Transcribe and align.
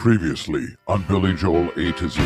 Previously 0.00 0.64
on 0.88 1.02
Billy 1.02 1.34
Joel 1.34 1.68
A 1.76 1.92
to 1.92 2.08
Z. 2.08 2.22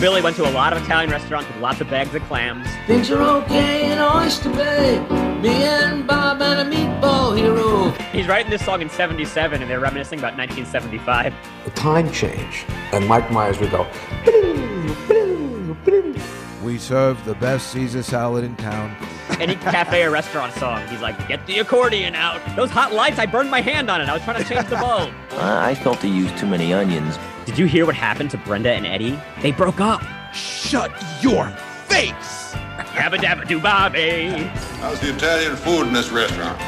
Billy 0.00 0.20
went 0.20 0.34
to 0.34 0.42
a 0.42 0.50
lot 0.50 0.72
of 0.72 0.82
Italian 0.82 1.08
restaurants 1.08 1.48
with 1.48 1.62
lots 1.62 1.80
of 1.80 1.88
bags 1.88 2.12
of 2.12 2.20
clams. 2.24 2.66
Things 2.88 3.12
are 3.12 3.22
okay 3.22 3.92
in 3.92 4.00
Oyster 4.00 4.50
Bay. 4.50 4.98
Me 5.40 5.62
and 5.62 6.04
Bob 6.04 6.42
and 6.42 6.68
a 6.68 6.76
meatball 6.76 7.38
hero. 7.38 7.90
He's 8.10 8.26
writing 8.26 8.50
this 8.50 8.64
song 8.64 8.82
in 8.82 8.90
77 8.90 9.62
and 9.62 9.70
they're 9.70 9.78
reminiscing 9.78 10.18
about 10.18 10.36
1975. 10.36 11.32
The 11.64 11.70
time 11.70 12.10
change, 12.10 12.64
and 12.92 13.06
Mike 13.06 13.30
Myers 13.30 13.60
would 13.60 13.70
go. 13.70 13.86
We 16.64 16.76
serve 16.76 17.24
the 17.24 17.36
best 17.36 17.70
Caesar 17.70 18.02
salad 18.02 18.42
in 18.42 18.56
town. 18.56 18.96
Any 19.38 19.54
cafe 19.56 20.02
or 20.02 20.10
restaurant 20.10 20.54
song, 20.54 20.86
he's 20.88 21.00
like, 21.00 21.28
get 21.28 21.46
the 21.46 21.58
accordion 21.58 22.14
out. 22.14 22.40
Those 22.56 22.70
hot 22.70 22.94
lights, 22.94 23.18
I 23.18 23.26
burned 23.26 23.50
my 23.50 23.60
hand 23.60 23.90
on 23.90 24.00
it. 24.00 24.08
I 24.08 24.14
was 24.14 24.22
trying 24.22 24.42
to 24.42 24.48
change 24.48 24.66
the 24.68 24.76
bulb. 24.76 25.10
I 25.10 25.12
ah, 25.32 25.66
I 25.66 25.74
felt 25.74 26.00
he 26.00 26.08
used 26.08 26.38
too 26.38 26.46
many 26.46 26.72
onions. 26.72 27.18
Did 27.44 27.58
you 27.58 27.66
hear 27.66 27.84
what 27.84 27.94
happened 27.94 28.30
to 28.30 28.38
Brenda 28.38 28.72
and 28.72 28.86
Eddie? 28.86 29.18
They 29.42 29.52
broke 29.52 29.80
up. 29.80 30.02
Shut 30.32 30.90
your 31.20 31.48
face! 31.86 32.54
Yabba 32.96 33.18
dabba 33.18 33.46
doo 33.46 33.60
bobby. 33.60 34.28
How's 34.80 35.00
the 35.00 35.14
Italian 35.14 35.54
food 35.56 35.86
in 35.86 35.92
this 35.92 36.10
restaurant? 36.10 36.58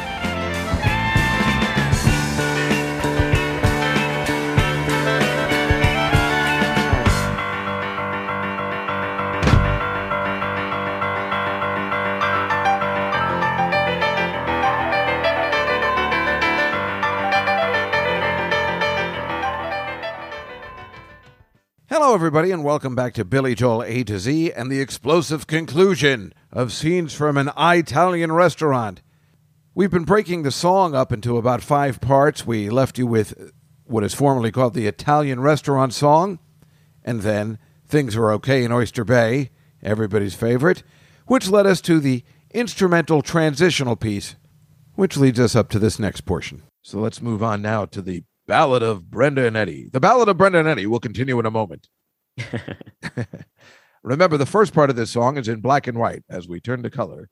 Hello, 22.09 22.17
everybody, 22.17 22.51
and 22.53 22.64
welcome 22.64 22.95
back 22.95 23.12
to 23.12 23.25
Billy 23.27 23.55
Joel 23.55 23.83
A 23.83 24.03
to 24.05 24.19
Z 24.19 24.51
and 24.53 24.73
the 24.73 24.81
explosive 24.81 25.47
conclusion 25.47 26.33
of 26.51 26.73
scenes 26.73 27.12
from 27.12 27.37
an 27.37 27.51
Italian 27.59 28.33
restaurant. 28.33 29.03
We've 29.75 29.91
been 29.91 30.05
breaking 30.05 30.42
the 30.42 30.51
song 30.51 30.95
up 30.95 31.12
into 31.12 31.36
about 31.36 31.61
five 31.61 32.01
parts. 32.01 32.47
We 32.47 32.70
left 32.70 32.97
you 32.97 33.06
with 33.06 33.53
what 33.84 34.05
is 34.05 34.14
formerly 34.14 34.51
called 34.51 34.73
the 34.73 34.86
Italian 34.86 35.41
restaurant 35.41 35.92
song, 35.92 36.39
and 37.05 37.20
then 37.20 37.59
Things 37.86 38.17
Were 38.17 38.33
Okay 38.33 38.64
in 38.64 38.73
Oyster 38.73 39.05
Bay, 39.05 39.51
everybody's 39.83 40.34
favorite, 40.34 40.83
which 41.27 41.51
led 41.51 41.67
us 41.67 41.83
to 41.83 42.01
the 42.01 42.25
instrumental 42.55 43.20
transitional 43.20 43.97
piece, 43.97 44.34
which 44.95 45.19
leads 45.19 45.39
us 45.39 45.55
up 45.55 45.69
to 45.69 45.79
this 45.79 45.98
next 45.98 46.23
portion. 46.23 46.62
So 46.81 47.01
let's 47.01 47.20
move 47.20 47.42
on 47.42 47.61
now 47.61 47.84
to 47.84 48.01
the 48.01 48.23
Ballad 48.47 48.83
of 48.83 49.11
Brenda 49.11 49.47
and 49.47 49.59
Eddie. 49.59 49.91
The 49.92 50.01
Ballad 50.01 50.31
of 50.31 50.39
Brenda 50.39 50.61
and 50.61 50.69
Eddie 50.69 50.86
will 50.86 51.01
continue 51.01 51.39
in 51.39 51.45
a 51.45 51.51
moment. 51.51 51.91
Remember, 54.03 54.36
the 54.36 54.47
first 54.47 54.72
part 54.72 54.91
of 54.91 54.97
this 54.97 55.11
song 55.11 55.36
is 55.36 55.48
in 55.48 55.61
black 55.61 55.86
and 55.86 55.98
white 55.98 56.22
as 56.28 56.48
we 56.48 56.61
turn 56.61 56.83
to 56.83 56.91
color. 56.91 57.28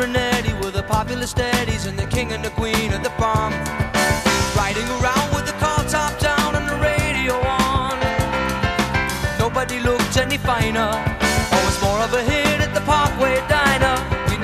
Brenda 0.00 0.18
Eddie 0.18 0.54
were 0.54 0.70
the 0.70 0.82
popular 0.82 1.26
steadies 1.26 1.86
and 1.86 1.98
the 1.98 2.06
king 2.06 2.32
and 2.32 2.44
the 2.44 2.50
queen 2.50 2.92
of 2.92 3.02
the 3.02 3.10
prom. 3.10 3.52
Riding 4.56 4.88
around 4.98 5.34
with 5.34 5.46
the 5.46 5.56
car 5.60 5.84
top 5.84 6.18
down 6.18 6.54
and 6.54 6.66
the 6.68 6.76
radio 6.76 7.34
on. 7.34 7.98
Nobody 9.38 9.78
looked 9.80 10.16
any 10.16 10.38
finer. 10.38 10.90
Oh, 10.92 11.52
Always 11.52 11.82
more 11.82 11.98
of 12.00 12.14
a 12.14 12.22
hit 12.22 12.39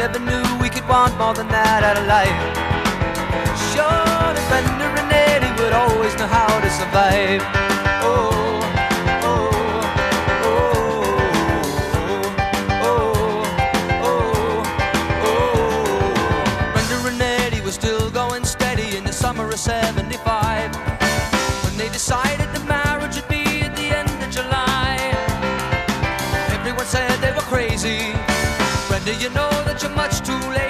never 0.06 0.20
knew 0.20 0.62
we 0.62 0.68
could 0.68 0.86
want 0.88 1.18
more 1.18 1.34
than 1.34 1.48
that 1.48 1.82
out 1.82 1.96
of 1.98 2.06
life. 2.06 2.38
Sure, 3.74 4.30
that 4.34 4.46
Brenda 4.46 4.86
and 5.02 5.10
Eddie 5.10 5.50
would 5.60 5.72
always 5.72 6.14
know 6.14 6.28
how 6.28 6.46
to 6.60 6.70
survive. 6.70 7.42
Oh, 8.06 8.62
oh, 9.26 9.50
oh, 10.46 10.70
oh, 12.86 13.02
oh, 14.04 14.22
oh. 15.26 15.52
The 19.04 19.12
summer 19.12 19.48
of 19.48 19.58
75 19.58 20.76
when 21.64 21.76
they 21.78 21.88
decided 21.88 22.55
much 30.06 30.20
too 30.20 30.50
lazy, 30.50 30.65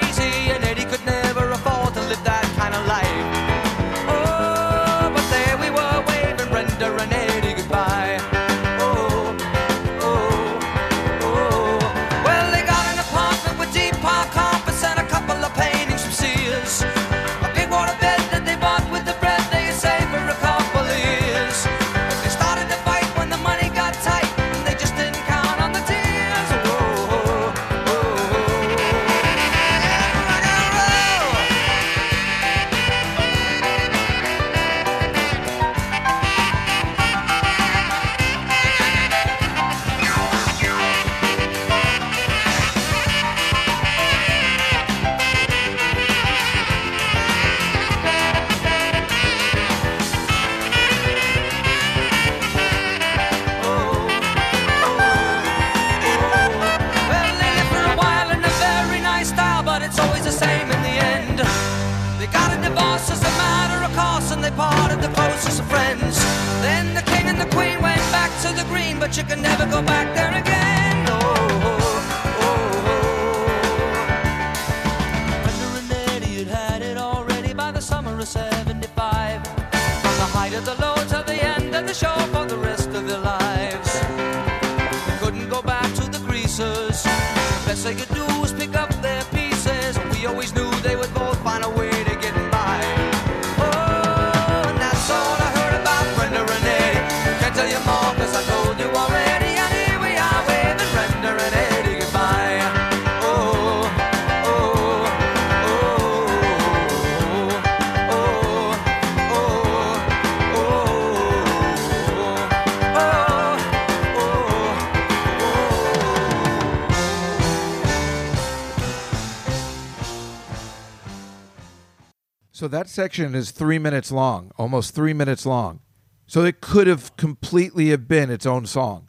that 122.76 122.88
section 122.90 123.34
is 123.34 123.50
three 123.50 123.78
minutes 123.78 124.12
long, 124.12 124.50
almost 124.58 124.94
three 124.94 125.12
minutes 125.14 125.46
long. 125.46 125.80
So 126.26 126.44
it 126.44 126.60
could 126.60 126.86
have 126.86 127.16
completely 127.16 127.88
have 127.88 128.06
been 128.06 128.30
its 128.30 128.44
own 128.46 128.66
song. 128.66 129.08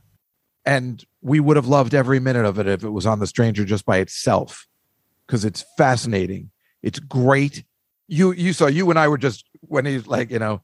And 0.65 1.03
we 1.21 1.39
would 1.39 1.55
have 1.57 1.67
loved 1.67 1.93
every 1.93 2.19
minute 2.19 2.45
of 2.45 2.59
it 2.59 2.67
if 2.67 2.83
it 2.83 2.89
was 2.91 3.05
on 3.05 3.19
The 3.19 3.27
Stranger 3.27 3.65
just 3.65 3.85
by 3.85 3.97
itself. 3.97 4.67
Because 5.25 5.43
it's 5.43 5.65
fascinating. 5.77 6.51
It's 6.81 6.99
great. 6.99 7.63
You 8.07 8.31
you 8.31 8.53
saw 8.53 8.67
you 8.67 8.89
and 8.89 8.97
I 8.97 9.07
were 9.09 9.17
just 9.17 9.43
when 9.61 9.85
he's 9.85 10.07
like, 10.07 10.31
you 10.31 10.39
know, 10.39 10.61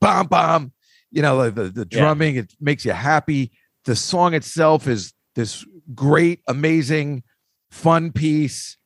bomb 0.00 0.26
bomb. 0.28 0.72
you 1.10 1.20
know, 1.20 1.50
the, 1.50 1.64
the 1.64 1.86
Yeah. 1.90 1.98
drumming, 1.98 2.36
it 2.36 2.54
makes 2.60 2.84
you 2.86 2.92
happy. 2.92 3.52
The 3.84 3.96
song 3.96 4.32
itself 4.32 4.86
is 4.88 5.12
this 5.34 5.66
great, 5.94 6.40
amazing, 6.48 7.22
fun 7.70 8.12
piece. 8.12 8.78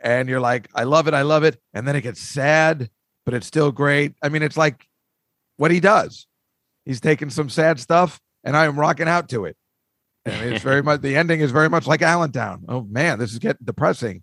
And 0.00 0.28
you're 0.28 0.40
like, 0.40 0.68
I 0.74 0.84
love 0.84 1.08
it, 1.08 1.14
I 1.14 1.22
love 1.22 1.44
it. 1.44 1.58
And 1.72 1.86
then 1.88 1.96
it 1.96 2.02
gets 2.02 2.20
sad, 2.20 2.90
but 3.24 3.34
it's 3.34 3.46
still 3.46 3.72
great. 3.72 4.14
I 4.22 4.28
mean, 4.28 4.42
it's 4.42 4.56
like 4.56 4.86
what 5.56 5.70
he 5.70 5.80
does. 5.80 6.26
He's 6.84 7.00
taking 7.00 7.30
some 7.30 7.48
sad 7.48 7.80
stuff, 7.80 8.20
and 8.42 8.56
I 8.56 8.66
am 8.66 8.78
rocking 8.78 9.08
out 9.08 9.28
to 9.30 9.46
it. 9.46 9.56
And 10.26 10.52
it's 10.52 10.62
very 10.62 10.82
much 10.84 11.00
the 11.00 11.16
ending 11.16 11.40
is 11.40 11.50
very 11.50 11.70
much 11.70 11.86
like 11.86 12.02
Allentown. 12.02 12.64
Oh 12.68 12.82
man, 12.82 13.18
this 13.18 13.32
is 13.32 13.38
getting 13.38 13.64
depressing. 13.64 14.22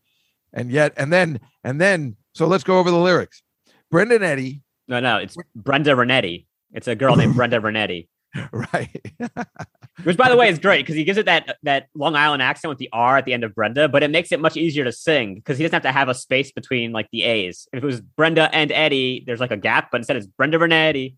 And 0.54 0.70
yet, 0.72 0.94
and 0.98 1.12
then, 1.12 1.40
and 1.64 1.80
then, 1.80 2.18
so 2.36 2.46
let's 2.46 2.64
go 2.64 2.78
over 2.78 2.92
the 2.92 2.98
lyrics. 2.98 3.42
Brendan 3.90 4.22
Eddy, 4.24 4.62
No, 4.88 5.00
no, 5.00 5.18
it's 5.18 5.36
Brenda 5.56 5.92
Renetti. 5.92 6.46
It's 6.74 6.88
a 6.88 6.96
girl 6.96 7.16
named 7.16 7.36
Brenda 7.38 7.60
Renetti. 7.60 8.08
right? 8.52 9.14
Which, 10.04 10.18
by 10.18 10.30
the 10.30 10.38
way, 10.38 10.50
is 10.50 10.60
great 10.60 10.84
because 10.84 10.96
he 10.96 11.04
gives 11.04 11.18
it 11.18 11.26
that 11.26 11.58
that 11.64 11.88
Long 11.96 12.16
Island 12.16 12.42
accent 12.42 12.70
with 12.70 12.78
the 12.78 12.90
R 12.94 13.18
at 13.18 13.26
the 13.26 13.34
end 13.34 13.44
of 13.44 13.54
Brenda, 13.54 13.90
but 13.90 14.04
it 14.04 14.12
makes 14.12 14.32
it 14.32 14.40
much 14.40 14.58
easier 14.58 14.84
to 14.84 14.92
sing 14.92 15.36
because 15.36 15.58
he 15.58 15.64
doesn't 15.64 15.74
have 15.74 15.84
to 15.84 15.92
have 15.92 16.10
a 16.10 16.14
space 16.14 16.52
between 16.52 16.92
like 16.92 17.08
the 17.12 17.24
A's. 17.24 17.68
If 17.74 17.84
it 17.84 17.86
was 17.86 18.02
Brenda 18.02 18.54
and 18.54 18.72
Eddie, 18.72 19.24
there's 19.26 19.40
like 19.40 19.52
a 19.52 19.58
gap, 19.58 19.90
but 19.92 19.98
instead 19.98 20.18
it's 20.18 20.28
Brenda 20.28 20.58
Renetti. 20.58 21.16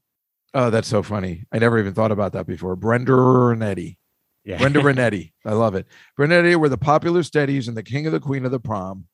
Oh, 0.54 0.70
that's 0.70 0.88
so 0.88 1.02
funny. 1.02 1.46
I 1.52 1.60
never 1.60 1.80
even 1.80 1.94
thought 1.94 2.12
about 2.12 2.34
that 2.34 2.46
before. 2.46 2.76
Brenda 2.76 3.14
Renetti. 3.14 3.98
Yeah. 4.44 4.58
Brenda 4.58 4.80
Renetti. 4.84 5.32
I 5.46 5.54
love 5.54 5.76
it. 5.76 5.88
Renetti 6.20 6.56
were 6.56 6.70
the 6.70 6.78
popular 6.78 7.24
steadies 7.24 7.68
and 7.68 7.78
the 7.78 7.84
king 7.84 8.06
of 8.06 8.12
the 8.12 8.20
queen 8.20 8.46
of 8.46 8.52
the 8.52 8.60
prom, 8.60 9.06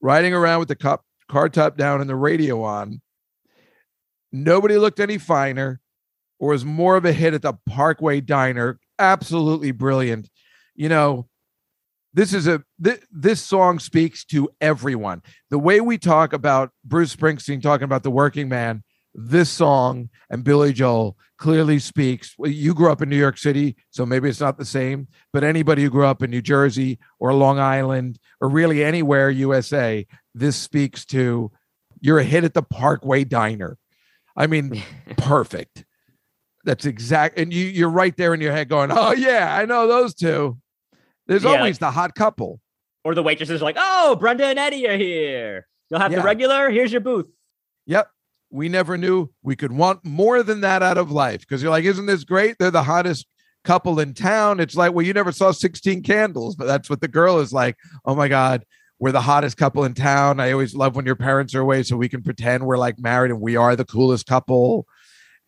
riding 0.00 0.34
around 0.34 0.60
with 0.60 0.68
the 0.68 0.76
cop, 0.76 1.04
car 1.30 1.48
top 1.48 1.76
down 1.76 2.00
and 2.00 2.08
the 2.08 2.16
radio 2.16 2.62
on. 2.62 3.00
Nobody 4.32 4.76
looked 4.76 5.00
any 5.00 5.18
finer 5.18 5.80
or 6.38 6.50
was 6.50 6.64
more 6.64 6.96
of 6.96 7.04
a 7.04 7.12
hit 7.12 7.34
at 7.34 7.42
the 7.42 7.54
Parkway 7.66 8.20
Diner. 8.20 8.78
Absolutely 8.98 9.70
brilliant. 9.70 10.30
You 10.74 10.88
know, 10.88 11.28
this 12.14 12.32
is 12.32 12.46
a 12.46 12.62
th- 12.82 13.02
this 13.10 13.40
song 13.40 13.78
speaks 13.78 14.24
to 14.26 14.48
everyone. 14.60 15.22
The 15.50 15.58
way 15.58 15.80
we 15.80 15.98
talk 15.98 16.32
about 16.32 16.70
Bruce 16.84 17.14
Springsteen 17.14 17.62
talking 17.62 17.84
about 17.84 18.02
the 18.02 18.10
working 18.10 18.48
man, 18.48 18.82
this 19.14 19.50
song 19.50 20.08
and 20.30 20.44
Billy 20.44 20.72
Joel 20.72 21.16
clearly 21.38 21.78
speaks. 21.78 22.34
Well, 22.38 22.50
you 22.50 22.74
grew 22.74 22.90
up 22.90 23.02
in 23.02 23.08
New 23.08 23.16
York 23.16 23.38
City, 23.38 23.76
so 23.90 24.04
maybe 24.04 24.28
it's 24.28 24.40
not 24.40 24.58
the 24.58 24.64
same, 24.64 25.08
but 25.32 25.44
anybody 25.44 25.82
who 25.82 25.90
grew 25.90 26.06
up 26.06 26.22
in 26.22 26.30
New 26.30 26.42
Jersey 26.42 26.98
or 27.18 27.32
Long 27.32 27.58
Island 27.58 28.18
or 28.40 28.48
really 28.48 28.84
anywhere 28.84 29.30
USA, 29.30 30.06
this 30.34 30.56
speaks 30.56 31.04
to 31.06 31.50
you're 32.00 32.18
a 32.18 32.24
hit 32.24 32.44
at 32.44 32.54
the 32.54 32.62
Parkway 32.62 33.24
Diner. 33.24 33.76
I 34.36 34.46
mean, 34.46 34.82
perfect. 35.16 35.84
That's 36.68 36.84
exact. 36.84 37.38
And 37.38 37.50
you, 37.50 37.64
you're 37.64 37.88
right 37.88 38.14
there 38.14 38.34
in 38.34 38.42
your 38.42 38.52
head 38.52 38.68
going, 38.68 38.90
oh, 38.92 39.12
yeah, 39.12 39.56
I 39.56 39.64
know 39.64 39.86
those 39.88 40.14
two. 40.14 40.58
There's 41.26 41.44
Yeah, 41.44 41.52
always 41.56 41.78
the 41.78 41.90
hot 41.90 42.14
couple. 42.14 42.60
Or 43.04 43.14
the 43.14 43.22
waitresses 43.22 43.62
are 43.62 43.64
like, 43.64 43.76
"Oh, 43.78 44.16
Brenda 44.16 44.44
and 44.44 44.58
Eddie 44.58 44.86
are 44.86 44.96
here. 44.98 45.66
You'll 45.88 46.00
have 46.00 46.12
Yeah. 46.12 46.18
the 46.18 46.24
regular. 46.24 46.68
Here's 46.68 46.92
your 46.92 47.00
booth." 47.00 47.26
Yep. 47.86 48.10
We 48.50 48.68
never 48.68 48.98
knew 48.98 49.30
we 49.42 49.56
could 49.56 49.72
want 49.72 50.04
more 50.04 50.42
than 50.42 50.60
that 50.60 50.82
out 50.82 50.98
of 50.98 51.10
life 51.10 51.40
because 51.40 51.62
you're 51.62 51.70
like, 51.70 51.84
isn't 51.84 52.04
this 52.04 52.24
great? 52.24 52.56
They're 52.58 52.70
the 52.70 52.82
hottest 52.82 53.26
couple 53.64 53.98
in 53.98 54.12
town. 54.12 54.60
It's 54.60 54.74
like, 54.74 54.92
well, 54.92 55.06
you 55.06 55.14
never 55.14 55.32
saw 55.32 55.52
16 55.52 56.02
candles, 56.02 56.54
but 56.54 56.66
that's 56.66 56.90
what 56.90 57.00
the 57.00 57.08
girl 57.08 57.38
is 57.38 57.50
like. 57.52 57.76
Oh 58.04 58.14
my 58.14 58.28
God, 58.28 58.64
we're 58.98 59.12
the 59.12 59.20
hottest 59.22 59.56
couple 59.56 59.84
in 59.84 59.94
town. 59.94 60.40
I 60.40 60.52
always 60.52 60.74
love 60.74 60.96
when 60.96 61.06
your 61.06 61.16
parents 61.16 61.54
are 61.54 61.60
away 61.60 61.82
so 61.82 61.96
we 61.96 62.08
can 62.10 62.22
pretend 62.22 62.64
we're 62.66 62.76
like 62.78 62.98
married 62.98 63.30
and 63.30 63.40
we 63.40 63.56
are 63.56 63.74
the 63.76 63.84
coolest 63.86 64.26
couple. 64.26 64.86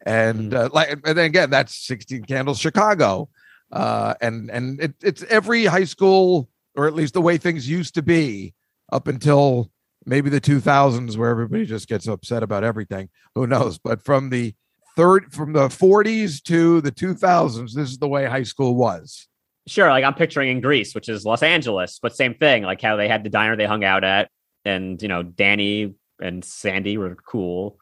And 0.06 0.54
uh, 0.54 0.70
like, 0.72 0.90
and 0.90 1.02
then 1.02 1.18
again, 1.18 1.50
that's 1.50 1.76
16 1.86 2.24
candles, 2.24 2.58
Chicago. 2.58 3.28
Uh, 3.70 4.14
and 4.20 4.50
and 4.50 4.80
it, 4.80 4.94
it's 5.02 5.22
every 5.24 5.64
high 5.66 5.84
school, 5.84 6.48
or 6.74 6.86
at 6.86 6.94
least 6.94 7.14
the 7.14 7.20
way 7.20 7.38
things 7.38 7.68
used 7.68 7.94
to 7.94 8.02
be 8.02 8.54
up 8.92 9.06
until 9.06 9.70
maybe 10.06 10.30
the 10.30 10.40
2000s 10.40 11.16
where 11.16 11.30
everybody 11.30 11.66
just 11.66 11.86
gets 11.86 12.08
upset 12.08 12.42
about 12.42 12.64
everything 12.64 13.10
who 13.34 13.46
knows 13.46 13.78
but 13.78 14.02
from 14.02 14.30
the 14.30 14.54
third 14.96 15.30
from 15.30 15.52
the 15.52 15.68
40s 15.68 16.42
to 16.42 16.80
the 16.80 16.90
2000s 16.90 17.74
this 17.74 17.90
is 17.90 17.98
the 17.98 18.08
way 18.08 18.24
high 18.24 18.42
school 18.42 18.74
was 18.74 19.28
Sure, 19.66 19.90
like 19.90 20.04
I'm 20.04 20.14
picturing 20.14 20.48
in 20.48 20.60
Grease, 20.60 20.94
which 20.94 21.08
is 21.08 21.24
Los 21.24 21.42
Angeles, 21.42 21.98
but 22.02 22.16
same 22.16 22.34
thing. 22.34 22.62
Like 22.62 22.80
how 22.80 22.96
they 22.96 23.08
had 23.08 23.22
the 23.22 23.30
diner 23.30 23.56
they 23.56 23.66
hung 23.66 23.84
out 23.84 24.04
at, 24.04 24.30
and 24.64 25.00
you 25.00 25.08
know, 25.08 25.22
Danny 25.22 25.94
and 26.20 26.44
Sandy 26.44 26.98
were 26.98 27.14
cool, 27.14 27.78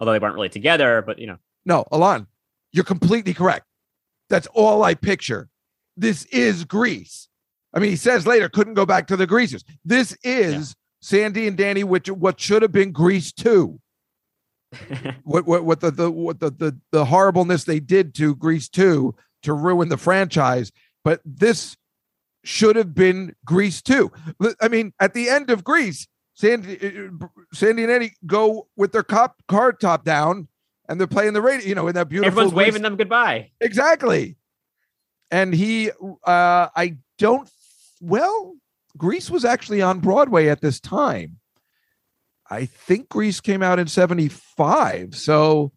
although 0.00 0.12
they 0.12 0.18
weren't 0.18 0.34
really 0.34 0.48
together. 0.48 1.02
But 1.02 1.18
you 1.18 1.26
know, 1.26 1.38
no 1.64 1.84
alon 1.90 2.26
you're 2.74 2.84
completely 2.84 3.32
correct. 3.32 3.66
That's 4.28 4.48
all 4.48 4.82
i 4.82 4.94
picture. 4.94 5.48
This 5.96 6.24
is 6.26 6.64
Grease. 6.64 7.28
I 7.72 7.78
mean 7.78 7.90
he 7.90 7.96
says 7.96 8.26
later 8.26 8.48
couldn't 8.48 8.74
go 8.74 8.84
back 8.84 9.06
to 9.06 9.16
the 9.16 9.26
greasers. 9.26 9.64
This 9.84 10.16
is 10.24 10.74
sandy 11.00 11.46
and 11.46 11.56
danny 11.56 11.84
which 11.84 12.10
what 12.10 12.40
should 12.40 12.62
have 12.62 12.72
been 12.72 12.92
Grease 12.92 13.32
too. 13.32 13.80
What 15.22 15.46
what 15.46 15.64
what 15.64 15.80
the 15.80 15.92
the 15.92 16.10
what 16.10 16.40
the 16.40 16.50
the, 16.50 16.76
the 16.90 17.04
horribleness 17.04 17.64
they 17.64 17.78
did 17.78 18.14
to 18.16 18.34
Grease 18.34 18.68
too 18.68 19.14
to 19.42 19.52
ruin 19.52 19.88
the 19.88 19.96
franchise. 19.96 20.72
But 21.04 21.20
this 21.24 21.76
should 22.42 22.74
have 22.74 22.92
been 22.92 23.36
Grease 23.44 23.82
too. 23.82 24.10
I 24.60 24.66
mean 24.66 24.92
at 24.98 25.14
the 25.14 25.28
end 25.28 25.50
of 25.50 25.62
Grease 25.62 26.08
Sandy 26.34 26.78
uh, 27.08 27.26
Sandy 27.52 27.84
and 27.84 27.92
Eddie 27.92 28.12
go 28.26 28.68
with 28.76 28.92
their 28.92 29.02
cop 29.02 29.36
car 29.48 29.72
top 29.72 30.04
down 30.04 30.48
and 30.88 30.98
they're 31.00 31.06
playing 31.06 31.32
the 31.32 31.42
radio 31.42 31.66
you 31.66 31.74
know 31.74 31.86
in 31.88 31.94
that 31.94 32.08
beautiful 32.08 32.26
everyone's 32.28 32.52
Grease- 32.52 32.66
waving 32.66 32.82
them 32.82 32.96
goodbye. 32.96 33.50
exactly 33.60 34.36
and 35.30 35.54
he 35.54 35.90
uh 35.90 36.68
I 36.76 36.96
don't 37.18 37.48
well 38.00 38.54
Grease 38.96 39.30
was 39.30 39.44
actually 39.44 39.80
on 39.82 40.00
Broadway 40.00 40.48
at 40.48 40.60
this 40.60 40.80
time 40.80 41.38
I 42.50 42.66
think 42.66 43.08
Grease 43.08 43.40
came 43.40 43.62
out 43.62 43.78
in 43.78 43.86
75. 43.86 45.14
So 45.16 45.72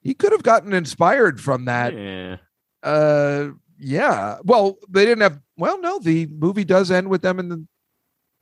he 0.00 0.14
could 0.14 0.32
have 0.32 0.42
gotten 0.42 0.72
inspired 0.72 1.40
from 1.42 1.66
that. 1.66 1.92
Yeah. 1.94 2.36
Uh 2.82 3.50
yeah. 3.78 4.38
Well, 4.44 4.76
they 4.88 5.04
didn't 5.04 5.20
have 5.22 5.40
well, 5.58 5.78
no, 5.80 5.98
the 5.98 6.26
movie 6.26 6.64
does 6.64 6.90
end 6.90 7.10
with 7.10 7.20
them 7.22 7.38
in 7.38 7.48
the 7.50 7.66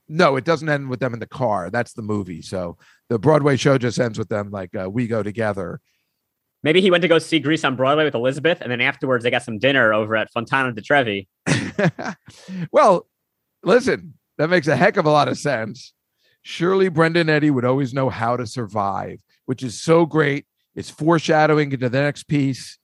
no, 0.09 0.35
it 0.35 0.43
doesn't 0.43 0.67
end 0.67 0.89
with 0.89 0.99
them 0.99 1.13
in 1.13 1.19
the 1.19 1.27
car. 1.27 1.69
That's 1.69 1.93
the 1.93 2.01
movie. 2.01 2.41
So 2.41 2.77
the 3.09 3.19
Broadway 3.19 3.55
show 3.55 3.77
just 3.77 3.99
ends 3.99 4.17
with 4.17 4.27
them 4.29 4.49
like 4.49 4.75
uh, 4.75 4.89
we 4.89 5.07
go 5.07 5.21
together. 5.23 5.79
Maybe 6.63 6.81
he 6.81 6.91
went 6.91 7.03
to 7.03 7.07
go 7.07 7.19
see 7.19 7.39
Grease 7.39 7.63
on 7.63 7.75
Broadway 7.75 8.03
with 8.03 8.15
Elizabeth, 8.15 8.59
and 8.59 8.69
then 8.69 8.81
afterwards 8.81 9.23
they 9.23 9.31
got 9.31 9.43
some 9.43 9.59
dinner 9.59 9.93
over 9.93 10.17
at 10.17 10.29
Fontana 10.31 10.73
di 10.73 10.81
Trevi. 10.81 11.29
well, 12.71 13.07
listen, 13.63 14.15
that 14.37 14.49
makes 14.49 14.67
a 14.67 14.75
heck 14.75 14.97
of 14.97 15.05
a 15.05 15.11
lot 15.11 15.29
of 15.29 15.37
sense. 15.37 15.93
Surely 16.41 16.89
Brendan 16.89 17.29
Eddy 17.29 17.51
would 17.51 17.65
always 17.65 17.93
know 17.93 18.09
how 18.09 18.35
to 18.35 18.45
survive, 18.45 19.21
which 19.45 19.63
is 19.63 19.81
so 19.81 20.05
great. 20.05 20.45
It's 20.75 20.89
foreshadowing 20.89 21.71
into 21.71 21.89
the 21.89 22.01
next 22.01 22.23
piece. 22.23 22.77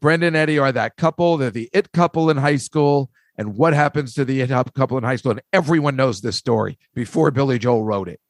Brendan 0.00 0.36
Eddy 0.36 0.58
are 0.58 0.72
that 0.72 0.96
couple. 0.96 1.36
They're 1.36 1.50
the 1.50 1.68
it 1.72 1.92
couple 1.92 2.30
in 2.30 2.36
high 2.36 2.56
school. 2.56 3.10
And 3.40 3.56
what 3.56 3.72
happens 3.72 4.12
to 4.14 4.26
the 4.26 4.46
couple 4.74 4.98
in 4.98 5.04
high 5.04 5.16
school? 5.16 5.30
And 5.30 5.40
everyone 5.50 5.96
knows 5.96 6.20
this 6.20 6.36
story 6.36 6.78
before 6.94 7.30
Billy 7.30 7.58
Joel 7.58 7.82
wrote 7.82 8.06
it, 8.06 8.20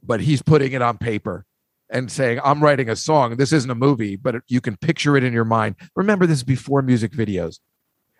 but 0.00 0.20
he's 0.20 0.42
putting 0.42 0.70
it 0.70 0.80
on 0.80 0.96
paper 0.96 1.44
and 1.90 2.08
saying, 2.08 2.38
I'm 2.44 2.62
writing 2.62 2.88
a 2.88 2.94
song. 2.94 3.36
This 3.36 3.52
isn't 3.52 3.68
a 3.68 3.74
movie, 3.74 4.14
but 4.14 4.36
you 4.46 4.60
can 4.60 4.76
picture 4.76 5.16
it 5.16 5.24
in 5.24 5.32
your 5.32 5.44
mind. 5.44 5.74
Remember, 5.96 6.24
this 6.24 6.38
is 6.38 6.44
before 6.44 6.82
music 6.82 7.10
videos. 7.10 7.58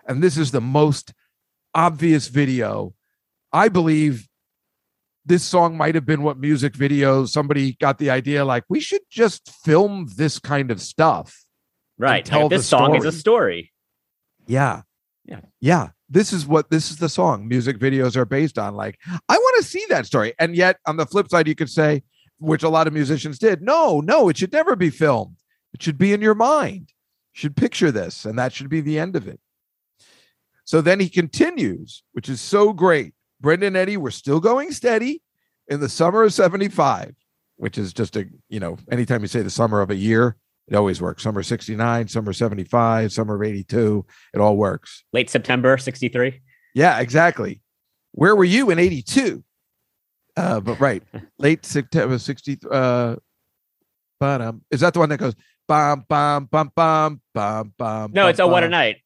And 0.08 0.24
this 0.24 0.36
is 0.36 0.50
the 0.50 0.60
most 0.60 1.14
obvious 1.72 2.26
video. 2.26 2.94
I 3.52 3.68
believe 3.68 4.26
this 5.24 5.44
song 5.44 5.76
might 5.76 5.94
have 5.94 6.04
been 6.04 6.24
what 6.24 6.36
music 6.36 6.72
videos 6.72 7.28
somebody 7.28 7.74
got 7.74 7.98
the 7.98 8.10
idea 8.10 8.44
like 8.44 8.64
we 8.68 8.80
should 8.80 9.02
just 9.08 9.48
film 9.64 10.08
this 10.16 10.40
kind 10.40 10.72
of 10.72 10.80
stuff. 10.80 11.44
Right. 11.96 12.24
tell 12.24 12.42
Like, 12.42 12.50
this 12.50 12.66
song 12.66 12.96
is 12.96 13.04
a 13.04 13.12
story. 13.12 13.72
Yeah. 14.48 14.82
Yeah. 15.24 15.42
Yeah. 15.60 15.90
This 16.10 16.32
is 16.32 16.46
what 16.46 16.70
this 16.70 16.90
is 16.90 16.96
the 16.96 17.08
song 17.08 17.46
music 17.46 17.78
videos 17.78 18.16
are 18.16 18.24
based 18.24 18.58
on. 18.58 18.74
Like, 18.74 18.98
I 19.06 19.36
want 19.36 19.62
to 19.62 19.68
see 19.68 19.84
that 19.88 20.06
story. 20.06 20.34
And 20.38 20.56
yet, 20.56 20.78
on 20.86 20.96
the 20.96 21.06
flip 21.06 21.30
side, 21.30 21.46
you 21.46 21.54
could 21.54 21.70
say, 21.70 22.02
which 22.38 22.64
a 22.64 22.68
lot 22.68 22.88
of 22.88 22.92
musicians 22.92 23.38
did, 23.38 23.62
no, 23.62 24.00
no, 24.00 24.28
it 24.28 24.36
should 24.36 24.52
never 24.52 24.74
be 24.74 24.90
filmed. 24.90 25.36
It 25.72 25.82
should 25.82 25.98
be 25.98 26.12
in 26.12 26.20
your 26.20 26.34
mind. 26.34 26.88
You 27.34 27.40
should 27.40 27.56
picture 27.56 27.92
this, 27.92 28.24
and 28.24 28.38
that 28.38 28.52
should 28.52 28.68
be 28.68 28.80
the 28.80 28.98
end 28.98 29.14
of 29.14 29.28
it. 29.28 29.38
So 30.64 30.80
then 30.80 31.00
he 31.00 31.08
continues, 31.08 32.02
which 32.12 32.28
is 32.28 32.40
so 32.40 32.72
great. 32.72 33.14
Brendan 33.40 33.76
Eddie 33.76 33.96
were 33.96 34.10
still 34.10 34.40
going 34.40 34.72
steady 34.72 35.22
in 35.68 35.80
the 35.80 35.88
summer 35.88 36.24
of 36.24 36.34
75, 36.34 37.14
which 37.56 37.78
is 37.78 37.92
just 37.92 38.16
a, 38.16 38.26
you 38.48 38.60
know, 38.60 38.78
anytime 38.90 39.22
you 39.22 39.28
say 39.28 39.42
the 39.42 39.50
summer 39.50 39.80
of 39.80 39.90
a 39.90 39.96
year, 39.96 40.36
it 40.70 40.76
always 40.76 41.02
works. 41.02 41.22
Summer 41.22 41.42
69, 41.42 42.08
summer 42.08 42.32
75, 42.32 43.12
summer 43.12 43.34
of 43.34 43.42
82, 43.42 44.06
it 44.32 44.40
all 44.40 44.56
works. 44.56 45.04
Late 45.12 45.28
September, 45.28 45.76
63. 45.76 46.40
Yeah, 46.74 47.00
exactly. 47.00 47.60
Where 48.12 48.36
were 48.36 48.44
you 48.44 48.70
in 48.70 48.78
82? 48.78 49.42
Uh, 50.36 50.60
but 50.60 50.78
right, 50.78 51.02
late 51.38 51.66
September 51.66 52.18
60. 52.18 52.58
Uh, 52.70 53.16
ba-dum. 54.20 54.62
Is 54.70 54.80
that 54.80 54.94
the 54.94 55.00
one 55.00 55.08
that 55.08 55.18
goes 55.18 55.34
bum 55.66 56.04
bum 56.08 56.44
bum 56.44 56.70
bum 56.74 57.20
bum 57.34 57.74
bum? 57.76 58.12
No, 58.12 58.22
bum, 58.22 58.30
it's 58.30 58.40
oh 58.40 58.46
what 58.46 58.62
a 58.62 58.68
night. 58.68 58.98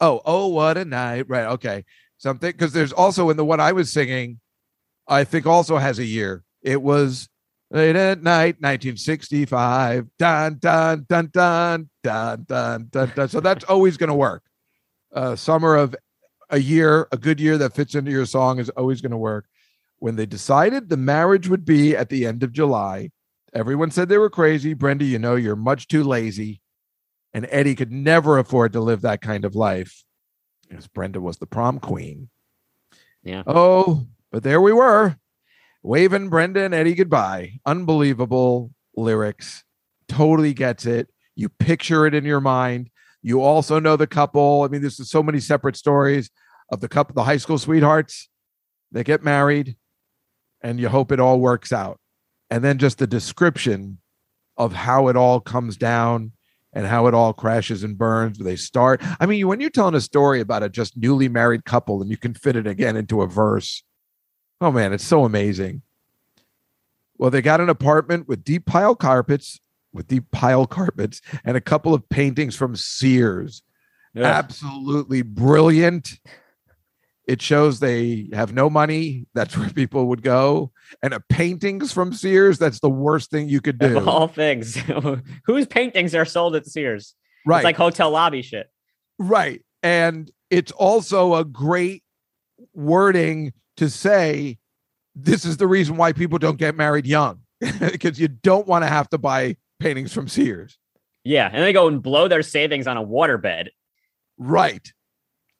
Oh, 0.00 0.20
oh, 0.24 0.48
what 0.48 0.76
a 0.76 0.84
night. 0.84 1.28
Right. 1.28 1.46
Okay. 1.46 1.84
Something 2.18 2.50
because 2.50 2.72
there's 2.72 2.92
also 2.92 3.30
in 3.30 3.36
the 3.36 3.44
one 3.44 3.60
I 3.60 3.72
was 3.72 3.92
singing, 3.92 4.40
I 5.06 5.24
think 5.24 5.46
also 5.46 5.76
has 5.76 5.98
a 5.98 6.04
year. 6.04 6.42
It 6.62 6.82
was 6.82 7.28
late 7.70 7.96
at 7.96 8.22
night, 8.22 8.56
1965. 8.60 10.06
Dun 10.18 10.58
dun 10.58 11.06
dun 11.08 11.30
dun 11.32 11.90
dun 12.02 12.44
dun 12.48 12.88
dun 12.90 13.12
dun. 13.14 13.28
So 13.28 13.40
that's 13.40 13.64
always 13.64 13.96
going 13.96 14.08
to 14.08 14.14
work. 14.14 14.42
Uh, 15.12 15.36
summer 15.36 15.76
of 15.76 15.94
a 16.50 16.58
year, 16.58 17.08
a 17.12 17.16
good 17.16 17.40
year 17.40 17.58
that 17.58 17.74
fits 17.74 17.94
into 17.94 18.10
your 18.10 18.26
song 18.26 18.58
is 18.58 18.70
always 18.70 19.00
going 19.00 19.12
to 19.12 19.16
work. 19.16 19.46
When 19.98 20.16
they 20.16 20.26
decided 20.26 20.88
the 20.88 20.96
marriage 20.96 21.48
would 21.48 21.64
be 21.64 21.96
at 21.96 22.10
the 22.10 22.26
end 22.26 22.42
of 22.42 22.52
July, 22.52 23.10
everyone 23.54 23.90
said 23.90 24.08
they 24.08 24.18
were 24.18 24.30
crazy. 24.30 24.74
Brenda, 24.74 25.04
you 25.04 25.18
know, 25.18 25.36
you're 25.36 25.56
much 25.56 25.88
too 25.88 26.04
lazy. 26.04 26.60
And 27.32 27.46
Eddie 27.50 27.74
could 27.74 27.92
never 27.92 28.38
afford 28.38 28.72
to 28.74 28.80
live 28.80 29.02
that 29.02 29.20
kind 29.20 29.44
of 29.44 29.54
life. 29.54 30.04
Because 30.68 30.86
Brenda 30.86 31.20
was 31.20 31.38
the 31.38 31.46
prom 31.46 31.78
queen. 31.78 32.28
Yeah. 33.22 33.42
Oh, 33.46 34.06
but 34.30 34.42
there 34.42 34.60
we 34.60 34.72
were, 34.72 35.16
waving 35.86 36.28
Brenda 36.28 36.64
and 36.64 36.74
Eddie 36.74 36.94
goodbye. 36.94 37.60
Unbelievable 37.64 38.72
lyrics. 38.96 39.62
Totally 40.08 40.52
gets 40.52 40.84
it. 40.84 41.08
You 41.36 41.48
picture 41.48 42.06
it 42.06 42.14
in 42.14 42.24
your 42.24 42.40
mind. 42.40 42.90
You 43.22 43.40
also 43.40 43.78
know 43.78 43.96
the 43.96 44.08
couple. 44.08 44.62
I 44.62 44.68
mean, 44.68 44.80
there's 44.80 45.08
so 45.08 45.22
many 45.22 45.38
separate 45.38 45.76
stories 45.76 46.28
of 46.72 46.80
the 46.80 46.88
couple, 46.88 47.14
the 47.14 47.22
high 47.22 47.36
school 47.36 47.56
sweethearts. 47.56 48.28
They 48.90 49.04
get 49.04 49.22
married, 49.22 49.76
and 50.60 50.80
you 50.80 50.88
hope 50.88 51.12
it 51.12 51.20
all 51.20 51.38
works 51.38 51.72
out. 51.72 52.00
And 52.50 52.64
then 52.64 52.78
just 52.78 52.98
the 52.98 53.06
description 53.06 53.98
of 54.56 54.72
how 54.72 55.06
it 55.06 55.16
all 55.16 55.38
comes 55.38 55.76
down 55.76 56.32
and 56.72 56.86
how 56.86 57.06
it 57.06 57.14
all 57.14 57.32
crashes 57.32 57.84
and 57.84 57.96
burns. 57.96 58.40
Where 58.40 58.44
they 58.44 58.56
start. 58.56 59.00
I 59.20 59.26
mean, 59.26 59.46
when 59.46 59.60
you're 59.60 59.70
telling 59.70 59.94
a 59.94 60.00
story 60.00 60.40
about 60.40 60.64
a 60.64 60.68
just 60.68 60.96
newly 60.96 61.28
married 61.28 61.64
couple 61.64 62.02
and 62.02 62.10
you 62.10 62.16
can 62.16 62.34
fit 62.34 62.56
it 62.56 62.66
again 62.66 62.96
into 62.96 63.22
a 63.22 63.28
verse, 63.28 63.84
oh 64.60 64.70
man, 64.70 64.92
it's 64.92 65.04
so 65.04 65.24
amazing. 65.24 65.82
Well, 67.18 67.30
they 67.30 67.42
got 67.42 67.60
an 67.60 67.68
apartment 67.68 68.28
with 68.28 68.44
deep 68.44 68.66
pile 68.66 68.94
carpets, 68.94 69.60
with 69.92 70.06
deep 70.06 70.30
pile 70.30 70.66
carpets, 70.66 71.20
and 71.44 71.56
a 71.56 71.60
couple 71.60 71.94
of 71.94 72.08
paintings 72.08 72.54
from 72.56 72.76
Sears. 72.76 73.62
Ugh. 74.16 74.22
Absolutely 74.22 75.22
brilliant. 75.22 76.18
It 77.26 77.42
shows 77.42 77.80
they 77.80 78.28
have 78.32 78.52
no 78.52 78.70
money. 78.70 79.26
That's 79.34 79.56
where 79.56 79.68
people 79.70 80.06
would 80.06 80.22
go. 80.22 80.72
And 81.02 81.12
a 81.12 81.20
paintings 81.20 81.92
from 81.92 82.12
Sears, 82.12 82.58
that's 82.58 82.80
the 82.80 82.90
worst 82.90 83.30
thing 83.30 83.48
you 83.48 83.60
could 83.60 83.78
do. 83.78 83.96
Of 83.96 84.06
all 84.06 84.28
things, 84.28 84.76
whose 85.46 85.66
paintings 85.66 86.14
are 86.14 86.24
sold 86.24 86.54
at 86.54 86.66
Sears? 86.66 87.14
right. 87.46 87.58
It's 87.58 87.64
like 87.64 87.76
hotel 87.76 88.10
lobby 88.10 88.42
shit. 88.42 88.70
Right. 89.18 89.62
And 89.82 90.30
it's 90.50 90.72
also 90.72 91.34
a 91.34 91.44
great 91.44 92.02
wording 92.74 93.52
to 93.76 93.90
say 93.90 94.58
this 95.14 95.44
is 95.44 95.56
the 95.56 95.66
reason 95.66 95.96
why 95.96 96.12
people 96.12 96.38
don't 96.38 96.58
get 96.58 96.76
married 96.76 97.06
young 97.06 97.40
because 97.80 98.20
you 98.20 98.28
don't 98.28 98.66
want 98.66 98.84
to 98.84 98.88
have 98.88 99.08
to 99.10 99.18
buy 99.18 99.56
paintings 99.80 100.12
from 100.12 100.28
Sears. 100.28 100.78
Yeah, 101.24 101.50
and 101.52 101.62
they 101.62 101.72
go 101.72 101.88
and 101.88 102.02
blow 102.02 102.28
their 102.28 102.42
savings 102.42 102.86
on 102.86 102.96
a 102.96 103.04
waterbed. 103.04 103.68
Right. 104.38 104.92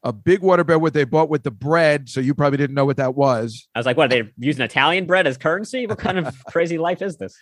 A 0.02 0.12
big 0.12 0.40
waterbed 0.40 0.80
what 0.80 0.92
they 0.92 1.04
bought 1.04 1.28
with 1.28 1.42
the 1.42 1.50
bread. 1.50 2.08
So 2.08 2.20
you 2.20 2.34
probably 2.34 2.58
didn't 2.58 2.74
know 2.74 2.84
what 2.84 2.98
that 2.98 3.16
was. 3.16 3.66
I 3.74 3.80
was 3.80 3.86
like, 3.86 3.96
what? 3.96 4.10
They 4.10 4.30
using 4.38 4.64
Italian 4.64 5.06
bread 5.06 5.26
as 5.26 5.36
currency? 5.36 5.86
What 5.86 5.98
kind 5.98 6.18
of 6.18 6.44
crazy 6.46 6.78
life 6.78 7.02
is 7.02 7.16
this? 7.16 7.36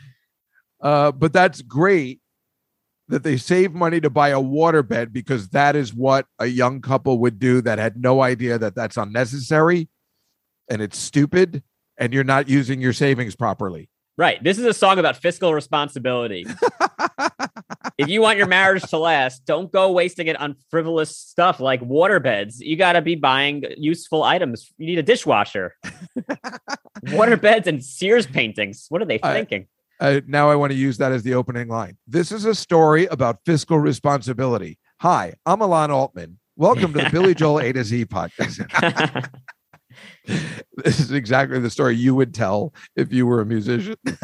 Uh, 0.80 1.12
but 1.12 1.32
that's 1.32 1.60
great 1.60 2.20
that 3.08 3.22
they 3.22 3.36
save 3.36 3.74
money 3.74 4.00
to 4.00 4.08
buy 4.08 4.30
a 4.30 4.40
waterbed 4.40 5.12
because 5.12 5.48
that 5.50 5.76
is 5.76 5.92
what 5.92 6.26
a 6.38 6.46
young 6.46 6.80
couple 6.80 7.18
would 7.18 7.38
do 7.38 7.60
that 7.60 7.78
had 7.78 8.00
no 8.00 8.22
idea 8.22 8.56
that 8.58 8.74
that's 8.74 8.96
unnecessary 8.96 9.88
and 10.68 10.82
it's 10.82 10.98
stupid 10.98 11.62
and 11.96 12.12
you're 12.12 12.24
not 12.24 12.48
using 12.48 12.80
your 12.80 12.92
savings 12.92 13.36
properly. 13.36 13.88
Right. 14.16 14.42
This 14.42 14.58
is 14.58 14.64
a 14.64 14.74
song 14.74 14.98
about 14.98 15.16
fiscal 15.16 15.52
responsibility. 15.52 16.46
if 17.98 18.08
you 18.08 18.20
want 18.20 18.38
your 18.38 18.46
marriage 18.46 18.82
to 18.90 18.98
last, 18.98 19.44
don't 19.44 19.72
go 19.72 19.90
wasting 19.90 20.28
it 20.28 20.40
on 20.40 20.54
frivolous 20.70 21.16
stuff 21.16 21.58
like 21.58 21.80
waterbeds. 21.80 22.56
You 22.58 22.76
got 22.76 22.92
to 22.92 23.02
be 23.02 23.16
buying 23.16 23.64
useful 23.76 24.22
items. 24.22 24.72
You 24.78 24.86
need 24.86 24.98
a 24.98 25.02
dishwasher. 25.02 25.74
waterbeds 27.06 27.66
and 27.66 27.84
Sears 27.84 28.26
paintings. 28.26 28.86
What 28.88 29.02
are 29.02 29.06
they 29.06 29.18
I- 29.22 29.34
thinking? 29.34 29.66
Uh, 30.00 30.20
now 30.26 30.50
I 30.50 30.56
want 30.56 30.72
to 30.72 30.76
use 30.78 30.98
that 30.98 31.12
as 31.12 31.22
the 31.22 31.34
opening 31.34 31.68
line. 31.68 31.96
This 32.06 32.32
is 32.32 32.44
a 32.44 32.54
story 32.54 33.06
about 33.06 33.38
fiscal 33.46 33.78
responsibility. 33.78 34.78
Hi, 35.00 35.34
I'm 35.46 35.62
Alan 35.62 35.92
Altman. 35.92 36.38
Welcome 36.56 36.92
to 36.94 37.04
the 37.04 37.10
Billy 37.10 37.34
Joel 37.36 37.60
A 37.60 37.72
to 37.72 37.84
Z 37.84 38.06
podcast. 38.06 39.28
this 40.76 41.00
is 41.00 41.12
exactly 41.12 41.58
the 41.58 41.70
story 41.70 41.96
you 41.96 42.14
would 42.14 42.34
tell 42.34 42.72
if 42.96 43.12
you 43.12 43.26
were 43.26 43.40
a 43.40 43.46
musician. 43.46 43.96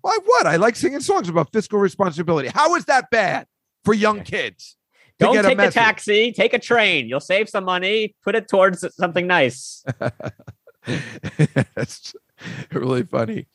Why? 0.00 0.18
What? 0.24 0.46
I 0.46 0.56
like 0.56 0.76
singing 0.76 1.00
songs 1.00 1.28
about 1.28 1.52
fiscal 1.52 1.78
responsibility. 1.78 2.48
How 2.48 2.74
is 2.74 2.84
that 2.86 3.10
bad 3.10 3.46
for 3.84 3.94
young 3.94 4.22
kids? 4.24 4.76
Don't 5.18 5.36
a 5.38 5.42
take 5.42 5.52
a 5.52 5.56
message? 5.56 5.74
taxi, 5.74 6.32
take 6.32 6.52
a 6.52 6.58
train. 6.58 7.08
You'll 7.08 7.20
save 7.20 7.48
some 7.48 7.64
money, 7.64 8.16
put 8.24 8.34
it 8.34 8.48
towards 8.48 8.84
something 8.96 9.26
nice. 9.26 9.84
it's 10.86 12.14
really 12.72 13.04
funny. 13.04 13.46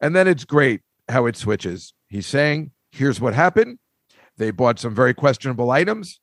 And 0.00 0.16
then 0.16 0.26
it's 0.26 0.44
great 0.44 0.80
how 1.08 1.26
it 1.26 1.36
switches. 1.36 1.92
He's 2.08 2.26
saying, 2.26 2.70
here's 2.92 3.20
what 3.20 3.34
happened. 3.34 3.78
They 4.38 4.50
bought 4.50 4.78
some 4.78 4.94
very 4.94 5.12
questionable 5.12 5.70
items. 5.70 6.20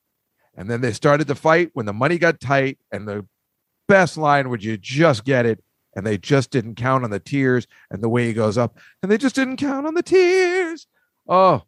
And 0.56 0.70
then 0.70 0.82
they 0.82 0.92
started 0.92 1.28
to 1.28 1.36
fight 1.36 1.70
when 1.74 1.86
the 1.86 1.94
money 1.94 2.18
got 2.18 2.40
tight. 2.40 2.80
And 2.92 3.08
the 3.08 3.28
best 3.88 4.18
line 4.18 4.50
would 4.50 4.64
you 4.64 4.78
just 4.78 5.26
get 5.26 5.46
it. 5.46 5.64
And 5.96 6.06
they 6.06 6.18
just 6.18 6.52
didn't 6.52 6.76
count 6.76 7.04
on 7.04 7.10
the 7.10 7.20
tears 7.20 7.66
and 7.90 8.04
the 8.04 8.10
way 8.10 8.28
he 8.28 8.34
goes 8.34 8.56
up. 8.58 8.78
And 9.02 9.12
they 9.12 9.18
just 9.18 9.34
didn't 9.34 9.58
count 9.58 9.88
on 9.88 9.96
the 9.96 10.04
tears. 10.04 10.86
Oh, 11.28 11.64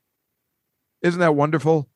isn't 1.02 1.20
that 1.20 1.34
wonderful? 1.36 1.90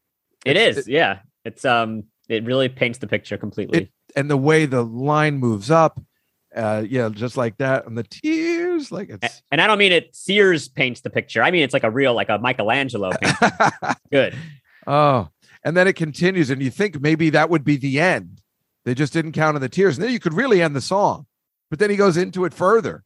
It 0.46 0.58
It's- 0.58 0.78
is, 0.78 0.88
yeah. 0.88 1.20
It's 1.46 1.64
um 1.66 2.06
it 2.30 2.44
really 2.46 2.70
paints 2.70 3.00
the 3.00 3.08
picture 3.08 3.38
completely. 3.38 3.92
And 4.16 4.30
the 4.32 4.38
way 4.38 4.66
the 4.66 4.84
line 4.84 5.38
moves 5.38 5.70
up. 5.70 6.02
Uh, 6.56 6.84
yeah, 6.88 7.10
just 7.10 7.36
like 7.36 7.58
that. 7.58 7.86
And 7.88 7.98
the 7.98 8.04
tears, 8.04 8.92
like 8.92 9.10
it's 9.10 9.42
and 9.52 9.60
I 9.60 9.66
don't 9.68 9.78
mean 9.80 9.92
it 9.92 10.16
Sears 10.16 10.68
paints 10.70 11.02
the 11.02 11.10
picture. 11.10 11.42
I 11.44 11.50
mean 11.52 11.64
it's 11.64 11.74
like 11.74 11.84
a 11.84 11.90
real 11.92 12.14
like 12.14 12.30
a 12.30 12.38
Michelangelo 12.38 13.12
painting. 13.22 13.50
Good. 14.12 14.36
Oh, 14.88 15.30
and 15.64 15.76
then 15.76 15.88
it 15.88 15.96
continues, 15.96 16.50
and 16.52 16.62
you 16.62 16.70
think 16.70 17.02
maybe 17.02 17.32
that 17.32 17.50
would 17.50 17.64
be 17.64 17.78
the 17.78 18.00
end. 18.00 18.42
They 18.86 18.94
just 18.94 19.14
didn't 19.14 19.32
count 19.32 19.56
on 19.56 19.62
the 19.62 19.70
tears, 19.70 19.98
and 19.98 20.04
then 20.04 20.12
you 20.12 20.20
could 20.20 20.34
really 20.34 20.62
end 20.62 20.76
the 20.76 20.82
song. 20.82 21.26
But 21.70 21.80
then 21.80 21.90
he 21.90 21.96
goes 21.96 22.18
into 22.18 22.46
it 22.46 22.54
further. 22.54 23.04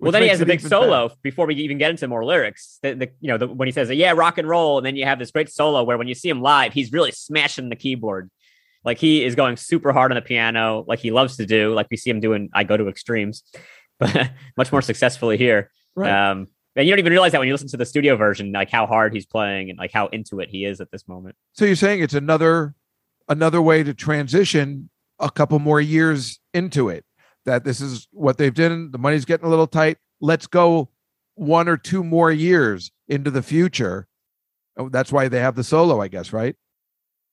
Well, 0.00 0.12
then 0.12 0.22
he 0.22 0.28
has 0.28 0.40
a 0.40 0.46
big 0.46 0.60
solo 0.60 1.08
better. 1.08 1.20
before 1.22 1.46
we 1.46 1.54
even 1.56 1.76
get 1.76 1.90
into 1.90 2.06
more 2.06 2.24
lyrics. 2.24 2.78
The, 2.82 2.94
the 2.94 3.10
you 3.20 3.28
know 3.28 3.38
the, 3.38 3.48
when 3.48 3.66
he 3.66 3.72
says 3.72 3.90
yeah 3.90 4.12
rock 4.12 4.38
and 4.38 4.48
roll, 4.48 4.78
and 4.78 4.86
then 4.86 4.96
you 4.96 5.04
have 5.04 5.18
this 5.18 5.30
great 5.30 5.50
solo 5.50 5.82
where 5.82 5.98
when 5.98 6.06
you 6.06 6.14
see 6.14 6.28
him 6.28 6.40
live, 6.40 6.72
he's 6.72 6.92
really 6.92 7.10
smashing 7.10 7.68
the 7.68 7.76
keyboard. 7.76 8.30
Like 8.84 8.98
he 8.98 9.24
is 9.24 9.34
going 9.34 9.56
super 9.56 9.92
hard 9.92 10.12
on 10.12 10.16
the 10.16 10.22
piano, 10.22 10.84
like 10.86 11.00
he 11.00 11.10
loves 11.10 11.36
to 11.38 11.46
do. 11.46 11.74
Like 11.74 11.88
we 11.90 11.96
see 11.96 12.10
him 12.10 12.20
doing 12.20 12.48
"I 12.54 12.62
Go 12.62 12.76
to 12.76 12.88
Extremes," 12.88 13.42
but 13.98 14.30
much 14.56 14.70
more 14.70 14.82
successfully 14.82 15.36
here. 15.36 15.70
Right. 15.96 16.30
Um, 16.30 16.46
and 16.76 16.86
you 16.86 16.92
don't 16.92 17.00
even 17.00 17.10
realize 17.10 17.32
that 17.32 17.40
when 17.40 17.48
you 17.48 17.54
listen 17.54 17.68
to 17.68 17.76
the 17.76 17.84
studio 17.84 18.14
version, 18.14 18.52
like 18.52 18.70
how 18.70 18.86
hard 18.86 19.12
he's 19.12 19.26
playing 19.26 19.68
and 19.68 19.78
like 19.78 19.90
how 19.92 20.06
into 20.08 20.38
it 20.38 20.48
he 20.48 20.64
is 20.64 20.80
at 20.80 20.92
this 20.92 21.08
moment. 21.08 21.34
So 21.52 21.64
you're 21.64 21.74
saying 21.74 22.02
it's 22.02 22.14
another 22.14 22.74
another 23.28 23.60
way 23.60 23.82
to 23.82 23.94
transition 23.94 24.90
a 25.20 25.30
couple 25.30 25.58
more 25.58 25.80
years 25.80 26.38
into 26.54 26.88
it. 26.88 27.04
That 27.44 27.64
this 27.64 27.80
is 27.80 28.08
what 28.12 28.36
they've 28.38 28.52
done. 28.54 28.90
The 28.90 28.98
money's 28.98 29.24
getting 29.24 29.46
a 29.46 29.50
little 29.50 29.66
tight. 29.66 29.96
Let's 30.20 30.46
go 30.46 30.90
one 31.34 31.68
or 31.68 31.76
two 31.76 32.04
more 32.04 32.30
years 32.30 32.90
into 33.08 33.30
the 33.30 33.42
future. 33.42 34.06
Oh, 34.76 34.88
that's 34.88 35.10
why 35.10 35.28
they 35.28 35.40
have 35.40 35.54
the 35.56 35.64
solo, 35.64 36.00
I 36.00 36.08
guess, 36.08 36.32
right? 36.32 36.56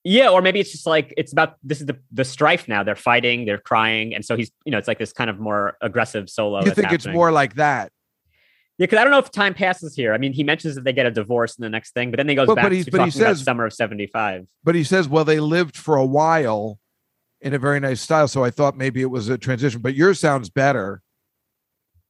Yeah, 0.04 0.30
or 0.30 0.42
maybe 0.42 0.60
it's 0.60 0.72
just 0.72 0.86
like 0.86 1.14
it's 1.18 1.32
about 1.34 1.56
this 1.64 1.80
is 1.82 1.88
the 1.88 1.98
the 2.12 2.24
strife 2.24 2.68
now. 2.68 2.84
They're 2.84 2.96
fighting, 2.96 3.46
they're 3.46 3.58
crying, 3.58 4.14
and 4.14 4.24
so 4.24 4.38
he's 4.38 4.52
you 4.64 4.72
know 4.72 4.78
it's 4.78 4.88
like 4.88 5.00
this 5.00 5.12
kind 5.12 5.30
of 5.32 5.40
more 5.40 5.78
aggressive 5.82 6.30
solo. 6.30 6.64
you 6.64 6.72
think 6.72 6.92
it's 6.92 7.08
more 7.08 7.32
like 7.32 7.56
that? 7.56 7.92
Yeah, 8.78 8.86
because 8.86 9.00
I 9.00 9.04
don't 9.04 9.12
know 9.12 9.20
if 9.20 9.32
time 9.32 9.54
passes 9.56 9.96
here. 9.96 10.14
I 10.14 10.18
mean, 10.18 10.32
he 10.34 10.44
mentions 10.44 10.76
that 10.76 10.84
they 10.84 10.94
get 10.94 11.06
a 11.08 11.12
divorce 11.12 11.58
in 11.58 11.64
the 11.64 11.70
next 11.70 11.94
thing, 11.94 12.12
but 12.12 12.18
then 12.18 12.28
he 12.30 12.36
goes 12.36 12.46
But- 12.48 12.56
back 12.56 12.66
but 12.66 12.72
he's- 12.74 12.86
to 12.86 12.92
but 12.92 13.06
he 13.06 13.12
says- 13.12 13.42
summer 13.42 13.66
of 13.66 13.74
'75. 13.74 14.46
but 14.64 14.76
he 14.76 14.84
says, 14.84 15.08
well, 15.10 15.26
they 15.26 15.40
lived 15.40 15.76
for 15.76 15.96
a 15.96 16.06
while 16.06 16.78
in 17.42 17.54
a 17.54 17.60
very 17.60 17.80
nice 17.80 18.02
style. 18.02 18.28
So 18.28 18.44
I 18.44 18.50
thought 18.50 18.78
maybe 18.78 19.02
it 19.02 19.10
was 19.10 19.30
a 19.30 19.38
transition, 19.38 19.82
but 19.82 19.94
yours 19.96 20.20
sounds 20.20 20.50
better. 20.50 21.02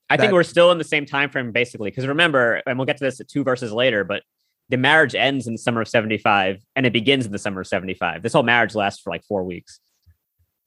I 0.10 0.18
think 0.18 0.34
we're 0.34 0.44
still 0.44 0.72
in 0.72 0.78
the 0.78 0.84
same 0.84 1.06
time 1.06 1.30
frame 1.30 1.52
basically. 1.52 1.90
Because 1.90 2.06
remember, 2.08 2.62
and 2.68 2.78
we'll 2.78 2.86
get 2.86 2.98
to 2.98 3.04
this 3.04 3.20
two 3.28 3.44
verses 3.44 3.72
later, 3.72 4.04
but 4.04 4.22
the 4.70 4.78
marriage 4.78 5.16
ends 5.16 5.48
in 5.48 5.54
the 5.54 5.58
summer 5.60 5.82
of 5.82 5.88
'75 5.88 6.62
and 6.76 6.86
it 6.86 6.94
begins 6.94 7.26
in 7.26 7.32
the 7.32 7.40
summer 7.40 7.62
of 7.62 7.68
'75. 7.68 8.22
This 8.22 8.34
whole 8.34 8.44
marriage 8.44 8.76
lasts 8.76 9.02
for 9.02 9.10
like 9.10 9.24
four 9.24 9.44
weeks. 9.44 9.80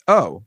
Oh, 0.09 0.45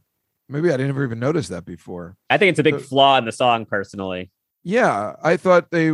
maybe 0.50 0.70
I 0.70 0.74
didn't 0.78 0.90
ever 0.90 1.04
even 1.06 1.20
notice 1.20 1.48
that 1.50 1.66
before. 1.66 2.18
I 2.30 2.38
think 2.38 2.50
it's 2.52 2.60
a 2.60 2.64
big 2.64 2.76
So- 2.76 2.82
flaw 2.82 3.18
in 3.18 3.26
the 3.26 3.32
song, 3.32 3.66
personally. 3.66 4.30
Yeah, 4.64 5.16
I 5.24 5.38
thought 5.38 5.72
they. 5.72 5.92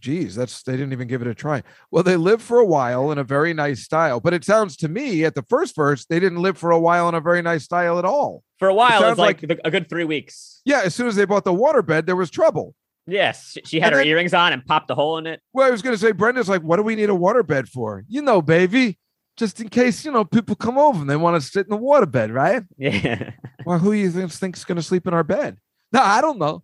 Geez, 0.00 0.34
that's 0.34 0.62
they 0.62 0.72
didn't 0.72 0.92
even 0.92 1.06
give 1.08 1.20
it 1.22 1.28
a 1.28 1.34
try. 1.34 1.62
Well, 1.90 2.02
they 2.02 2.16
lived 2.16 2.42
for 2.42 2.58
a 2.58 2.64
while 2.64 3.10
in 3.10 3.18
a 3.18 3.24
very 3.24 3.52
nice 3.54 3.82
style, 3.84 4.20
but 4.20 4.32
it 4.34 4.44
sounds 4.44 4.76
to 4.78 4.88
me 4.88 5.24
at 5.24 5.34
the 5.34 5.42
first 5.42 5.74
verse 5.76 6.04
they 6.06 6.18
didn't 6.20 6.40
live 6.40 6.56
for 6.58 6.70
a 6.70 6.78
while 6.80 7.08
in 7.08 7.14
a 7.14 7.20
very 7.20 7.42
nice 7.42 7.64
style 7.64 7.98
at 7.98 8.04
all. 8.04 8.42
For 8.58 8.68
a 8.68 8.74
while, 8.74 9.00
sounds 9.00 9.12
it's 9.12 9.18
like, 9.18 9.40
the- 9.40 9.60
a 9.66 9.70
good 9.70 9.88
three 9.88 10.04
weeks. 10.04 10.60
Yeah, 10.64 10.80
as 10.84 10.94
soon 10.94 11.08
as 11.08 11.16
they 11.16 11.24
bought 11.26 11.44
the 11.44 11.52
waterbed, 11.52 12.06
there 12.06 12.16
was 12.16 12.30
trouble. 12.30 12.74
Yes, 13.06 13.56
she- 13.66 13.80
had 13.80 13.88
And 13.88 13.94
her 13.94 13.98
then- 14.00 14.06
earrings 14.08 14.32
on 14.34 14.52
and 14.52 14.64
popped 14.64 14.90
a 14.90 14.94
hole 14.94 15.18
in 15.18 15.26
it. 15.26 15.40
Well, 15.52 15.66
I 15.66 15.70
was 15.70 15.82
going 15.82 15.94
to 15.94 16.00
say, 16.00 16.12
Brenda's 16.12 16.48
like, 16.48 16.62
what 16.62 16.76
do 16.76 16.82
we 16.82 16.94
need 16.94 17.10
a 17.10 17.14
waterbed 17.14 17.68
for? 17.68 18.04
You 18.08 18.22
know, 18.22 18.40
baby, 18.40 18.98
just 19.36 19.60
in 19.60 19.68
case 19.68 20.04
you 20.04 20.12
know 20.12 20.24
people 20.24 20.54
come 20.54 20.78
over 20.78 21.00
and 21.00 21.10
they 21.10 21.16
want 21.16 21.42
to 21.42 21.46
sit 21.46 21.66
in 21.66 21.70
the 21.70 21.78
waterbed, 21.78 22.32
right? 22.32 22.62
Yeah, 22.78 23.32
Well, 23.66 23.78
who 23.78 23.92
you 23.92 24.10
think 24.10 24.30
think's 24.32 24.64
going 24.64 24.76
to 24.76 24.82
sleep 24.82 25.06
in 25.06 25.14
our 25.14 25.24
bed? 25.24 25.58
No, 25.92 26.00
I 26.00 26.20
don't 26.20 26.38
know. 26.38 26.62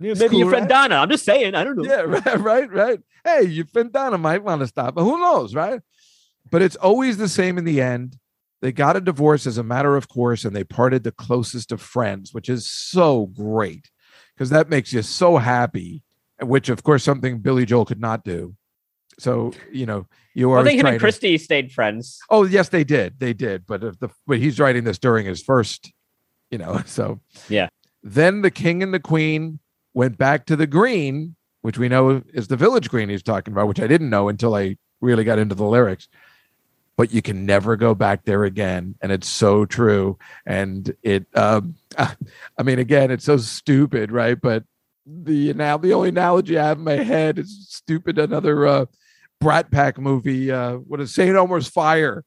It's 0.00 0.20
maybe 0.20 0.36
your 0.36 0.44
cool, 0.46 0.50
friend 0.50 0.70
right? 0.70 0.88
Donna. 0.88 0.96
I'm 0.96 1.10
just 1.10 1.24
saying. 1.24 1.54
I 1.54 1.64
don't 1.64 1.76
know. 1.76 1.84
Yeah, 1.84 2.00
right, 2.06 2.40
right, 2.40 2.72
right. 2.72 3.00
Hey, 3.24 3.44
your 3.44 3.66
friend 3.66 3.92
Donna 3.92 4.18
might 4.18 4.42
want 4.42 4.60
to 4.60 4.66
stop, 4.66 4.94
but 4.94 5.04
who 5.04 5.18
knows, 5.18 5.54
right? 5.54 5.80
But 6.50 6.62
it's 6.62 6.76
always 6.76 7.16
the 7.16 7.28
same 7.28 7.58
in 7.58 7.64
the 7.64 7.80
end. 7.80 8.18
They 8.62 8.72
got 8.72 8.96
a 8.96 9.00
divorce 9.00 9.46
as 9.46 9.58
a 9.58 9.62
matter 9.62 9.96
of 9.96 10.08
course, 10.08 10.44
and 10.44 10.54
they 10.54 10.64
parted 10.64 11.02
the 11.02 11.12
closest 11.12 11.72
of 11.72 11.80
friends, 11.80 12.32
which 12.32 12.48
is 12.48 12.66
so 12.70 13.26
great 13.26 13.90
because 14.34 14.50
that 14.50 14.68
makes 14.68 14.92
you 14.92 15.02
so 15.02 15.38
happy. 15.38 16.02
Which, 16.40 16.68
of 16.68 16.82
course, 16.82 17.02
something 17.02 17.38
Billy 17.38 17.64
Joel 17.64 17.86
could 17.86 18.00
not 18.00 18.22
do. 18.24 18.54
So 19.18 19.52
you 19.72 19.86
know, 19.86 20.06
you 20.34 20.50
are. 20.52 20.58
I 20.58 20.64
think 20.64 20.78
him 20.78 20.86
and 20.86 20.94
to- 20.96 21.00
Christie 21.00 21.38
stayed 21.38 21.72
friends. 21.72 22.18
Oh 22.28 22.44
yes, 22.44 22.68
they 22.68 22.84
did. 22.84 23.18
They 23.18 23.32
did. 23.32 23.66
But 23.66 23.82
if 23.82 23.98
the 23.98 24.10
but 24.26 24.38
he's 24.38 24.60
writing 24.60 24.84
this 24.84 24.98
during 24.98 25.24
his 25.24 25.42
first, 25.42 25.90
you 26.50 26.58
know. 26.58 26.82
So 26.86 27.20
Yeah. 27.48 27.68
Then 28.02 28.42
the 28.42 28.50
king 28.50 28.82
and 28.82 28.92
the 28.94 29.00
queen 29.00 29.58
went 29.96 30.18
back 30.18 30.44
to 30.44 30.56
the 30.56 30.66
green, 30.66 31.34
which 31.62 31.78
we 31.78 31.88
know 31.88 32.22
is 32.34 32.48
the 32.48 32.56
village 32.56 32.90
green 32.90 33.08
he's 33.08 33.22
talking 33.22 33.52
about, 33.52 33.66
which 33.66 33.80
I 33.80 33.86
didn't 33.86 34.10
know 34.10 34.28
until 34.28 34.54
I 34.54 34.76
really 35.00 35.24
got 35.24 35.38
into 35.38 35.54
the 35.54 35.64
lyrics. 35.64 36.06
But 36.98 37.12
you 37.12 37.22
can 37.22 37.46
never 37.46 37.76
go 37.76 37.94
back 37.94 38.24
there 38.24 38.44
again, 38.44 38.94
and 39.00 39.10
it's 39.10 39.28
so 39.28 39.64
true. 39.64 40.18
And 40.44 40.94
it, 41.02 41.26
um, 41.34 41.76
I 41.98 42.62
mean, 42.62 42.78
again, 42.78 43.10
it's 43.10 43.24
so 43.24 43.38
stupid, 43.38 44.12
right? 44.12 44.38
But 44.40 44.64
the 45.06 45.54
now 45.54 45.78
the 45.78 45.94
only 45.94 46.10
analogy 46.10 46.58
I 46.58 46.68
have 46.68 46.78
in 46.78 46.84
my 46.84 47.02
head 47.02 47.38
is 47.38 47.66
stupid. 47.70 48.18
Another 48.18 48.66
uh, 48.66 48.86
Brat 49.40 49.70
Pack 49.70 49.98
movie. 49.98 50.50
Uh, 50.50 50.74
what 50.74 51.00
is 51.00 51.14
St. 51.14 51.34
Elmo's 51.34 51.68
Fire? 51.68 52.22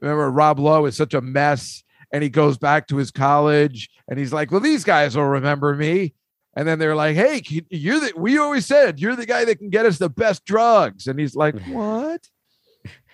Remember, 0.00 0.30
Rob 0.30 0.58
Lowe 0.58 0.86
is 0.86 0.96
such 0.96 1.14
a 1.14 1.20
mess, 1.20 1.82
and 2.12 2.22
he 2.22 2.28
goes 2.28 2.58
back 2.58 2.86
to 2.88 2.96
his 2.96 3.10
college, 3.10 3.88
and 4.08 4.18
he's 4.18 4.32
like, 4.32 4.50
"Well, 4.50 4.60
these 4.60 4.84
guys 4.84 5.16
will 5.16 5.24
remember 5.24 5.74
me." 5.74 6.14
And 6.58 6.66
then 6.66 6.80
they're 6.80 6.96
like, 6.96 7.14
"Hey, 7.14 7.40
you're 7.70 8.00
the 8.00 8.12
we 8.16 8.36
always 8.36 8.66
said 8.66 8.98
you're 8.98 9.14
the 9.14 9.26
guy 9.26 9.44
that 9.44 9.60
can 9.60 9.70
get 9.70 9.86
us 9.86 9.98
the 9.98 10.10
best 10.10 10.44
drugs," 10.44 11.06
and 11.06 11.16
he's 11.16 11.36
like, 11.36 11.56
"What? 11.68 12.26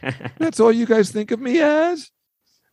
That's 0.38 0.60
all 0.60 0.72
you 0.72 0.86
guys 0.86 1.10
think 1.10 1.30
of 1.30 1.40
me 1.40 1.60
as?" 1.60 2.10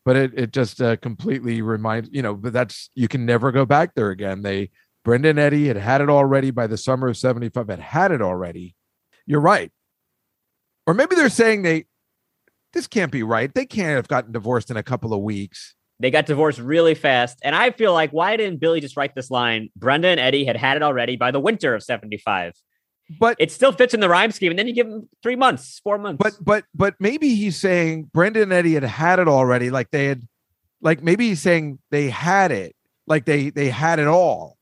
But 0.05 0.15
it 0.15 0.31
it 0.33 0.53
just 0.53 0.81
uh, 0.81 0.95
completely 0.95 1.61
reminds 1.61 2.09
you 2.13 2.21
know, 2.21 2.35
but 2.35 2.53
that's 2.53 2.89
you 2.95 3.09
can 3.09 3.25
never 3.25 3.51
go 3.51 3.65
back 3.65 3.95
there 3.95 4.11
again. 4.11 4.43
They 4.43 4.69
Brenda 5.03 5.27
and 5.27 5.39
Eddie 5.39 5.67
had 5.67 5.75
had 5.75 5.99
it 5.99 6.09
already 6.09 6.51
by 6.51 6.67
the 6.67 6.77
summer 6.77 7.09
of 7.09 7.17
'75. 7.17 7.67
Had 7.67 7.79
had 7.79 8.11
it 8.13 8.21
already. 8.21 8.73
You're 9.25 9.41
right. 9.41 9.73
Or 10.87 10.93
maybe 10.93 11.15
they're 11.15 11.27
saying 11.27 11.63
they 11.63 11.85
this 12.71 12.87
can't 12.87 13.11
be 13.11 13.23
right. 13.23 13.53
They 13.53 13.65
can't 13.65 13.97
have 13.97 14.07
gotten 14.07 14.31
divorced 14.31 14.71
in 14.71 14.77
a 14.77 14.83
couple 14.83 15.13
of 15.13 15.19
weeks. 15.19 15.75
They 16.01 16.11
got 16.11 16.25
divorced 16.25 16.59
really 16.59 16.95
fast. 16.95 17.37
And 17.43 17.55
I 17.55 17.71
feel 17.71 17.93
like, 17.93 18.11
why 18.11 18.35
didn't 18.35 18.59
Billy 18.59 18.81
just 18.81 18.97
write 18.97 19.15
this 19.15 19.29
line? 19.29 19.69
Brenda 19.75 20.07
and 20.07 20.19
Eddie 20.19 20.45
had 20.45 20.57
had 20.57 20.77
it 20.77 20.83
already 20.83 21.15
by 21.15 21.31
the 21.31 21.39
winter 21.39 21.75
of 21.75 21.83
75. 21.83 22.53
But 23.19 23.37
It 23.39 23.51
still 23.51 23.71
fits 23.71 23.93
in 23.93 23.99
the 23.99 24.09
rhyme 24.09 24.31
scheme. 24.31 24.51
And 24.51 24.59
then 24.59 24.67
you 24.67 24.73
give 24.73 24.89
them 24.89 25.09
three 25.21 25.35
months, 25.35 25.79
four 25.83 25.97
months. 25.97 26.21
but 26.21 26.33
but 26.41 26.65
but 26.73 26.95
maybe 26.99 27.35
he's 27.35 27.57
saying 27.57 28.09
Brenda 28.13 28.41
and 28.41 28.53
Eddie 28.53 28.73
had 28.73 28.83
had 28.83 29.19
it 29.19 29.27
already. 29.27 29.69
Like 29.69 29.91
they 29.91 30.05
had, 30.05 30.23
like 30.81 31.03
maybe 31.03 31.27
he's 31.29 31.41
saying 31.41 31.79
they 31.91 32.09
had 32.09 32.51
it. 32.51 32.75
Like 33.07 33.25
they 33.25 33.49
they 33.49 33.69
had 33.69 33.99
it 33.99 34.07
all. 34.07 34.57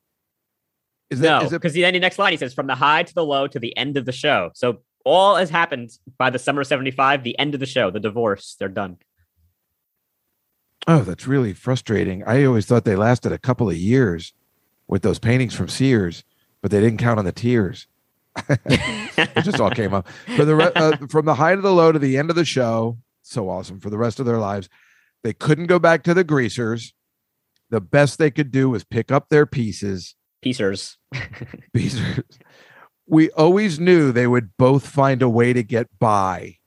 Is 1.09 1.19
no, 1.19 1.41
it? 1.41 1.49
because 1.51 1.73
then 1.73 1.93
the 1.93 1.99
next 1.99 2.19
line 2.19 2.31
he 2.33 2.37
says, 2.37 2.53
from 2.53 2.67
the 2.67 2.75
high 2.75 3.03
to 3.03 3.13
the 3.13 3.25
low 3.25 3.47
to 3.47 3.59
the 3.59 3.75
end 3.77 3.97
of 3.97 4.05
the 4.05 4.11
show. 4.11 4.51
So 4.53 4.79
all 5.05 5.35
has 5.35 5.49
happened 5.49 5.91
by 6.17 6.29
the 6.29 6.39
summer 6.39 6.61
of 6.61 6.67
75, 6.67 7.23
the 7.23 7.37
end 7.39 7.53
of 7.53 7.59
the 7.59 7.65
show, 7.65 7.89
the 7.89 7.99
divorce. 7.99 8.55
They're 8.59 8.67
done. 8.67 8.97
Oh, 10.87 10.99
that's 10.99 11.27
really 11.27 11.53
frustrating. 11.53 12.23
I 12.25 12.43
always 12.45 12.65
thought 12.65 12.85
they 12.85 12.95
lasted 12.95 13.31
a 13.31 13.37
couple 13.37 13.69
of 13.69 13.75
years 13.75 14.33
with 14.87 15.01
those 15.01 15.19
paintings 15.19 15.53
from 15.53 15.67
Sears, 15.67 16.23
but 16.61 16.71
they 16.71 16.79
didn't 16.79 16.99
count 16.99 17.19
on 17.19 17.25
the 17.25 17.31
tears. 17.31 17.87
it 18.49 19.43
just 19.43 19.59
all 19.59 19.71
came 19.71 19.93
up 19.93 20.07
for 20.35 20.45
the 20.45 20.55
re- 20.55 20.71
uh, 20.75 20.95
from 21.09 21.25
the 21.25 21.35
high 21.35 21.55
to 21.55 21.61
the 21.61 21.73
low 21.73 21.91
to 21.91 21.99
the 21.99 22.17
end 22.17 22.29
of 22.29 22.35
the 22.35 22.45
show. 22.45 22.97
So 23.21 23.49
awesome 23.49 23.79
for 23.79 23.89
the 23.89 23.97
rest 23.97 24.19
of 24.19 24.25
their 24.25 24.37
lives. 24.37 24.69
They 25.23 25.33
couldn't 25.33 25.67
go 25.67 25.79
back 25.79 26.03
to 26.03 26.13
the 26.13 26.23
greasers. 26.23 26.93
The 27.69 27.81
best 27.81 28.17
they 28.17 28.31
could 28.31 28.51
do 28.51 28.69
was 28.69 28.83
pick 28.83 29.11
up 29.11 29.29
their 29.29 29.45
pieces. 29.45 30.15
Piecers. 30.43 30.97
Pieces. 31.73 32.23
We 33.05 33.29
always 33.31 33.79
knew 33.79 34.11
they 34.11 34.27
would 34.27 34.55
both 34.57 34.87
find 34.87 35.21
a 35.21 35.29
way 35.29 35.51
to 35.51 35.63
get 35.63 35.87
by, 35.99 36.57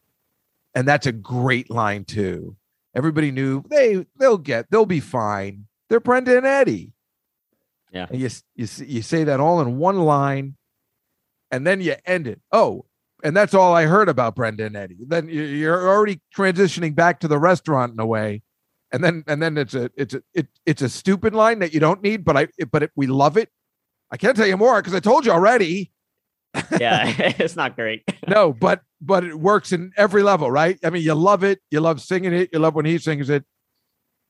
and 0.75 0.87
that's 0.87 1.07
a 1.07 1.13
great 1.13 1.71
line 1.71 2.05
too. 2.05 2.57
Everybody 2.95 3.31
knew 3.31 3.63
they 3.69 4.07
they'll 4.19 4.39
get 4.39 4.71
they'll 4.71 4.87
be 4.87 5.01
fine. 5.01 5.67
They're 5.89 6.01
Brenda 6.01 6.37
and 6.37 6.47
Eddie. 6.47 6.93
Yeah. 7.93 8.07
And 8.11 8.21
you 8.21 8.29
you 8.55 8.67
you 8.87 9.03
say 9.03 9.25
that 9.25 9.41
all 9.41 9.61
in 9.61 9.79
one 9.79 10.01
line, 10.01 10.57
and 11.51 11.67
then 11.67 11.81
you 11.81 11.95
end 12.07 12.27
it. 12.27 12.41
Oh, 12.53 12.87
and 13.23 13.37
that's 13.37 13.55
all 13.55 13.75
I 13.75 13.85
heard 13.85 14.09
about 14.09 14.35
Brenda 14.35 14.65
and 14.67 14.77
Eddie. 14.77 14.99
Then 15.07 15.29
you- 15.29 15.43
you're 15.43 15.89
already 15.89 16.21
transitioning 16.37 16.95
back 16.95 17.21
to 17.21 17.29
the 17.29 17.39
restaurant 17.39 17.93
in 17.93 18.01
a 18.01 18.07
way, 18.07 18.43
and 18.93 19.03
then 19.05 19.25
and 19.27 19.43
then 19.43 19.57
it's 19.59 19.75
a 19.75 19.91
it's 19.97 20.15
a 20.15 20.23
it, 20.35 20.49
it's 20.67 20.83
a 20.83 20.89
stupid 20.89 21.35
line 21.35 21.59
that 21.61 21.73
you 21.75 21.81
don't 21.81 22.03
need, 22.03 22.25
but 22.25 22.37
I 22.37 22.49
but 22.71 22.83
it, 22.85 22.91
we 22.97 23.07
love 23.07 23.37
it. 23.37 23.51
I 24.11 24.17
can't 24.19 24.37
tell 24.37 24.47
you 24.47 24.57
more 24.59 24.81
because 24.81 24.95
I 24.95 25.01
told 25.01 25.25
you 25.27 25.33
already. 25.33 25.93
Yeah, 26.79 27.07
it's 27.39 27.57
not 27.57 27.77
great. 27.77 28.03
No, 28.27 28.53
but 28.53 28.83
but 29.01 29.25
it 29.25 29.39
works 29.39 29.73
in 29.73 29.93
every 29.97 30.23
level, 30.23 30.51
right? 30.51 30.79
I 30.85 30.91
mean, 30.91 31.03
you 31.03 31.15
love 31.15 31.43
it, 31.45 31.61
you 31.71 31.81
love 31.81 32.01
singing 32.01 32.33
it, 32.33 32.51
you 32.53 32.59
love 32.59 32.75
when 32.75 32.87
he 32.87 32.99
sings 32.99 33.31
it, 33.31 33.45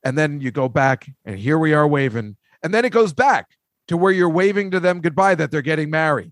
and 0.03 0.17
then 0.17 0.41
you 0.41 0.51
go 0.51 0.69
back, 0.69 1.09
and 1.25 1.37
here 1.37 1.57
we 1.57 1.73
are 1.73 1.87
waving, 1.87 2.37
and 2.61 2.73
then 2.73 2.85
it 2.85 2.91
goes 2.91 3.13
back 3.13 3.51
to 3.87 3.97
where 3.97 4.11
you're 4.11 4.29
waving 4.29 4.71
to 4.71 4.79
them 4.79 5.01
goodbye 5.01 5.35
that 5.35 5.51
they're 5.51 5.61
getting 5.61 5.89
married. 5.89 6.31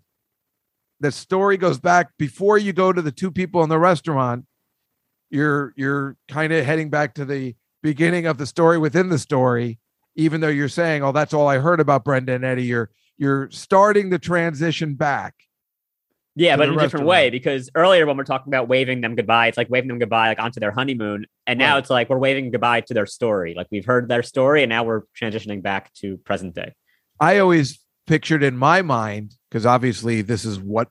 The 0.99 1.11
story 1.11 1.57
goes 1.57 1.79
back 1.79 2.11
before 2.17 2.57
you 2.57 2.73
go 2.73 2.93
to 2.93 3.01
the 3.01 3.11
two 3.11 3.31
people 3.31 3.63
in 3.63 3.69
the 3.69 3.79
restaurant. 3.79 4.45
You're 5.29 5.73
you're 5.75 6.17
kind 6.27 6.53
of 6.53 6.65
heading 6.65 6.89
back 6.89 7.15
to 7.15 7.25
the 7.25 7.55
beginning 7.81 8.25
of 8.25 8.37
the 8.37 8.45
story 8.45 8.77
within 8.77 9.09
the 9.09 9.19
story, 9.19 9.79
even 10.15 10.41
though 10.41 10.47
you're 10.47 10.69
saying, 10.69 11.03
"Oh, 11.03 11.11
that's 11.11 11.33
all 11.33 11.47
I 11.47 11.57
heard 11.57 11.79
about 11.79 12.03
Brenda 12.03 12.33
and 12.33 12.45
Eddie." 12.45 12.65
You're 12.65 12.91
you're 13.17 13.49
starting 13.51 14.09
the 14.09 14.19
transition 14.19 14.95
back. 14.95 15.35
Yeah, 16.35 16.55
but 16.55 16.69
in 16.69 16.75
a 16.75 16.81
different 16.81 17.05
way 17.05 17.29
because 17.29 17.69
earlier 17.75 18.05
when 18.05 18.15
we're 18.15 18.23
talking 18.23 18.51
about 18.53 18.69
waving 18.69 19.01
them 19.01 19.15
goodbye, 19.15 19.47
it's 19.47 19.57
like 19.57 19.69
waving 19.69 19.89
them 19.89 19.99
goodbye 19.99 20.29
like 20.29 20.39
onto 20.39 20.59
their 20.61 20.71
honeymoon, 20.71 21.25
and 21.45 21.59
now 21.59 21.73
Right. 21.73 21.79
it's 21.79 21.89
like 21.89 22.09
we're 22.09 22.17
waving 22.19 22.51
goodbye 22.51 22.81
to 22.81 22.93
their 22.93 23.05
story. 23.05 23.53
Like 23.53 23.67
we've 23.69 23.85
heard 23.85 24.07
their 24.07 24.23
story, 24.23 24.63
and 24.63 24.69
now 24.69 24.83
we're 24.83 25.01
transitioning 25.19 25.61
back 25.61 25.93
to 25.95 26.17
present 26.19 26.55
day. 26.55 26.73
I 27.19 27.39
always 27.39 27.79
pictured 28.07 28.43
in 28.43 28.57
my 28.57 28.81
mind, 28.81 29.35
because 29.49 29.65
obviously 29.65 30.21
this 30.21 30.45
is 30.45 30.57
what 30.59 30.87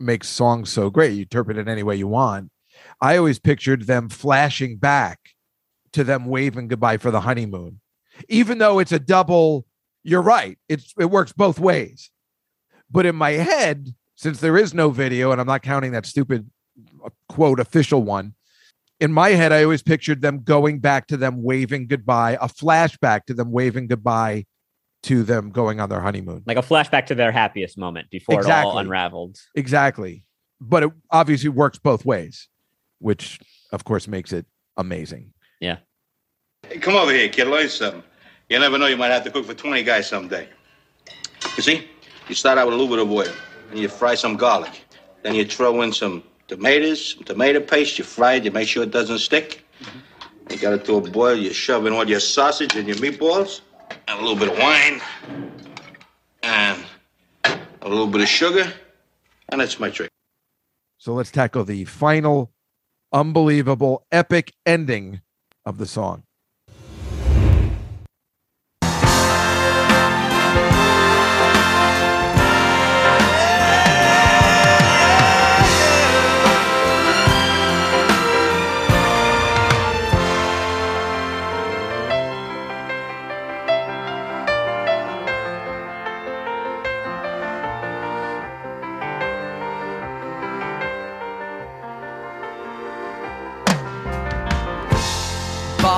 makes 0.00 0.28
songs 0.28 0.70
so 0.70 0.90
great. 0.90 1.12
You 1.12 1.22
interpret 1.22 1.58
it 1.58 1.68
any 1.68 1.84
way 1.84 1.94
you 1.96 2.08
want. 2.08 2.50
I 3.00 3.16
always 3.16 3.38
pictured 3.38 3.82
them 3.86 4.08
flashing 4.08 4.78
back 4.78 5.18
to 5.92 6.02
them 6.02 6.24
waving 6.26 6.66
goodbye 6.68 6.96
for 6.96 7.12
the 7.12 7.20
honeymoon, 7.20 7.80
even 8.28 8.58
though 8.58 8.80
it's 8.80 8.92
a 8.92 8.98
double. 8.98 9.64
You're 10.02 10.22
right. 10.22 10.58
It's 10.68 10.92
it 10.98 11.04
works 11.04 11.32
both 11.32 11.60
ways. 11.60 12.10
But 12.90 13.06
in 13.06 13.14
my 13.14 13.30
head, 13.30 13.94
since 14.22 14.38
there 14.38 14.56
is 14.56 14.72
no 14.72 14.90
video, 14.90 15.32
and 15.32 15.40
I'm 15.40 15.48
not 15.48 15.62
counting 15.62 15.90
that 15.92 16.06
stupid 16.06 16.48
uh, 17.04 17.10
quote 17.28 17.58
official 17.58 18.04
one, 18.04 18.34
in 19.00 19.12
my 19.12 19.30
head, 19.30 19.50
I 19.50 19.64
always 19.64 19.82
pictured 19.82 20.22
them 20.22 20.44
going 20.44 20.78
back 20.78 21.08
to 21.08 21.16
them 21.16 21.42
waving 21.42 21.88
goodbye, 21.88 22.38
a 22.40 22.46
flashback 22.46 23.24
to 23.26 23.34
them 23.34 23.50
waving 23.50 23.88
goodbye 23.88 24.46
to 25.04 25.24
them 25.24 25.50
going 25.50 25.80
on 25.80 25.88
their 25.88 26.00
honeymoon. 26.00 26.44
Like 26.46 26.56
a 26.56 26.62
flashback 26.62 27.06
to 27.06 27.16
their 27.16 27.32
happiest 27.32 27.76
moment 27.76 28.10
before 28.10 28.40
it 28.40 28.46
all 28.48 28.78
unraveled. 28.78 29.38
Exactly. 29.56 30.22
But 30.60 30.84
it 30.84 30.92
obviously 31.10 31.48
works 31.48 31.80
both 31.80 32.04
ways, 32.04 32.48
which 33.00 33.40
of 33.72 33.82
course 33.82 34.06
makes 34.06 34.32
it 34.32 34.46
amazing. 34.76 35.32
Yeah. 35.60 35.78
Hey, 36.68 36.78
come 36.78 36.94
over 36.94 37.12
here, 37.12 37.28
kid. 37.28 37.48
Learn 37.48 37.68
something. 37.68 38.04
You 38.48 38.60
never 38.60 38.78
know. 38.78 38.86
You 38.86 38.96
might 38.96 39.10
have 39.10 39.24
to 39.24 39.32
cook 39.32 39.46
for 39.46 39.54
20 39.54 39.82
guys 39.82 40.08
someday. 40.08 40.48
You 41.56 41.62
see? 41.64 41.88
You 42.28 42.36
start 42.36 42.56
out 42.56 42.68
with 42.68 42.74
a 42.74 42.78
little 42.78 42.94
bit 42.94 43.04
of 43.04 43.10
oil, 43.10 43.34
and 43.72 43.80
you 43.80 43.88
fry 43.88 44.14
some 44.14 44.36
garlic. 44.36 44.84
Then 45.22 45.34
you 45.34 45.46
throw 45.46 45.80
in 45.80 45.92
some 45.92 46.22
tomatoes, 46.46 47.14
some 47.14 47.24
tomato 47.24 47.58
paste. 47.58 47.98
You 47.98 48.04
fry 48.04 48.34
it. 48.34 48.44
You 48.44 48.50
make 48.50 48.68
sure 48.68 48.82
it 48.82 48.90
doesn't 48.90 49.18
stick. 49.18 49.64
You 50.50 50.58
got 50.58 50.74
it 50.74 50.84
to 50.84 50.96
a 50.96 51.00
boil. 51.00 51.34
You 51.34 51.54
shove 51.54 51.86
in 51.86 51.94
all 51.94 52.06
your 52.06 52.20
sausage 52.20 52.76
and 52.76 52.86
your 52.86 52.98
meatballs, 52.98 53.62
and 54.06 54.18
a 54.18 54.22
little 54.22 54.36
bit 54.36 54.50
of 54.52 54.58
wine, 54.58 55.00
and 56.42 56.84
a 57.80 57.88
little 57.88 58.06
bit 58.06 58.20
of 58.20 58.28
sugar, 58.28 58.70
and 59.48 59.60
that's 59.60 59.80
my 59.80 59.88
trick. 59.88 60.10
So 60.98 61.14
let's 61.14 61.30
tackle 61.30 61.64
the 61.64 61.86
final, 61.86 62.52
unbelievable, 63.10 64.04
epic 64.12 64.52
ending 64.66 65.22
of 65.64 65.78
the 65.78 65.86
song. 65.86 66.24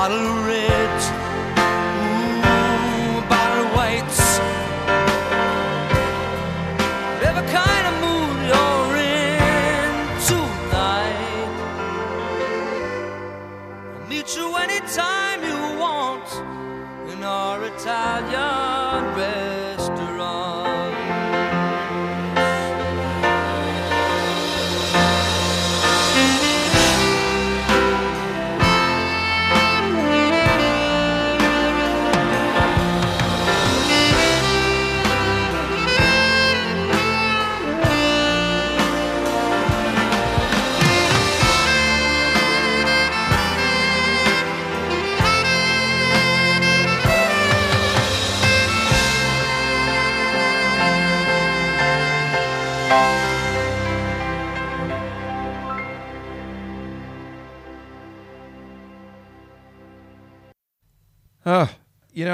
Bottle 0.04 0.18
of 0.18 0.73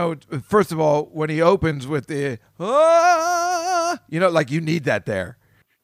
know, 0.00 0.40
first 0.42 0.72
of 0.72 0.80
all, 0.80 1.04
when 1.12 1.30
he 1.30 1.40
opens 1.42 1.86
with 1.86 2.06
the, 2.06 2.38
ah, 2.58 3.98
you 4.08 4.20
know, 4.20 4.28
like 4.28 4.50
you 4.50 4.60
need 4.60 4.84
that 4.84 5.06
there. 5.06 5.36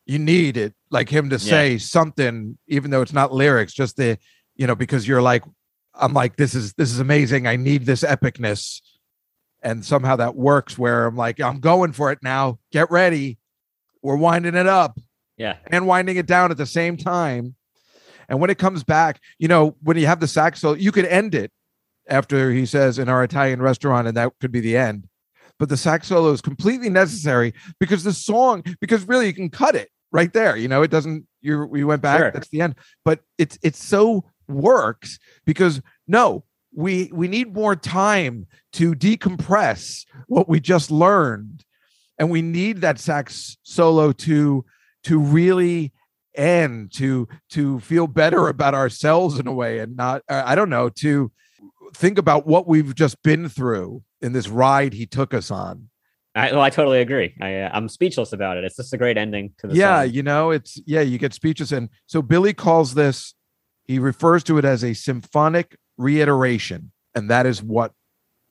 You 0.07 0.19
need 0.21 0.57
it, 0.57 0.73
like 0.91 1.09
him 1.09 1.31
to 1.31 1.39
say 1.39 1.79
something, 1.79 2.57
even 2.69 2.91
though 2.93 3.03
it's 3.03 3.13
not 3.13 3.33
lyrics, 3.33 3.73
just 3.73 3.97
the, 3.97 4.19
you 4.55 4.67
know, 4.67 4.77
because 4.77 5.07
you're 5.09 5.23
like, 5.23 5.43
I'm 5.95 6.13
like, 6.13 6.37
this 6.37 6.55
is 6.55 6.75
this 6.75 6.93
is 6.93 7.01
amazing. 7.01 7.47
I 7.47 7.57
need 7.57 7.87
this 7.87 8.03
epicness, 8.05 8.83
and 9.63 9.85
somehow 9.85 10.15
that 10.17 10.37
works. 10.37 10.79
Where 10.79 11.07
I'm 11.07 11.17
like, 11.17 11.41
I'm 11.41 11.59
going 11.59 11.93
for 11.93 12.13
it 12.13 12.19
now. 12.23 12.59
Get 12.71 12.91
ready. 12.91 13.39
We're 14.03 14.17
winding 14.17 14.55
it 14.55 14.67
up 14.69 14.97
Yeah. 15.39 15.57
and 15.73 15.87
winding 15.89 16.17
it 16.17 16.27
down 16.27 16.51
at 16.53 16.57
the 16.57 16.67
same 16.67 16.97
time. 16.97 17.57
And 18.29 18.41
when 18.41 18.51
it 18.51 18.59
comes 18.59 18.85
back, 18.85 19.21
you 19.39 19.49
know, 19.49 19.77
when 19.83 19.97
you 19.97 20.07
have 20.07 20.21
the 20.21 20.29
sax 20.29 20.61
solo, 20.61 20.75
you 20.75 20.93
could 20.93 21.07
end 21.07 21.35
it 21.35 21.51
after 22.09 22.53
he 22.53 22.67
says 22.67 22.99
in 22.99 23.09
our 23.09 23.25
Italian 23.25 23.61
restaurant, 23.61 24.09
and 24.09 24.17
that 24.17 24.33
could 24.41 24.53
be 24.53 24.61
the 24.61 24.77
end. 24.77 25.09
But 25.59 25.69
the 25.69 25.77
sax 25.77 26.09
solo 26.09 26.33
is 26.33 26.41
completely 26.41 26.91
necessary 26.91 27.55
because 27.81 28.05
the 28.05 28.13
song, 28.13 28.63
because 28.81 29.09
really 29.09 29.27
you 29.27 29.33
can 29.33 29.49
cut 29.49 29.75
it 29.75 29.91
right 30.13 30.33
there. 30.33 30.57
You 30.57 30.69
know, 30.69 30.83
it 30.83 30.91
doesn't. 30.91 31.27
You 31.41 31.65
we 31.67 31.85
went 31.85 32.03
back. 32.03 32.19
Sure. 32.19 32.31
That's 32.31 32.49
the 32.49 32.61
end. 32.61 32.77
But 33.05 33.21
it's 33.39 33.59
it's 33.63 33.83
so 33.83 34.25
works 34.49 35.19
because 35.45 35.81
no, 36.07 36.45
we 36.75 37.11
we 37.13 37.29
need 37.29 37.55
more 37.55 37.75
time 37.75 38.47
to 38.75 38.95
decompress 38.95 40.05
what 40.27 40.49
we 40.49 40.61
just 40.61 40.91
learned, 40.91 41.65
and 42.19 42.31
we 42.31 42.43
need 42.43 42.83
that 42.83 42.99
sax 42.99 43.57
solo 43.63 44.13
to 44.13 44.65
to 45.05 45.19
really 45.19 45.93
end 46.35 46.93
to 46.93 47.27
to 47.49 47.81
feel 47.81 48.07
better 48.07 48.49
about 48.49 48.75
ourselves 48.75 49.39
in 49.39 49.47
a 49.47 49.53
way 49.53 49.79
and 49.79 49.97
not 49.97 50.21
i 50.29 50.55
don't 50.55 50.69
know 50.69 50.91
to 50.91 51.33
think 51.95 52.19
about 52.19 52.47
what 52.47 52.67
we've 52.67 52.95
just 52.95 53.23
been 53.23 53.49
through 53.49 54.03
in 54.21 54.33
this 54.33 54.49
ride 54.49 54.93
he 54.93 55.07
took 55.07 55.35
us 55.35 55.51
on 55.51 55.89
I, 56.37 56.53
well, 56.53 56.61
I 56.61 56.69
totally 56.69 57.01
agree. 57.01 57.35
I, 57.41 57.61
uh, 57.61 57.71
I'm 57.73 57.89
speechless 57.89 58.35
about 58.35 58.59
it. 58.59 58.65
It's 58.65 58.77
just 58.77 58.93
a 58.93 58.99
great 58.99 59.17
ending 59.17 59.55
to 59.59 59.69
the 59.69 59.75
yeah 59.75 60.03
song. 60.03 60.13
you 60.13 60.23
know 60.23 60.51
it's 60.51 60.79
yeah 60.85 61.01
you 61.01 61.17
get 61.17 61.33
speeches 61.33 61.73
and 61.73 61.89
so 62.07 62.21
billy 62.21 62.53
calls 62.53 62.93
this 62.93 63.35
he 63.85 63.99
refers 63.99 64.45
to 64.45 64.59
it 64.59 64.65
as 64.65 64.85
a 64.85 64.93
symphonic 64.93 65.79
reiteration 65.97 66.93
and 67.15 67.31
that 67.31 67.47
is 67.47 67.63
what 67.63 67.93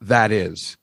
that 0.01 0.31
is 0.31 0.77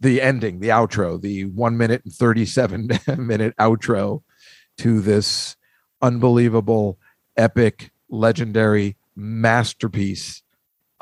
the 0.00 0.20
ending 0.20 0.60
the 0.60 0.68
outro 0.68 1.20
the 1.20 1.46
one 1.46 1.78
minute 1.78 2.02
and 2.04 2.12
37 2.12 2.90
minute 3.18 3.56
outro 3.58 4.22
to 4.76 5.00
this 5.00 5.56
unbelievable 6.02 6.98
epic 7.36 7.90
legendary 8.10 8.96
masterpiece 9.16 10.41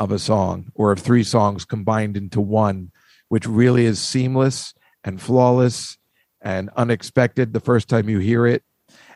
of 0.01 0.11
a 0.11 0.19
song 0.19 0.73
or 0.75 0.91
of 0.91 0.99
three 0.99 1.23
songs 1.23 1.65
combined 1.65 2.17
into 2.17 2.41
one 2.41 2.91
which 3.29 3.47
really 3.47 3.85
is 3.85 4.01
seamless 4.01 4.75
and 5.05 5.23
flawless 5.23 5.97
and 6.41 6.69
unexpected 6.77 7.53
the 7.53 7.61
first 7.61 7.89
time 7.89 8.09
you 8.09 8.19
hear 8.19 8.45
it 8.45 8.65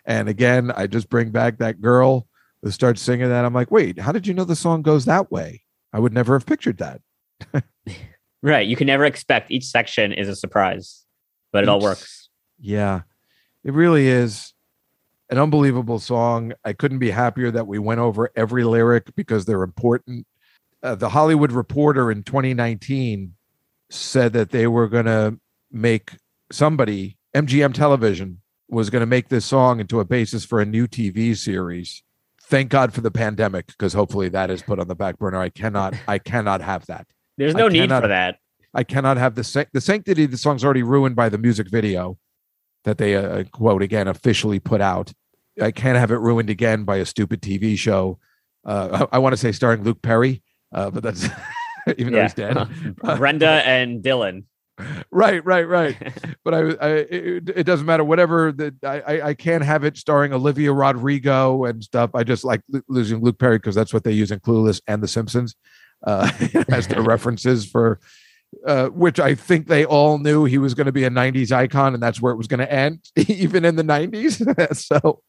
and 0.07 0.29
again, 0.29 0.70
I 0.70 0.87
just 0.87 1.09
bring 1.09 1.31
back 1.31 1.59
that 1.59 1.81
girl 1.81 2.27
who 2.62 2.70
starts 2.70 3.01
singing 3.01 3.29
that. 3.29 3.44
I'm 3.44 3.55
like, 3.55 3.70
wait, 3.70 3.99
how 3.99 4.12
did 4.12 4.27
you 4.27 4.35
know 4.35 4.44
the 4.44 4.57
song 4.57 4.83
goes 4.83 5.05
that 5.07 5.31
way? 5.31 5.62
I 5.92 5.99
would 5.99 6.12
never 6.12 6.35
have 6.35 6.47
pictured 6.47 6.79
that. 6.79 7.01
Right. 8.42 8.66
You 8.66 8.77
can 8.77 8.88
never 8.88 9.07
expect 9.07 9.51
each 9.51 9.64
section 9.64 10.12
is 10.12 10.29
a 10.29 10.37
surprise, 10.37 11.07
but 11.51 11.62
it 11.62 11.68
all 11.70 11.81
works. 11.81 12.29
Yeah, 12.61 13.01
it 13.64 13.73
really 13.73 14.07
is 14.07 14.53
an 15.31 15.38
unbelievable 15.38 15.99
song. 15.99 16.53
I 16.62 16.75
couldn't 16.75 16.99
be 16.99 17.11
happier 17.11 17.51
that 17.51 17.66
we 17.66 17.79
went 17.79 18.01
over 18.01 18.31
every 18.37 18.64
lyric 18.64 19.14
because 19.16 19.47
they're 19.47 19.62
important. 19.62 20.27
Uh, 20.85 20.94
the 20.94 21.09
Hollywood 21.09 21.51
Reporter 21.51 22.11
in 22.11 22.23
2019 22.23 23.35
said 23.88 24.35
that 24.35 24.51
they 24.51 24.66
were 24.66 24.87
going 24.87 25.07
to 25.07 25.38
make 25.73 26.12
somebody, 26.53 27.16
MGM 27.35 27.73
Television, 27.73 28.42
was 28.68 28.90
going 28.90 29.01
to 29.01 29.07
make 29.07 29.31
this 29.31 29.47
song 29.47 29.81
into 29.81 29.99
a 29.99 30.05
basis 30.05 30.44
for 30.44 30.61
a 30.61 30.66
new 30.66 30.87
TV 30.87 31.35
series. 31.35 32.03
Thank 32.42 32.68
God 32.68 32.92
for 32.92 33.01
the 33.01 33.11
pandemic 33.11 33.68
because 33.68 33.94
hopefully 33.94 34.29
that 34.29 34.51
is 34.51 34.61
put 34.61 34.79
on 34.79 34.87
the 34.87 34.94
back 34.94 35.18
burner. 35.18 35.40
I 35.40 35.49
cannot, 35.49 35.94
I 36.07 36.18
cannot 36.18 36.61
have 36.61 36.85
that. 36.87 37.07
There's 37.38 37.55
I 37.55 37.59
no 37.59 37.68
need 37.68 37.81
cannot- 37.81 38.03
for 38.03 38.09
that. 38.09 38.37
I 38.77 38.83
cannot 38.83 39.16
have 39.18 39.37
the 39.37 39.66
the 39.73 39.81
sanctity 39.81 40.25
of 40.25 40.33
the 40.33 40.37
song's 40.37 40.64
already 40.64 40.83
ruined 40.83 41.14
by 41.14 41.29
the 41.29 41.38
music 41.38 41.70
video 41.70 42.18
that 42.83 42.99
they 42.99 43.14
uh, 43.14 43.44
quote 43.53 43.83
again 43.83 44.09
officially 44.09 44.59
put 44.59 44.81
out. 44.81 45.12
I 45.62 45.70
can't 45.70 45.97
have 45.97 46.11
it 46.11 46.16
ruined 46.16 46.51
again 46.51 46.83
by 46.83 46.97
a 46.97 47.05
stupid 47.05 47.40
TV 47.40 47.79
show. 47.79 48.18
Uh, 48.64 49.07
I, 49.12 49.18
want 49.18 49.33
to 49.33 49.37
say 49.37 49.53
starring 49.53 49.85
Luke 49.85 50.03
Perry, 50.03 50.42
uh, 50.75 50.91
but 50.91 51.03
that's 51.03 51.27
even 51.97 52.13
though 52.13 52.23
he's 52.23 52.35
dead. 52.35 52.57
Brenda 52.97 53.63
and 53.65 54.03
Dylan. 54.03 54.45
right, 55.13 55.45
right, 55.45 55.69
right. 55.69 55.97
but 56.45 56.53
I, 56.53 56.59
I 56.59 56.89
it, 56.89 57.49
it 57.51 57.63
doesn't 57.63 57.87
matter. 57.87 58.03
Whatever 58.03 58.51
that 58.53 58.75
I, 58.83 59.01
I, 59.01 59.27
I 59.29 59.35
can't 59.35 59.63
have 59.63 59.85
it 59.85 59.97
starring 59.97 60.33
Olivia 60.33 60.73
Rodrigo 60.73 61.65
and 61.65 61.83
stuff. 61.83 62.11
I 62.15 62.25
just 62.25 62.45
like 62.45 62.61
lo- 62.69 62.81
losing 62.89 63.23
Luke 63.23 63.39
Perry 63.39 63.59
because 63.59 63.77
that's 63.77 63.95
what 63.95 64.03
they 64.03 64.13
use 64.13 64.33
in 64.33 64.41
Clueless 64.41 64.81
and 64.89 65.03
The 65.03 65.09
Simpsons 65.09 65.55
uh, 66.05 66.31
as 66.69 66.89
their 66.89 67.03
references 67.03 67.67
for. 67.67 68.01
Uh, 68.65 68.87
which 68.87 69.19
I 69.19 69.35
think 69.35 69.67
they 69.67 69.85
all 69.85 70.19
knew 70.19 70.45
he 70.45 70.59
was 70.59 70.75
going 70.75 70.87
to 70.87 70.93
be 70.93 71.03
a 71.03 71.11
'90s 71.11 71.51
icon, 71.51 71.93
and 71.93 72.01
that's 72.01 72.23
where 72.23 72.33
it 72.33 72.37
was 72.37 72.47
going 72.47 72.61
to 72.61 72.73
end, 72.73 73.01
even 73.17 73.65
in 73.65 73.75
the 73.75 73.83
'90s. 73.83 74.77
so, 74.77 75.23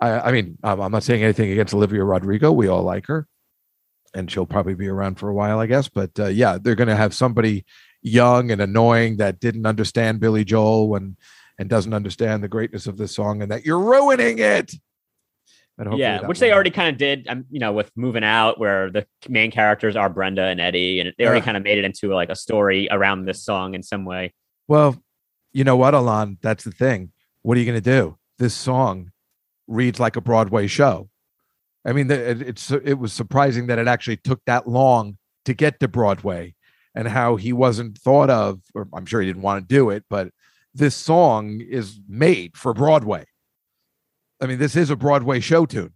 I, 0.00 0.10
I 0.18 0.32
mean, 0.32 0.58
I'm, 0.64 0.80
I'm 0.80 0.90
not 0.90 1.04
saying 1.04 1.22
anything 1.22 1.52
against 1.52 1.74
Olivia 1.74 2.02
Rodrigo. 2.02 2.50
We 2.50 2.66
all 2.66 2.82
like 2.82 3.06
her, 3.06 3.28
and 4.14 4.30
she'll 4.30 4.46
probably 4.46 4.74
be 4.74 4.88
around 4.88 5.16
for 5.18 5.28
a 5.28 5.34
while, 5.34 5.58
I 5.60 5.66
guess. 5.66 5.88
But 5.88 6.10
uh, 6.18 6.26
yeah, 6.26 6.58
they're 6.60 6.74
going 6.74 6.88
to 6.88 6.96
have 6.96 7.14
somebody 7.14 7.64
young 8.02 8.50
and 8.50 8.60
annoying 8.60 9.18
that 9.18 9.40
didn't 9.40 9.66
understand 9.66 10.20
Billy 10.20 10.44
Joel 10.44 10.96
and 10.96 11.16
and 11.58 11.68
doesn't 11.68 11.92
understand 11.92 12.42
the 12.42 12.48
greatness 12.48 12.86
of 12.86 12.96
this 12.96 13.14
song, 13.14 13.42
and 13.42 13.50
that 13.52 13.64
you're 13.66 13.78
ruining 13.78 14.38
it. 14.38 14.72
Yeah, 15.96 16.26
which 16.26 16.38
they 16.40 16.52
already 16.52 16.70
kind 16.70 16.90
of 16.90 16.98
did. 16.98 17.26
Um, 17.28 17.44
you 17.50 17.58
know, 17.58 17.72
with 17.72 17.90
moving 17.96 18.24
out, 18.24 18.58
where 18.58 18.90
the 18.90 19.06
main 19.28 19.50
characters 19.50 19.96
are 19.96 20.08
Brenda 20.10 20.44
and 20.44 20.60
Eddie, 20.60 21.00
and 21.00 21.12
they 21.18 21.24
already 21.24 21.40
Yeah. 21.40 21.44
kind 21.44 21.56
of 21.58 21.62
made 21.62 21.78
it 21.78 21.84
into 21.84 22.14
like 22.14 22.28
a 22.30 22.36
story 22.36 22.88
around 22.90 23.24
this 23.26 23.42
song 23.44 23.74
in 23.74 23.82
some 23.82 24.04
way. 24.06 24.32
Well, 24.68 25.02
you 25.52 25.64
know 25.64 25.76
what, 25.76 25.94
Alon? 25.94 26.38
That's 26.42 26.64
the 26.64 26.70
thing. 26.70 27.12
what 27.42 27.56
are 27.56 27.60
you 27.60 27.66
going 27.66 27.82
to 27.82 27.90
do? 27.90 28.16
This 28.38 28.54
song 28.54 29.12
reads 29.66 30.00
like 30.00 30.16
a 30.16 30.20
Broadway 30.22 30.66
show. 30.66 31.08
I 31.84 31.92
mean, 31.92 32.10
it, 32.10 32.42
it's 32.42 32.70
it 32.70 32.98
was 32.98 33.12
surprising 33.12 33.66
that 33.68 33.78
it 33.78 33.88
actually 33.88 34.18
took 34.18 34.44
that 34.46 34.68
long 34.68 35.16
to 35.46 35.54
get 35.54 35.80
to 35.80 35.88
Broadway, 35.88 36.54
and 36.94 37.08
how 37.08 37.36
he 37.36 37.52
wasn't 37.52 37.98
thought 37.98 38.30
of. 38.30 38.60
Or 38.74 38.88
I'm 38.94 39.06
sure 39.06 39.20
he 39.20 39.26
didn't 39.26 39.42
want 39.42 39.66
to 39.66 39.74
do 39.74 39.90
it, 39.90 40.04
but 40.10 40.30
this 40.74 40.94
song 40.94 41.60
is 41.60 42.00
made 42.08 42.56
for 42.56 42.74
Broadway. 42.74 43.24
I 44.40 44.46
mean, 44.46 44.58
this 44.58 44.76
is 44.76 44.90
a 44.90 44.96
Broadway 44.96 45.40
show 45.40 45.66
tune. 45.66 45.92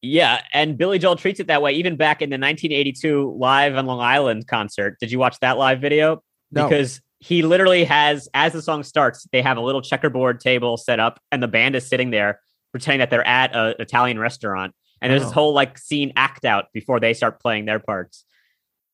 Yeah, 0.00 0.42
and 0.52 0.78
Billy 0.78 0.98
Joel 0.98 1.16
treats 1.16 1.40
it 1.40 1.48
that 1.48 1.60
way. 1.60 1.72
Even 1.72 1.96
back 1.96 2.22
in 2.22 2.30
the 2.30 2.34
1982 2.34 3.36
live 3.36 3.76
on 3.76 3.86
Long 3.86 4.00
Island 4.00 4.46
concert, 4.46 4.96
did 5.00 5.10
you 5.10 5.18
watch 5.18 5.38
that 5.40 5.58
live 5.58 5.80
video? 5.80 6.22
No. 6.52 6.68
Because 6.68 7.00
he 7.18 7.42
literally 7.42 7.84
has, 7.84 8.28
as 8.32 8.52
the 8.52 8.62
song 8.62 8.84
starts, 8.84 9.26
they 9.32 9.42
have 9.42 9.56
a 9.56 9.60
little 9.60 9.82
checkerboard 9.82 10.38
table 10.38 10.76
set 10.76 11.00
up, 11.00 11.20
and 11.32 11.42
the 11.42 11.48
band 11.48 11.74
is 11.74 11.86
sitting 11.86 12.10
there 12.10 12.40
pretending 12.70 13.00
that 13.00 13.10
they're 13.10 13.26
at 13.26 13.54
an 13.56 13.74
Italian 13.78 14.18
restaurant. 14.18 14.72
And 15.00 15.10
there's 15.12 15.22
this 15.22 15.30
Oh. 15.30 15.34
whole 15.34 15.52
like 15.54 15.78
scene 15.78 16.12
act 16.16 16.44
out 16.44 16.66
before 16.72 17.00
they 17.00 17.14
start 17.14 17.40
playing 17.40 17.64
their 17.66 17.78
parts. 17.78 18.24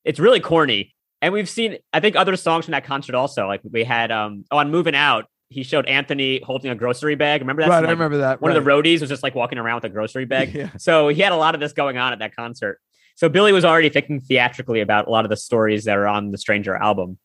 It's 0.05 0.19
really 0.21 0.41
corny. 0.41 0.95
And 1.23 1.33
we've 1.33 1.49
seen, 1.49 1.79
I 1.93 2.01
think, 2.01 2.17
other 2.17 2.37
songs 2.37 2.67
from 2.67 2.73
that 2.73 2.85
concert 2.85 3.15
also. 3.15 3.47
Like 3.47 3.63
we 3.71 3.85
had, 3.85 4.11
um, 4.13 4.45
oh, 4.51 4.59
on 4.59 4.71
Moving 4.71 4.95
Out, 4.95 5.25
he 5.49 5.63
showed 5.63 5.87
Anthony 5.87 6.41
holding 6.45 6.71
a 6.71 6.75
grocery 6.75 7.15
bag. 7.15 7.41
Remember 7.41 7.63
that? 7.63 7.69
right, 7.71 7.79
Some, 7.79 7.87
I 7.87 7.91
remember 7.91 8.19
that. 8.19 8.43
one 8.43 8.51
right. 8.51 8.59
of 8.59 8.65
the 8.65 8.71
roadies 8.71 9.01
was 9.01 9.09
just 9.09 9.23
like 9.23 9.35
walking 9.35 9.57
around 9.57 9.77
with 9.77 9.85
a 9.85 9.89
grocery 9.89 10.27
bag. 10.27 10.55
Yeah. 10.55 10.71
So 10.79 11.09
he 11.09 11.23
had 11.23 11.33
a 11.33 11.37
lot 11.37 11.55
of 11.55 11.61
this 11.61 11.73
going 11.73 11.97
on 11.97 12.13
at 12.13 12.19
that 12.19 12.37
concert. 12.37 12.81
So 13.17 13.29
Billy 13.29 13.53
was 13.53 13.65
already 13.65 13.89
thinking 13.89 14.21
theatrically 14.21 14.81
about 14.81 15.07
a 15.07 15.11
lot 15.11 15.25
of 15.25 15.31
the 15.31 15.37
stories 15.37 15.85
that 15.85 15.97
are 15.97 16.07
on 16.07 16.33
the 16.33 16.39
Stranger 16.39 16.75
album. 16.75 17.19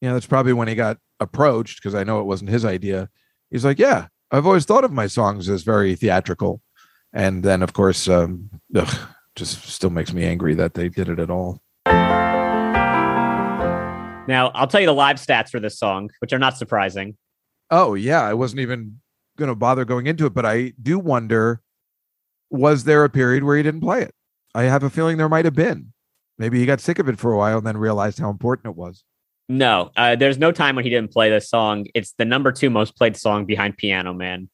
Yeah, 0.00 0.14
that's 0.14 0.26
probably 0.26 0.52
when 0.54 0.68
he 0.68 0.74
got 0.74 0.98
approached 1.20 1.82
because 1.82 1.94
I 1.94 2.04
know 2.04 2.20
it 2.20 2.24
wasn't 2.24 2.50
his 2.50 2.64
idea. 2.64 3.08
He's 3.50 3.64
like, 3.64 3.78
"Yeah, 3.78 4.06
I've 4.30 4.46
always 4.46 4.64
thought 4.64 4.84
of 4.84 4.92
my 4.92 5.06
songs 5.08 5.48
as 5.48 5.62
very 5.62 5.94
theatrical," 5.94 6.61
and 7.12 7.42
then 7.42 7.62
of 7.62 7.72
course, 7.72 8.08
um, 8.08 8.50
ugh, 8.74 9.08
just 9.36 9.66
still 9.68 9.90
makes 9.90 10.12
me 10.12 10.24
angry 10.24 10.54
that 10.54 10.74
they 10.74 10.88
did 10.88 11.08
it 11.08 11.18
at 11.18 11.30
all. 11.30 11.60
Now, 14.28 14.52
I'll 14.54 14.68
tell 14.68 14.80
you 14.80 14.86
the 14.86 14.94
live 14.94 15.16
stats 15.16 15.50
for 15.50 15.58
this 15.58 15.78
song, 15.78 16.10
which 16.20 16.32
are 16.32 16.38
not 16.38 16.56
surprising. 16.56 17.16
Oh 17.70 17.94
yeah, 17.94 18.22
I 18.22 18.34
wasn't 18.34 18.60
even 18.60 19.00
going 19.36 19.48
to 19.48 19.54
bother 19.54 19.84
going 19.84 20.06
into 20.06 20.26
it, 20.26 20.34
but 20.34 20.46
I 20.46 20.72
do 20.80 20.98
wonder: 20.98 21.60
was 22.50 22.84
there 22.84 23.04
a 23.04 23.10
period 23.10 23.44
where 23.44 23.56
he 23.56 23.62
didn't 23.62 23.80
play 23.80 24.02
it? 24.02 24.14
I 24.54 24.64
have 24.64 24.82
a 24.82 24.90
feeling 24.90 25.16
there 25.16 25.28
might 25.28 25.44
have 25.44 25.54
been. 25.54 25.92
Maybe 26.38 26.58
he 26.58 26.66
got 26.66 26.80
sick 26.80 26.98
of 26.98 27.08
it 27.08 27.18
for 27.18 27.32
a 27.32 27.36
while 27.36 27.58
and 27.58 27.66
then 27.66 27.76
realized 27.76 28.18
how 28.18 28.30
important 28.30 28.72
it 28.72 28.76
was. 28.76 29.04
No, 29.48 29.90
uh, 29.96 30.16
there's 30.16 30.38
no 30.38 30.52
time 30.52 30.76
when 30.76 30.84
he 30.84 30.90
didn't 30.90 31.12
play 31.12 31.30
this 31.30 31.48
song. 31.48 31.86
It's 31.94 32.12
the 32.16 32.24
number 32.24 32.52
two 32.52 32.70
most 32.70 32.96
played 32.96 33.16
song 33.16 33.44
behind 33.44 33.76
Piano 33.76 34.14
Man. 34.14 34.48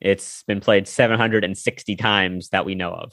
It's 0.00 0.42
been 0.44 0.60
played 0.60 0.86
760 0.88 1.96
times 1.96 2.48
that 2.50 2.64
we 2.64 2.74
know 2.74 2.92
of. 2.92 3.12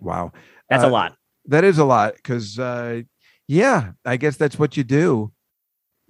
Wow, 0.00 0.32
That's 0.68 0.84
Uh, 0.84 0.88
a 0.88 0.90
lot. 0.90 1.16
that 1.46 1.64
is 1.64 1.78
a 1.78 1.84
lot 1.84 2.14
because 2.16 2.58
uh 2.58 3.00
yeah 3.46 3.92
i 4.04 4.18
guess 4.18 4.36
that's 4.36 4.58
what 4.58 4.76
you 4.76 4.84
do 4.84 5.32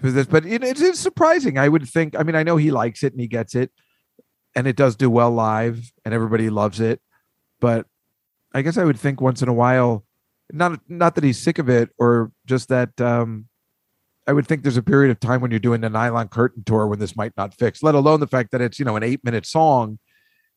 for 0.00 0.10
this 0.10 0.26
but 0.26 0.44
it, 0.44 0.64
it's, 0.64 0.80
it's 0.80 0.98
surprising 0.98 1.56
i 1.58 1.68
would 1.68 1.88
think 1.88 2.16
i 2.18 2.24
mean 2.24 2.34
i 2.34 2.42
know 2.42 2.56
he 2.56 2.72
likes 2.72 3.04
it 3.04 3.12
and 3.12 3.20
he 3.20 3.28
gets 3.28 3.54
it 3.54 3.70
and 4.56 4.66
it 4.66 4.74
does 4.74 4.96
do 4.96 5.08
well 5.08 5.30
live 5.30 5.92
and 6.04 6.12
everybody 6.12 6.50
loves 6.50 6.80
it 6.80 7.00
but 7.60 7.86
i 8.52 8.62
guess 8.62 8.76
i 8.76 8.84
would 8.84 8.98
think 8.98 9.20
once 9.20 9.40
in 9.42 9.48
a 9.48 9.52
while 9.52 10.04
not 10.50 10.80
not 10.88 11.14
that 11.14 11.22
he's 11.22 11.38
sick 11.38 11.58
of 11.60 11.68
it 11.68 11.90
or 11.98 12.32
just 12.46 12.68
that 12.68 13.00
um 13.00 13.46
i 14.28 14.32
would 14.32 14.46
think 14.46 14.62
there's 14.62 14.76
a 14.76 14.82
period 14.82 15.10
of 15.10 15.18
time 15.18 15.40
when 15.40 15.50
you're 15.50 15.58
doing 15.58 15.80
the 15.80 15.90
nylon 15.90 16.28
curtain 16.28 16.62
tour 16.64 16.86
when 16.86 16.98
this 16.98 17.16
might 17.16 17.32
not 17.36 17.54
fix 17.54 17.82
let 17.82 17.94
alone 17.94 18.20
the 18.20 18.26
fact 18.26 18.52
that 18.52 18.60
it's 18.60 18.78
you 18.78 18.84
know 18.84 18.96
an 18.96 19.02
eight 19.02 19.24
minute 19.24 19.46
song 19.46 19.98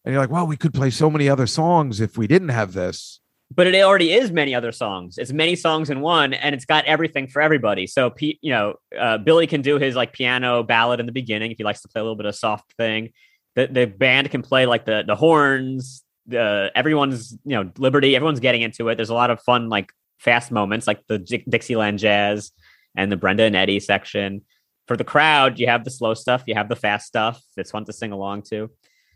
and 0.06 0.14
you're 0.14 0.22
like 0.22 0.30
well 0.30 0.46
we 0.46 0.58
could 0.58 0.74
play 0.74 0.90
so 0.90 1.10
many 1.10 1.28
other 1.28 1.48
songs 1.48 2.00
if 2.00 2.18
we 2.18 2.28
didn't 2.28 2.50
have 2.50 2.74
this 2.74 3.22
but 3.54 3.68
it 3.68 3.76
already 3.84 4.14
is 4.14 4.32
many 4.32 4.56
other 4.56 4.72
songs. 4.72 5.18
It's 5.18 5.34
many 5.34 5.56
songs 5.56 5.90
in 5.90 6.00
one, 6.00 6.34
and 6.34 6.56
it's 6.56 6.66
got 6.66 6.86
everything 6.86 7.28
for 7.28 7.42
everybody. 7.42 7.86
So, 7.86 8.14
you 8.20 8.38
know, 8.46 8.76
uh, 8.98 9.18
Billy 9.18 9.46
can 9.46 9.62
do 9.62 9.78
his 9.78 9.96
like 9.96 10.14
piano 10.14 10.64
ballad 10.64 11.00
in 11.02 11.06
the 11.06 11.12
beginning 11.12 11.52
if 11.52 11.58
he 11.58 11.64
likes 11.64 11.82
to 11.82 11.90
play 11.90 12.00
a 12.00 12.04
little 12.04 12.16
bit 12.16 12.26
of 12.26 12.36
soft 12.36 12.74
thing. 12.78 13.12
The 13.56 13.68
the 13.68 13.86
band 13.86 14.32
can 14.32 14.42
play 14.42 14.66
like 14.66 14.86
the 14.86 15.04
the 15.06 15.16
horns. 15.16 16.04
The 16.28 16.72
everyone's 16.76 17.38
you 17.44 17.58
know 17.58 17.72
liberty. 17.78 18.16
Everyone's 18.16 18.40
getting 18.40 18.62
into 18.62 18.88
it. 18.88 18.96
There's 18.96 19.10
a 19.10 19.14
lot 19.14 19.32
of 19.32 19.42
fun 19.42 19.68
like 19.68 19.92
fast 20.18 20.52
moments 20.52 20.88
like 20.88 21.06
the 21.08 21.18
Dixieland 21.18 22.00
jazz 22.00 22.52
and 22.96 23.12
the 23.12 23.18
Brenda 23.18 23.44
and 23.44 23.56
Eddie 23.56 23.80
section. 23.80 24.44
For 24.88 24.98
the 24.98 25.04
crowd, 25.04 25.60
you 25.60 25.68
have 25.68 25.84
the 25.84 25.92
slow 25.92 26.14
stuff. 26.14 26.44
You 26.48 26.56
have 26.56 26.70
the 26.70 26.76
fast 26.76 27.08
stuff. 27.08 27.42
It's 27.56 27.72
fun 27.72 27.86
to 27.86 27.94
sing 27.94 28.12
along 28.12 28.44
to. 28.50 28.70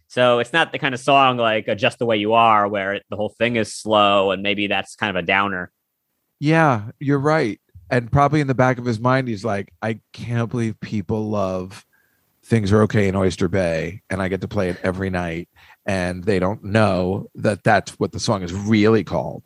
So 0.07 0.39
it's 0.39 0.53
not 0.53 0.71
the 0.71 0.79
kind 0.79 0.93
of 0.93 1.01
song 1.01 1.37
like 1.37 1.67
uh, 1.67 1.75
"Just 1.75 1.99
the 1.99 2.05
Way 2.05 2.17
You 2.17 2.33
Are" 2.33 2.67
where 2.67 3.01
the 3.09 3.15
whole 3.15 3.29
thing 3.29 3.55
is 3.55 3.73
slow 3.73 4.31
and 4.31 4.43
maybe 4.43 4.67
that's 4.67 4.95
kind 4.95 5.09
of 5.09 5.21
a 5.21 5.25
downer. 5.25 5.71
Yeah, 6.39 6.91
you're 6.99 7.19
right. 7.19 7.59
And 7.89 8.11
probably 8.11 8.41
in 8.41 8.47
the 8.47 8.55
back 8.55 8.77
of 8.77 8.85
his 8.85 8.99
mind, 8.99 9.27
he's 9.27 9.45
like, 9.45 9.71
I 9.81 9.99
can't 10.11 10.49
believe 10.49 10.79
people 10.79 11.29
love 11.29 11.85
Things 12.43 12.71
Are 12.71 12.83
Okay 12.83 13.07
in 13.07 13.15
Oyster 13.15 13.47
Bay, 13.47 14.01
and 14.09 14.21
I 14.21 14.27
get 14.27 14.41
to 14.41 14.47
play 14.47 14.69
it 14.69 14.77
every 14.83 15.09
night. 15.09 15.49
And 15.85 16.23
they 16.23 16.39
don't 16.39 16.63
know 16.63 17.29
that 17.35 17.63
that's 17.63 17.91
what 17.99 18.11
the 18.11 18.19
song 18.19 18.43
is 18.43 18.53
really 18.53 19.03
called. 19.03 19.43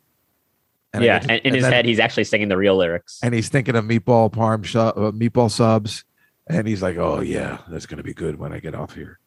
And 0.92 1.04
yeah, 1.04 1.18
to- 1.20 1.30
and 1.30 1.40
in 1.44 1.54
his 1.54 1.62
then- 1.62 1.72
head, 1.72 1.84
he's 1.84 2.00
actually 2.00 2.24
singing 2.24 2.48
the 2.48 2.56
real 2.56 2.76
lyrics. 2.76 3.20
and 3.22 3.32
he's 3.34 3.48
thinking 3.48 3.76
of 3.76 3.84
meatball 3.84 4.32
parm 4.32 4.66
su- 4.66 4.78
uh, 4.78 5.12
meatball 5.12 5.50
subs, 5.50 6.04
and 6.48 6.66
he's 6.66 6.82
like, 6.82 6.96
"Oh 6.96 7.20
yeah, 7.20 7.58
that's 7.68 7.86
gonna 7.86 8.02
be 8.02 8.14
good 8.14 8.38
when 8.38 8.52
I 8.52 8.58
get 8.60 8.74
off 8.74 8.94
here." 8.94 9.18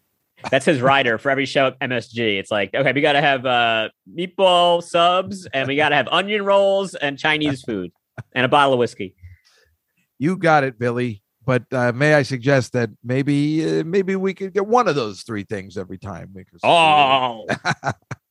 That's 0.52 0.66
his 0.66 0.82
rider 0.82 1.18
for 1.18 1.30
every 1.32 1.46
show 1.46 1.68
at 1.68 1.80
MSG. 1.80 2.38
It's 2.38 2.52
like, 2.52 2.74
okay, 2.76 2.92
we 2.92 3.00
got 3.00 3.14
to 3.14 3.22
have 3.22 3.46
uh, 3.46 3.90
meatball 4.14 4.84
subs, 4.84 5.48
and 5.54 5.70
we 5.70 5.78
got 5.78 5.90
to 5.90 5.96
have 5.96 6.10
onion 6.10 6.44
rolls 6.44 6.96
and 6.96 7.18
Chinese 7.18 7.62
food, 7.66 7.94
and 8.34 8.44
a 8.46 8.50
bottle 8.50 8.74
of 8.74 8.80
whiskey. 8.80 9.16
You 10.20 10.36
got 10.38 10.66
it, 10.66 10.78
Billy. 10.78 11.22
But 11.46 11.64
uh, 11.72 11.92
may 11.94 12.14
I 12.14 12.24
suggest 12.24 12.74
that 12.74 12.90
maybe 13.04 13.80
uh, 13.80 13.84
maybe 13.86 14.16
we 14.18 14.34
could 14.34 14.54
get 14.54 14.66
one 14.66 14.88
of 14.90 14.96
those 14.96 15.22
three 15.24 15.44
things 15.44 15.78
every 15.78 15.98
time 15.98 16.32
because 16.34 16.60
Oh, 16.64 17.46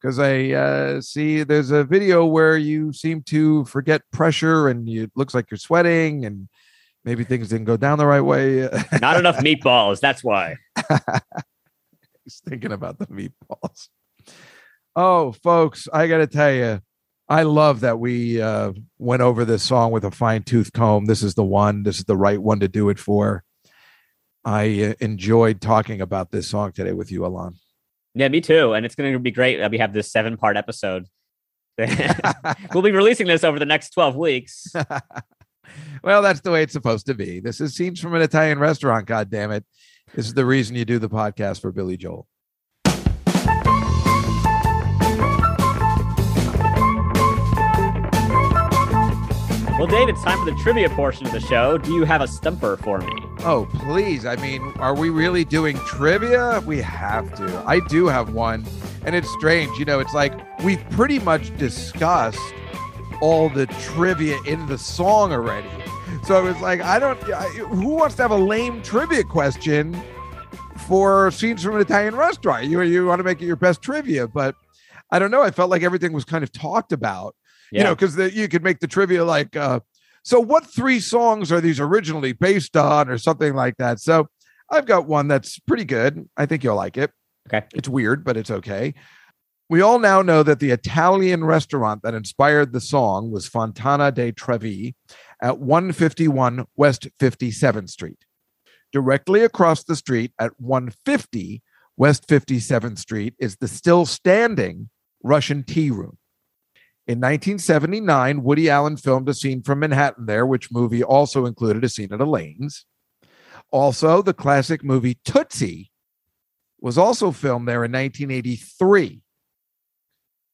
because 0.00 0.18
I 0.18 0.50
uh, 0.50 1.00
see 1.00 1.42
there's 1.42 1.70
a 1.70 1.84
video 1.84 2.26
where 2.26 2.56
you 2.56 2.92
seem 2.92 3.22
to 3.24 3.64
forget 3.64 4.02
pressure 4.12 4.68
and 4.68 4.88
you, 4.88 5.04
it 5.04 5.12
looks 5.14 5.34
like 5.34 5.50
you're 5.50 5.58
sweating 5.58 6.24
and 6.24 6.48
maybe 7.04 7.24
things 7.24 7.48
didn't 7.48 7.66
go 7.66 7.76
down 7.76 7.98
the 7.98 8.06
right 8.06 8.20
way. 8.20 8.68
not 9.00 9.16
enough 9.16 9.36
meatballs. 9.38 10.00
That's 10.00 10.24
why. 10.24 10.56
He's 12.24 12.40
thinking 12.46 12.72
about 12.72 12.98
the 12.98 13.06
meatballs. 13.06 13.88
Oh, 14.96 15.32
folks, 15.32 15.88
I 15.92 16.06
got 16.06 16.18
to 16.18 16.26
tell 16.26 16.52
you, 16.52 16.80
I 17.28 17.42
love 17.42 17.80
that 17.80 17.98
we 17.98 18.40
uh, 18.40 18.72
went 18.98 19.22
over 19.22 19.44
this 19.44 19.62
song 19.62 19.92
with 19.92 20.04
a 20.04 20.10
fine 20.10 20.42
tooth 20.42 20.72
comb. 20.72 21.06
This 21.06 21.22
is 21.22 21.34
the 21.34 21.44
one. 21.44 21.82
This 21.82 21.98
is 21.98 22.04
the 22.04 22.16
right 22.16 22.40
one 22.40 22.60
to 22.60 22.68
do 22.68 22.90
it 22.90 22.98
for. 22.98 23.44
I 24.44 24.82
uh, 24.82 24.94
enjoyed 25.00 25.60
talking 25.60 26.00
about 26.00 26.30
this 26.30 26.48
song 26.48 26.72
today 26.72 26.92
with 26.92 27.10
you, 27.10 27.24
Alon. 27.24 27.56
Yeah, 28.14 28.28
me 28.28 28.40
too. 28.40 28.74
And 28.74 28.86
it's 28.86 28.94
going 28.94 29.12
to 29.12 29.18
be 29.18 29.32
great 29.32 29.56
that 29.58 29.70
we 29.70 29.78
have 29.78 29.92
this 29.92 30.10
seven 30.10 30.36
part 30.36 30.56
episode. 30.56 31.06
we'll 32.72 32.82
be 32.82 32.92
releasing 32.92 33.26
this 33.26 33.42
over 33.42 33.58
the 33.58 33.66
next 33.66 33.90
12 33.90 34.14
weeks. 34.14 34.68
well, 36.04 36.22
that's 36.22 36.40
the 36.40 36.52
way 36.52 36.62
it's 36.62 36.72
supposed 36.72 37.06
to 37.06 37.14
be. 37.14 37.40
This 37.40 37.60
is 37.60 37.74
scenes 37.74 38.00
from 38.00 38.14
an 38.14 38.22
Italian 38.22 38.60
restaurant. 38.60 39.06
God 39.06 39.30
damn 39.30 39.50
it! 39.50 39.64
This 40.14 40.26
is 40.26 40.34
the 40.34 40.46
reason 40.46 40.76
you 40.76 40.84
do 40.84 41.00
the 41.00 41.08
podcast 41.08 41.60
for 41.60 41.72
Billy 41.72 41.96
Joel. 41.96 42.28
Well, 49.76 49.88
Dave, 49.88 50.08
it's 50.08 50.22
time 50.22 50.38
for 50.38 50.44
the 50.44 50.56
trivia 50.62 50.88
portion 50.90 51.26
of 51.26 51.32
the 51.32 51.40
show. 51.40 51.76
Do 51.76 51.92
you 51.92 52.04
have 52.04 52.20
a 52.20 52.28
stumper 52.28 52.76
for 52.76 52.98
me? 52.98 53.23
Oh, 53.46 53.68
please. 53.74 54.24
I 54.24 54.36
mean, 54.36 54.62
are 54.78 54.94
we 54.94 55.10
really 55.10 55.44
doing 55.44 55.76
trivia? 55.80 56.62
We 56.64 56.78
have 56.78 57.34
to. 57.34 57.62
I 57.66 57.80
do 57.88 58.06
have 58.06 58.32
one. 58.32 58.64
And 59.04 59.14
it's 59.14 59.30
strange. 59.32 59.78
You 59.78 59.84
know, 59.84 60.00
it's 60.00 60.14
like 60.14 60.32
we've 60.62 60.82
pretty 60.90 61.18
much 61.18 61.54
discussed 61.58 62.40
all 63.20 63.50
the 63.50 63.66
trivia 63.66 64.38
in 64.46 64.64
the 64.66 64.78
song 64.78 65.30
already. 65.30 65.68
So 66.26 66.38
it 66.38 66.48
was 66.48 66.58
like, 66.62 66.80
I 66.80 66.98
don't, 66.98 67.22
I, 67.32 67.44
who 67.48 67.90
wants 67.90 68.14
to 68.16 68.22
have 68.22 68.30
a 68.30 68.36
lame 68.36 68.80
trivia 68.80 69.24
question 69.24 69.94
for 70.88 71.30
scenes 71.30 71.62
from 71.62 71.74
an 71.74 71.82
Italian 71.82 72.16
restaurant? 72.16 72.64
You, 72.64 72.80
you 72.80 73.04
want 73.04 73.18
to 73.18 73.24
make 73.24 73.42
it 73.42 73.46
your 73.46 73.56
best 73.56 73.82
trivia, 73.82 74.26
but 74.26 74.54
I 75.10 75.18
don't 75.18 75.30
know. 75.30 75.42
I 75.42 75.50
felt 75.50 75.70
like 75.70 75.82
everything 75.82 76.14
was 76.14 76.24
kind 76.24 76.42
of 76.44 76.50
talked 76.50 76.92
about 76.92 77.36
you 77.70 77.82
know, 77.82 77.94
because 77.94 78.16
you 78.34 78.48
could 78.48 78.62
make 78.62 78.78
the 78.78 78.86
trivia 78.86 79.24
like, 79.24 79.56
uh, 79.56 79.80
so 80.24 80.40
what 80.40 80.66
three 80.66 81.00
songs 81.00 81.52
are 81.52 81.60
these 81.60 81.78
originally 81.78 82.32
based 82.32 82.76
on, 82.76 83.10
or 83.10 83.18
something 83.18 83.54
like 83.54 83.76
that. 83.76 84.00
So 84.00 84.26
I've 84.70 84.86
got 84.86 85.06
one 85.06 85.28
that's 85.28 85.58
pretty 85.60 85.84
good. 85.84 86.28
I 86.36 86.46
think 86.46 86.64
you'll 86.64 86.76
like 86.76 86.96
it. 86.96 87.10
Okay. 87.48 87.66
It's 87.74 87.88
weird, 87.88 88.24
but 88.24 88.38
it's 88.38 88.50
okay. 88.50 88.94
We 89.68 89.82
all 89.82 89.98
now 89.98 90.22
know 90.22 90.42
that 90.42 90.60
the 90.60 90.70
Italian 90.70 91.44
restaurant 91.44 92.02
that 92.02 92.14
inspired 92.14 92.72
the 92.72 92.80
song 92.80 93.30
was 93.30 93.46
Fontana 93.46 94.10
di 94.12 94.32
Trevi 94.32 94.94
at 95.42 95.58
151 95.58 96.66
West 96.74 97.08
57th 97.20 97.90
Street. 97.90 98.24
Directly 98.92 99.42
across 99.42 99.84
the 99.84 99.96
street 99.96 100.32
at 100.38 100.52
150 100.58 101.62
West 101.96 102.26
57th 102.28 102.98
Street 102.98 103.34
is 103.38 103.56
the 103.56 103.68
still 103.68 104.06
standing 104.06 104.88
Russian 105.22 105.64
Tea 105.64 105.90
Room. 105.90 106.16
In 107.06 107.18
1979, 107.18 108.42
Woody 108.42 108.70
Allen 108.70 108.96
filmed 108.96 109.28
a 109.28 109.34
scene 109.34 109.62
from 109.62 109.80
Manhattan 109.80 110.24
there, 110.24 110.46
which 110.46 110.72
movie 110.72 111.02
also 111.02 111.44
included 111.44 111.84
a 111.84 111.88
scene 111.88 112.12
at 112.14 112.20
Elaine's. 112.20 112.86
Also, 113.70 114.22
the 114.22 114.32
classic 114.32 114.82
movie 114.82 115.18
Tootsie 115.24 115.90
was 116.80 116.96
also 116.96 117.30
filmed 117.30 117.68
there 117.68 117.84
in 117.84 117.92
1983. 117.92 119.20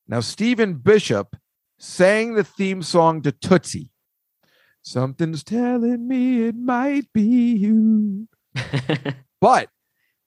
Now, 0.08 0.20
Stephen 0.20 0.74
Bishop 0.74 1.36
sang 1.78 2.34
the 2.34 2.42
theme 2.42 2.82
song 2.82 3.22
to 3.22 3.30
Tootsie. 3.30 3.90
Something's 4.82 5.44
telling 5.44 6.08
me 6.08 6.44
it 6.48 6.56
might 6.56 7.12
be 7.12 7.54
you. 7.54 8.26
but 9.40 9.68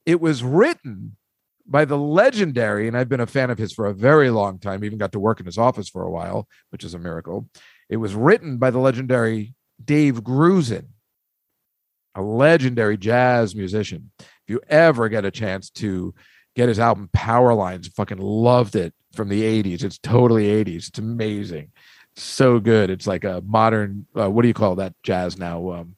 it 0.06 0.22
was 0.22 0.42
written 0.42 1.18
by 1.66 1.86
the 1.86 1.98
legendary, 1.98 2.88
and 2.88 2.98
I've 2.98 3.10
been 3.10 3.20
a 3.20 3.28
fan 3.28 3.50
of 3.50 3.58
his 3.58 3.74
for 3.74 3.86
a 3.86 3.94
very 3.94 4.30
long 4.30 4.60
time, 4.60 4.84
even 4.84 4.98
got 4.98 5.14
to 5.14 5.20
work 5.20 5.40
in 5.40 5.46
his 5.46 5.58
office 5.58 5.90
for 5.90 6.04
a 6.04 6.12
while, 6.12 6.48
which 6.72 6.84
is 6.84 6.94
a 6.94 7.00
miracle. 7.00 7.48
It 7.90 7.98
was 7.98 8.16
written 8.16 8.58
by 8.58 8.72
the 8.72 8.80
legendary 8.80 9.54
Dave 9.84 10.24
Grusin, 10.24 10.88
a 12.16 12.22
legendary 12.22 12.98
jazz 12.98 13.56
musician. 13.56 14.12
If 14.20 14.28
you 14.48 14.62
ever 14.68 15.10
get 15.10 15.26
a 15.26 15.32
chance 15.32 15.70
to 15.72 16.14
get 16.56 16.70
his 16.70 16.80
album 16.80 17.10
Power 17.14 17.54
Lines, 17.54 17.88
fucking 17.88 18.20
loved 18.20 18.76
it 18.76 18.94
from 19.14 19.30
the 19.30 19.42
80s. 19.42 19.84
It's 19.84 19.98
totally 19.98 20.46
80s. 20.46 20.90
It's 20.90 21.00
amazing. 21.00 21.72
So 22.16 22.60
good. 22.60 22.90
It's 22.90 23.08
like 23.08 23.24
a 23.24 23.42
modern, 23.46 24.06
uh, 24.16 24.30
what 24.30 24.44
do 24.44 24.48
you 24.48 24.54
call 24.54 24.76
that 24.76 24.94
jazz 25.04 25.38
now? 25.38 25.72
Um, 25.72 25.96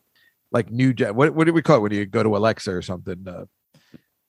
like 0.52 0.72
new 0.72 0.94
jazz. 0.94 1.12
What, 1.12 1.34
what 1.34 1.46
do 1.46 1.54
we 1.54 1.62
call 1.62 1.78
it 1.78 1.82
when 1.82 1.92
you 1.92 2.06
go 2.06 2.24
to 2.24 2.38
Alexa 2.38 2.72
or 2.72 2.82
something? 2.82 3.26
Uh, 3.28 3.46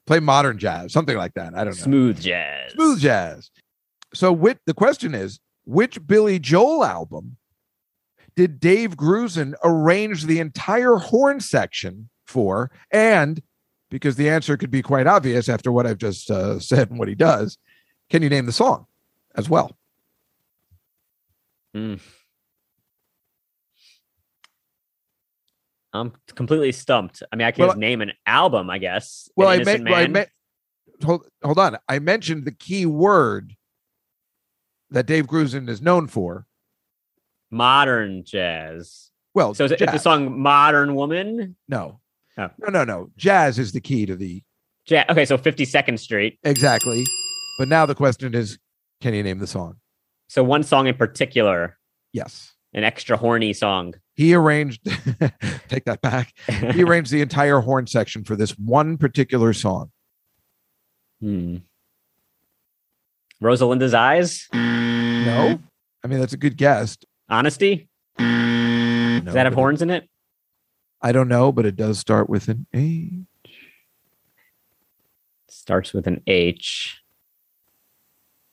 play 0.06 0.20
modern 0.20 0.58
jazz, 0.58 0.92
something 0.92 1.16
like 1.16 1.34
that. 1.34 1.54
I 1.54 1.64
don't 1.64 1.76
know. 1.76 1.84
Smooth 1.84 2.20
jazz. 2.20 2.72
Smooth 2.72 3.00
jazz. 3.00 3.50
So, 4.14 4.32
which, 4.32 4.58
the 4.66 4.74
question 4.74 5.14
is, 5.14 5.40
which 5.64 6.04
Billy 6.06 6.38
Joel 6.38 6.84
album 6.84 7.36
did 8.36 8.60
Dave 8.60 8.96
Grusin 8.96 9.54
arrange 9.64 10.24
the 10.24 10.38
entire 10.38 10.96
horn 10.96 11.40
section 11.40 12.08
for? 12.26 12.70
And 12.90 13.42
because 13.90 14.16
the 14.16 14.28
answer 14.28 14.56
could 14.56 14.70
be 14.70 14.82
quite 14.82 15.06
obvious 15.06 15.48
after 15.48 15.72
what 15.72 15.86
I've 15.86 15.98
just 15.98 16.30
uh, 16.30 16.60
said 16.60 16.90
and 16.90 16.98
what 16.98 17.08
he 17.08 17.14
does, 17.14 17.58
can 18.10 18.22
you 18.22 18.28
name 18.28 18.46
the 18.46 18.52
song 18.52 18.86
as 19.34 19.48
well? 19.48 19.76
Mm. 21.74 22.00
I'm 26.00 26.12
completely 26.34 26.72
stumped. 26.72 27.22
I 27.32 27.36
mean, 27.36 27.46
I 27.46 27.50
can 27.50 27.66
Well, 27.66 27.76
name 27.76 28.00
an 28.02 28.12
album, 28.26 28.70
I 28.70 28.78
guess. 28.78 29.28
Well, 29.36 29.48
I 29.48 29.58
meant, 29.62 29.84
well, 29.84 29.94
I 29.94 30.06
meant 30.06 30.28
hold, 31.04 31.26
hold 31.42 31.58
on. 31.58 31.76
I 31.88 31.98
mentioned 31.98 32.44
the 32.44 32.52
key 32.52 32.86
word 32.86 33.54
that 34.90 35.06
Dave 35.06 35.26
Grusin 35.26 35.68
is 35.68 35.80
known 35.82 36.06
for. 36.06 36.46
modern 37.50 38.24
jazz. 38.24 39.10
Well, 39.34 39.54
So 39.54 39.64
is 39.66 39.72
it 39.72 39.80
is 39.80 39.90
the 39.92 39.98
song 39.98 40.40
"Modern 40.40 40.94
Woman"? 40.94 41.56
No, 41.68 42.00
Oh. 42.38 42.50
no, 42.58 42.68
no, 42.68 42.84
no. 42.84 43.10
Jazz 43.16 43.58
is 43.58 43.72
the 43.72 43.80
key 43.80 44.04
to 44.06 44.16
the 44.16 44.42
Ja- 44.88 45.04
okay, 45.08 45.24
so 45.24 45.36
52nd 45.38 45.98
Street. 45.98 46.38
exactly. 46.42 47.04
But 47.58 47.68
now 47.68 47.86
the 47.86 47.94
question 47.94 48.34
is, 48.34 48.58
can 49.00 49.14
you 49.14 49.22
name 49.22 49.38
the 49.38 49.46
song? 49.46 49.76
So 50.28 50.42
one 50.42 50.62
song 50.62 50.86
in 50.86 50.96
particular, 50.96 51.78
Yes. 52.12 52.54
an 52.74 52.82
extra 52.84 53.16
horny 53.16 53.52
song. 53.52 53.94
He 54.16 54.34
arranged. 54.34 54.80
take 55.68 55.84
that 55.84 56.00
back. 56.00 56.32
He 56.48 56.82
arranged 56.84 57.12
the 57.12 57.20
entire 57.20 57.60
horn 57.60 57.86
section 57.86 58.24
for 58.24 58.34
this 58.34 58.52
one 58.52 58.96
particular 58.96 59.52
song. 59.52 59.90
Hmm. 61.20 61.58
Rosalinda's 63.42 63.92
Eyes. 63.92 64.48
No, 64.54 65.58
I 66.02 66.06
mean 66.08 66.18
that's 66.18 66.32
a 66.32 66.38
good 66.38 66.56
guess. 66.56 66.96
Honesty. 67.28 67.88
No, 68.18 69.20
Does 69.22 69.34
that 69.34 69.44
have 69.44 69.54
horns 69.54 69.82
in 69.82 69.90
it? 69.90 70.08
I 71.02 71.12
don't 71.12 71.28
know, 71.28 71.52
but 71.52 71.66
it 71.66 71.76
does 71.76 71.98
start 71.98 72.30
with 72.30 72.48
an 72.48 72.66
h 72.72 73.12
Starts 75.48 75.92
with 75.92 76.06
an 76.06 76.22
H. 76.26 77.02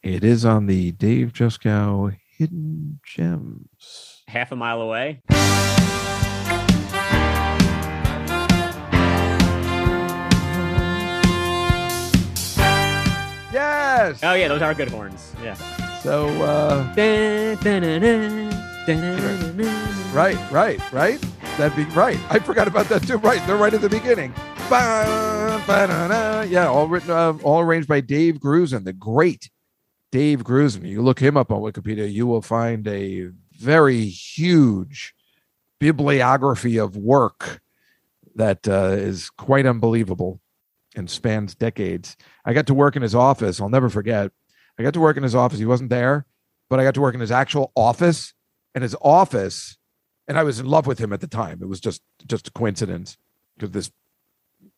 It 0.02 0.23
is 0.23 0.43
on 0.45 0.65
the 0.65 0.91
Dave 0.91 1.32
Juskow 1.32 2.17
Hidden 2.38 3.00
Gems. 3.06 4.24
Half 4.28 4.52
a 4.52 4.56
mile 4.56 4.82
away. 4.82 5.22
Yes. 13.54 14.19
Oh 14.24 14.34
yeah, 14.34 14.48
those 14.48 14.62
are 14.63 14.74
good 14.74 14.89
horns. 14.89 15.34
Yeah. 15.43 15.54
So 16.02 16.28
uh, 16.41 16.91
right, 20.13 20.52
right, 20.52 20.91
right. 20.91 21.24
That'd 21.58 21.78
be 21.78 21.84
right. 21.93 22.19
I 22.30 22.39
forgot 22.39 22.67
about 22.67 22.88
that 22.88 23.08
too. 23.08 23.17
Right, 23.17 23.46
they're 23.46 23.58
right 23.58 23.74
at 23.74 23.82
the 23.82 23.89
beginning. 23.89 24.34
Ba, 24.69 25.62
ba, 25.67 25.88
da, 25.88 26.08
da. 26.08 26.41
Yeah, 26.41 26.67
all 26.67 26.88
written, 26.88 27.12
uh, 27.12 27.38
all 27.43 27.62
arranged 27.62 27.88
by 27.88 28.02
Dave 28.02 28.39
Grusin, 28.39 28.86
the 28.86 28.93
great 28.93 29.50
Dave 30.13 30.43
Grusin. 30.43 30.88
You 30.88 31.02
look 31.02 31.19
him 31.19 31.36
up 31.36 31.52
on 31.52 31.62
Wikipedia, 31.62 32.10
you 32.10 32.28
will 32.28 32.43
find 32.43 32.88
a 32.88 33.32
very 33.52 34.06
huge 34.06 35.15
bibliography 35.80 36.78
of 36.78 36.95
work 36.95 37.62
that 38.36 38.67
uh, 38.67 38.91
is 38.91 39.32
quite 39.32 39.65
unbelievable 39.65 40.39
and 40.95 41.10
spans 41.10 41.56
decades. 41.56 42.15
I 42.45 42.54
got 42.54 42.67
to 42.67 42.76
work 42.76 42.95
in 42.95 43.02
his 43.02 43.15
office. 43.15 43.60
I'll 43.60 43.69
never 43.69 43.89
forget. 43.89 44.32
I 44.78 44.84
got 44.84 44.93
to 44.93 44.99
work 44.99 45.17
in 45.17 45.23
his 45.23 45.34
office. 45.34 45.58
He 45.58 45.65
wasn't 45.65 45.89
there, 45.89 46.28
but 46.69 46.80
I 46.80 46.84
got 46.84 46.93
to 46.93 47.02
work 47.02 47.15
in 47.15 47.19
his 47.19 47.32
actual 47.32 47.71
office. 47.76 48.36
And 48.76 48.84
his 48.84 48.95
office, 49.02 49.80
and 50.28 50.38
I 50.38 50.43
was 50.43 50.60
in 50.60 50.67
love 50.67 50.86
with 50.86 50.99
him 50.99 51.12
at 51.12 51.21
the 51.21 51.28
time. 51.28 51.60
It 51.62 51.67
was 51.67 51.80
just 51.80 52.04
just 52.28 52.49
a 52.49 52.52
coincidence 52.52 53.17
because 53.56 53.71
this 53.71 53.91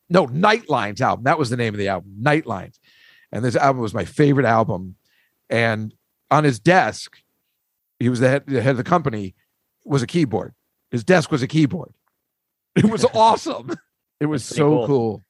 no 0.08 0.26
Nightlines 0.26 1.02
album. 1.02 1.24
That 1.24 1.38
was 1.38 1.50
the 1.50 1.56
name 1.58 1.74
of 1.74 1.78
the 1.78 1.88
album, 1.88 2.16
Nightlines. 2.22 2.78
And 3.32 3.44
this 3.44 3.56
album 3.56 3.82
was 3.82 3.92
my 3.92 4.06
favorite 4.06 4.46
album. 4.46 4.96
And 5.50 5.94
on 6.30 6.44
his 6.44 6.58
desk, 6.58 7.18
he 7.98 8.08
was 8.08 8.20
the 8.20 8.28
head, 8.28 8.44
the 8.46 8.60
head 8.62 8.72
of 8.72 8.76
the 8.78 8.84
company, 8.84 9.34
was 9.84 10.02
a 10.02 10.06
keyboard. 10.06 10.54
His 10.90 11.04
desk 11.04 11.30
was 11.30 11.42
a 11.42 11.48
keyboard. 11.48 11.92
It 12.76 12.84
was 12.90 13.04
awesome. 13.14 13.70
It 14.20 14.26
was 14.26 14.44
so 14.44 14.68
cool. 14.68 14.86
cool. 14.86 15.24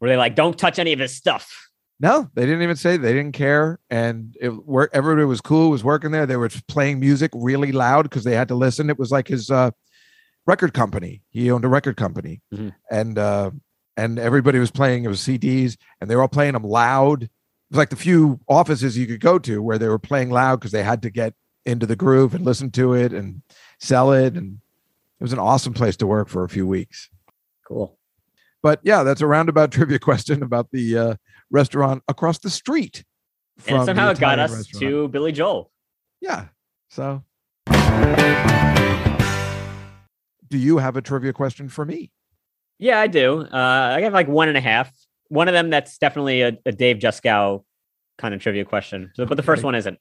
Were 0.00 0.08
they 0.08 0.16
like, 0.16 0.34
don't 0.34 0.58
touch 0.58 0.78
any 0.78 0.92
of 0.94 0.98
his 1.00 1.14
stuff? 1.14 1.68
No, 2.00 2.30
they 2.34 2.46
didn't 2.46 2.62
even 2.62 2.76
say 2.76 2.96
they 2.96 3.12
didn't 3.12 3.32
care, 3.32 3.78
and 3.90 4.34
it 4.40 4.50
work. 4.64 4.90
Everybody 4.94 5.24
was 5.26 5.40
cool. 5.40 5.68
Was 5.70 5.82
working 5.84 6.12
there. 6.12 6.24
They 6.24 6.36
were 6.36 6.48
playing 6.68 7.00
music 7.00 7.32
really 7.34 7.72
loud 7.72 8.04
because 8.04 8.24
they 8.24 8.34
had 8.36 8.48
to 8.48 8.54
listen. 8.54 8.88
It 8.88 8.98
was 8.98 9.10
like 9.10 9.26
his 9.28 9.50
uh, 9.50 9.72
record 10.46 10.72
company. 10.72 11.22
He 11.30 11.50
owned 11.50 11.64
a 11.64 11.68
record 11.68 11.96
company, 11.96 12.40
Mhm. 12.54 12.72
and 12.90 13.18
uh, 13.18 13.50
and 13.96 14.18
everybody 14.18 14.58
was 14.60 14.70
playing. 14.70 15.04
It 15.04 15.08
was 15.08 15.20
CDs, 15.20 15.76
and 16.00 16.08
they 16.08 16.14
were 16.16 16.22
all 16.22 16.28
playing 16.28 16.52
them 16.54 16.62
loud. 16.62 17.28
It 17.68 17.74
was 17.74 17.78
like 17.78 17.90
the 17.90 17.96
few 17.96 18.40
offices 18.48 18.96
you 18.96 19.06
could 19.06 19.20
go 19.20 19.38
to 19.40 19.62
where 19.62 19.76
they 19.76 19.88
were 19.88 19.98
playing 19.98 20.30
loud 20.30 20.58
because 20.58 20.72
they 20.72 20.82
had 20.82 21.02
to 21.02 21.10
get 21.10 21.34
into 21.66 21.84
the 21.84 21.96
groove 21.96 22.34
and 22.34 22.42
listen 22.42 22.70
to 22.70 22.94
it 22.94 23.12
and 23.12 23.42
sell 23.78 24.10
it. 24.12 24.34
And 24.36 24.60
it 25.20 25.22
was 25.22 25.34
an 25.34 25.38
awesome 25.38 25.74
place 25.74 25.94
to 25.98 26.06
work 26.06 26.28
for 26.28 26.44
a 26.44 26.48
few 26.48 26.66
weeks. 26.66 27.10
Cool. 27.66 27.98
But 28.62 28.80
yeah, 28.84 29.02
that's 29.02 29.20
a 29.20 29.26
roundabout 29.26 29.70
trivia 29.72 29.98
question 29.98 30.42
about 30.42 30.70
the 30.72 30.96
uh, 30.96 31.14
restaurant 31.50 32.02
across 32.08 32.38
the 32.38 32.48
street. 32.48 33.04
And 33.66 33.84
somehow 33.84 34.10
it 34.10 34.18
got 34.18 34.38
us 34.38 34.50
restaurant. 34.50 34.80
to 34.80 35.08
Billy 35.08 35.32
Joel. 35.32 35.70
Yeah. 36.22 36.46
So, 36.88 37.22
do 40.48 40.56
you 40.56 40.78
have 40.78 40.96
a 40.96 41.02
trivia 41.02 41.34
question 41.34 41.68
for 41.68 41.84
me? 41.84 42.12
Yeah, 42.78 42.98
I 42.98 43.08
do. 43.08 43.42
Uh, 43.42 43.96
I 43.96 44.00
have 44.00 44.14
like 44.14 44.28
one 44.28 44.48
and 44.48 44.56
a 44.56 44.60
half. 44.60 44.90
One 45.28 45.48
of 45.48 45.54
them 45.54 45.70
that's 45.70 45.98
definitely 45.98 46.42
a, 46.42 46.56
a 46.66 46.72
Dave 46.72 46.98
Juskow 46.98 47.64
kind 48.18 48.34
of 48.34 48.40
trivia 48.40 48.64
question. 48.64 49.10
So, 49.14 49.26
but 49.26 49.36
the 49.36 49.42
first 49.42 49.60
Okay. 49.60 49.66
one 49.66 49.74
isn't. 49.74 49.98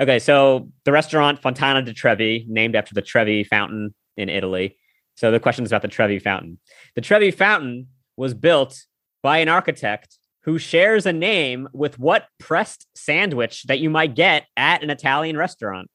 Okay, 0.00 0.18
so 0.18 0.70
the 0.84 0.92
restaurant 0.92 1.40
Fontana 1.40 1.82
di 1.82 1.92
Trevi, 1.92 2.44
named 2.48 2.76
after 2.76 2.94
the 2.94 3.02
Trevi 3.02 3.44
Fountain 3.44 3.94
in 4.16 4.28
Italy. 4.28 4.76
So 5.16 5.30
the 5.30 5.40
question 5.40 5.64
is 5.64 5.72
about 5.72 5.82
the 5.82 5.88
Trevi 5.88 6.18
Fountain. 6.18 6.58
The 6.94 7.00
Trevi 7.00 7.30
Fountain 7.30 7.88
was 8.16 8.34
built 8.34 8.78
by 9.22 9.38
an 9.38 9.48
architect 9.48 10.18
who 10.44 10.58
shares 10.58 11.04
a 11.06 11.12
name 11.12 11.68
with 11.72 11.98
what 11.98 12.26
pressed 12.38 12.86
sandwich 12.94 13.64
that 13.64 13.78
you 13.78 13.90
might 13.90 14.14
get 14.14 14.46
at 14.56 14.82
an 14.82 14.88
Italian 14.90 15.36
restaurant. 15.36 15.88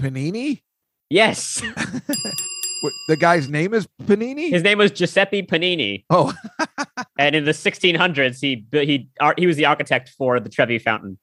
Panini? 0.00 0.62
Yes, 1.10 1.62
What, 2.82 2.92
the 3.08 3.16
guy's 3.16 3.48
name 3.48 3.72
is 3.74 3.88
Panini? 4.04 4.50
his 4.50 4.62
name 4.62 4.78
was 4.78 4.90
Giuseppe 4.90 5.42
Panini. 5.42 6.04
oh, 6.10 6.32
and 7.18 7.34
in 7.34 7.44
the 7.44 7.52
1600s 7.52 8.38
he 8.40 8.66
he 8.72 9.08
he 9.38 9.46
was 9.46 9.56
the 9.56 9.64
architect 9.64 10.10
for 10.10 10.38
the 10.40 10.48
Trevi 10.48 10.78
Fountain. 10.78 11.18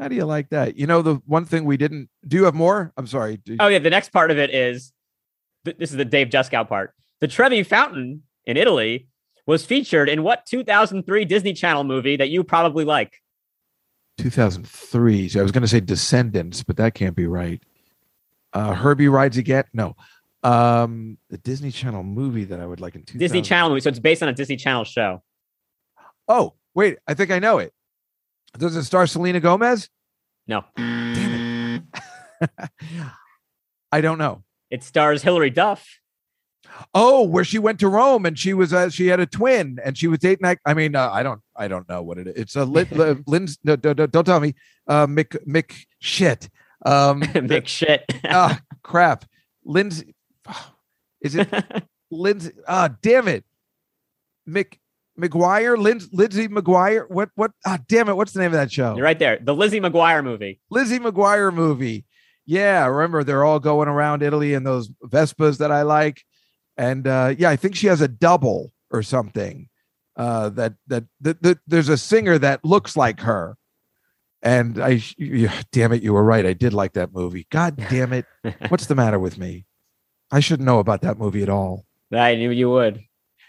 how 0.00 0.08
do 0.08 0.14
you 0.16 0.24
like 0.24 0.48
that? 0.50 0.76
You 0.76 0.86
know, 0.86 1.02
the 1.02 1.14
one 1.26 1.44
thing 1.44 1.64
we 1.64 1.76
didn't 1.76 2.08
do 2.26 2.36
you 2.38 2.44
have 2.44 2.54
more? 2.54 2.92
I'm 2.96 3.06
sorry. 3.06 3.36
Do- 3.38 3.56
Oh 3.60 3.68
yeah, 3.68 3.78
the 3.78 3.90
next 3.90 4.12
part 4.12 4.30
of 4.30 4.38
it 4.38 4.50
is 4.52 4.92
th- 5.64 5.76
this 5.78 5.90
is 5.90 5.96
the 5.96 6.04
Dave 6.04 6.28
Juskow 6.28 6.68
part. 6.68 6.92
The 7.20 7.28
Trevi 7.28 7.62
Fountain 7.62 8.22
in 8.44 8.56
Italy 8.56 9.08
was 9.46 9.64
featured 9.64 10.08
in 10.08 10.22
what 10.24 10.44
2003 10.46 11.24
Disney 11.24 11.52
Channel 11.52 11.84
movie 11.84 12.16
that 12.16 12.30
you 12.30 12.42
probably 12.42 12.84
like? 12.84 13.22
2003. 14.18 15.28
So 15.28 15.40
I 15.40 15.42
was 15.42 15.52
going 15.52 15.62
to 15.62 15.68
say 15.68 15.80
Descendants, 15.80 16.62
but 16.62 16.76
that 16.78 16.94
can't 16.94 17.14
be 17.14 17.26
right. 17.26 17.62
Uh, 18.52 18.74
Herbie 18.74 19.08
rides 19.08 19.36
again. 19.36 19.64
No, 19.72 19.94
um, 20.46 21.18
the 21.30 21.38
Disney 21.38 21.70
Channel 21.70 22.02
movie 22.02 22.44
that 22.44 22.60
I 22.60 22.66
would 22.66 22.80
like 22.80 22.94
in 22.94 23.02
2000. 23.02 23.18
Disney 23.18 23.42
Channel 23.42 23.70
movie. 23.70 23.80
So 23.80 23.88
it's 23.90 23.98
based 23.98 24.22
on 24.22 24.28
a 24.28 24.32
Disney 24.32 24.56
Channel 24.56 24.84
show. 24.84 25.22
Oh, 26.28 26.54
wait, 26.74 26.98
I 27.06 27.14
think 27.14 27.30
I 27.30 27.38
know 27.38 27.58
it. 27.58 27.72
Does 28.58 28.76
it 28.76 28.84
star 28.84 29.06
Selena 29.06 29.40
Gomez? 29.40 29.88
No, 30.46 30.64
Damn 30.76 31.82
it. 32.40 32.50
I 33.92 34.00
don't 34.00 34.18
know. 34.18 34.44
it 34.70 34.82
stars 34.82 35.22
Hilary 35.22 35.50
Duff. 35.50 35.86
Oh, 36.94 37.22
where 37.22 37.44
she 37.44 37.58
went 37.58 37.78
to 37.80 37.88
Rome 37.88 38.26
and 38.26 38.38
she 38.38 38.52
was 38.52 38.72
uh, 38.72 38.90
she 38.90 39.06
had 39.06 39.20
a 39.20 39.26
twin 39.26 39.78
and 39.84 39.96
she 39.96 40.08
was 40.08 40.18
dating. 40.18 40.42
that- 40.42 40.58
I 40.66 40.74
mean, 40.74 40.94
uh, 40.96 41.10
I 41.10 41.22
don't 41.22 41.40
I 41.54 41.68
don't 41.68 41.88
know 41.88 42.02
what 42.02 42.18
it 42.18 42.26
is. 42.28 42.34
It's 42.36 42.56
a 42.56 42.64
Lin, 43.26 43.46
no, 43.64 43.76
no, 43.82 43.92
no, 43.92 44.06
don't 44.06 44.24
tell 44.24 44.40
me. 44.40 44.54
Uh, 44.86 45.06
Mick 45.06 45.36
Mick 45.46 45.72
shit. 46.00 46.48
Um, 46.84 47.20
Big 47.46 47.66
shit. 47.68 48.04
ah, 48.24 48.60
crap. 48.82 49.24
Lindsay. 49.64 50.14
Is 51.20 51.34
it 51.34 51.48
Lindsay? 52.10 52.52
Ah, 52.68 52.90
damn 53.02 53.28
it. 53.28 53.44
Mick 54.48 54.78
McGuire, 55.18 55.76
Lindsay, 55.78 56.08
Lindsay 56.12 56.48
McGuire. 56.48 57.08
What? 57.10 57.30
What? 57.34 57.52
Ah, 57.64 57.78
damn 57.88 58.08
it. 58.08 58.16
What's 58.16 58.32
the 58.32 58.40
name 58.40 58.52
of 58.52 58.58
that 58.58 58.70
show? 58.70 58.94
You're 58.94 59.04
right 59.04 59.18
there. 59.18 59.38
The 59.42 59.54
Lizzie 59.54 59.80
McGuire 59.80 60.22
movie. 60.22 60.60
Lizzie 60.70 60.98
McGuire 60.98 61.52
movie. 61.52 62.04
Yeah, 62.46 62.86
remember 62.86 63.24
they're 63.24 63.44
all 63.44 63.58
going 63.58 63.88
around 63.88 64.22
Italy 64.22 64.54
in 64.54 64.62
those 64.62 64.88
Vespas 65.04 65.58
that 65.58 65.72
I 65.72 65.82
like, 65.82 66.22
and 66.76 67.06
uh, 67.06 67.34
yeah, 67.36 67.50
I 67.50 67.56
think 67.56 67.74
she 67.74 67.88
has 67.88 68.00
a 68.00 68.08
double 68.08 68.72
or 68.90 69.02
something. 69.02 69.68
Uh, 70.16 70.48
that 70.50 70.74
that, 70.86 71.04
that, 71.20 71.42
that 71.42 71.58
there's 71.66 71.88
a 71.88 71.98
singer 71.98 72.38
that 72.38 72.64
looks 72.64 72.96
like 72.96 73.20
her, 73.20 73.56
and 74.42 74.78
I, 74.78 75.02
yeah, 75.18 75.60
damn 75.72 75.92
it, 75.92 76.02
you 76.02 76.12
were 76.12 76.22
right. 76.22 76.46
I 76.46 76.52
did 76.52 76.72
like 76.72 76.92
that 76.92 77.12
movie. 77.12 77.46
God 77.50 77.76
damn 77.90 78.12
it, 78.12 78.26
what's 78.68 78.86
the 78.86 78.94
matter 78.94 79.18
with 79.18 79.38
me? 79.38 79.66
I 80.30 80.40
shouldn't 80.40 80.66
know 80.66 80.78
about 80.78 81.02
that 81.02 81.18
movie 81.18 81.42
at 81.42 81.48
all. 81.48 81.84
I 82.12 82.34
knew 82.34 82.50
you 82.50 82.70
would. 82.70 83.02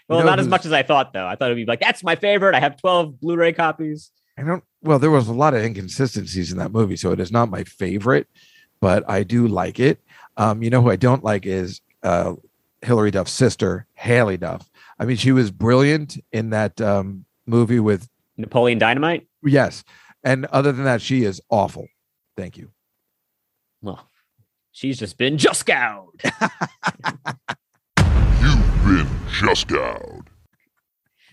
Well, 0.08 0.20
know 0.20 0.26
not 0.26 0.40
as 0.40 0.48
much 0.48 0.64
as 0.64 0.72
I 0.72 0.82
thought, 0.82 1.12
though. 1.12 1.26
I 1.26 1.36
thought 1.36 1.46
it'd 1.46 1.56
be 1.56 1.66
like, 1.66 1.80
that's 1.80 2.02
my 2.02 2.16
favorite. 2.16 2.54
I 2.54 2.60
have 2.60 2.80
12 2.80 3.20
Blu 3.20 3.36
ray 3.36 3.52
copies. 3.52 4.10
I 4.38 4.42
don't. 4.42 4.64
Well, 4.82 4.98
there 4.98 5.10
was 5.10 5.28
a 5.28 5.34
lot 5.34 5.54
of 5.54 5.62
inconsistencies 5.62 6.52
in 6.52 6.58
that 6.58 6.72
movie, 6.72 6.96
so 6.96 7.10
it 7.12 7.20
is 7.20 7.32
not 7.32 7.50
my 7.50 7.64
favorite, 7.64 8.28
but 8.80 9.08
I 9.10 9.24
do 9.24 9.48
like 9.48 9.80
it. 9.80 10.00
Um, 10.36 10.62
you 10.62 10.70
know 10.70 10.80
who 10.80 10.90
I 10.90 10.96
don't 10.96 11.24
like 11.24 11.44
is 11.44 11.80
uh, 12.04 12.34
Hilary 12.82 13.10
Duff's 13.10 13.32
sister, 13.32 13.86
Haylie 14.00 14.38
Duff. 14.38 14.70
I 14.98 15.04
mean, 15.04 15.16
she 15.16 15.32
was 15.32 15.50
brilliant 15.50 16.18
in 16.32 16.50
that 16.50 16.80
um, 16.80 17.24
movie 17.46 17.80
with 17.80 18.08
Napoleon 18.36 18.78
Dynamite. 18.78 19.26
yes, 19.42 19.82
and 20.22 20.46
other 20.46 20.70
than 20.70 20.84
that, 20.84 21.02
she 21.02 21.24
is 21.24 21.40
awful. 21.50 21.88
Thank 22.36 22.56
you. 22.56 22.70
Well, 23.82 24.08
she's 24.78 24.98
just 24.98 25.18
been 25.18 25.36
just 25.36 25.66
gouged. 25.66 26.22
You've 28.40 28.84
been 28.84 29.08
just 29.28 29.72
out. 29.72 30.22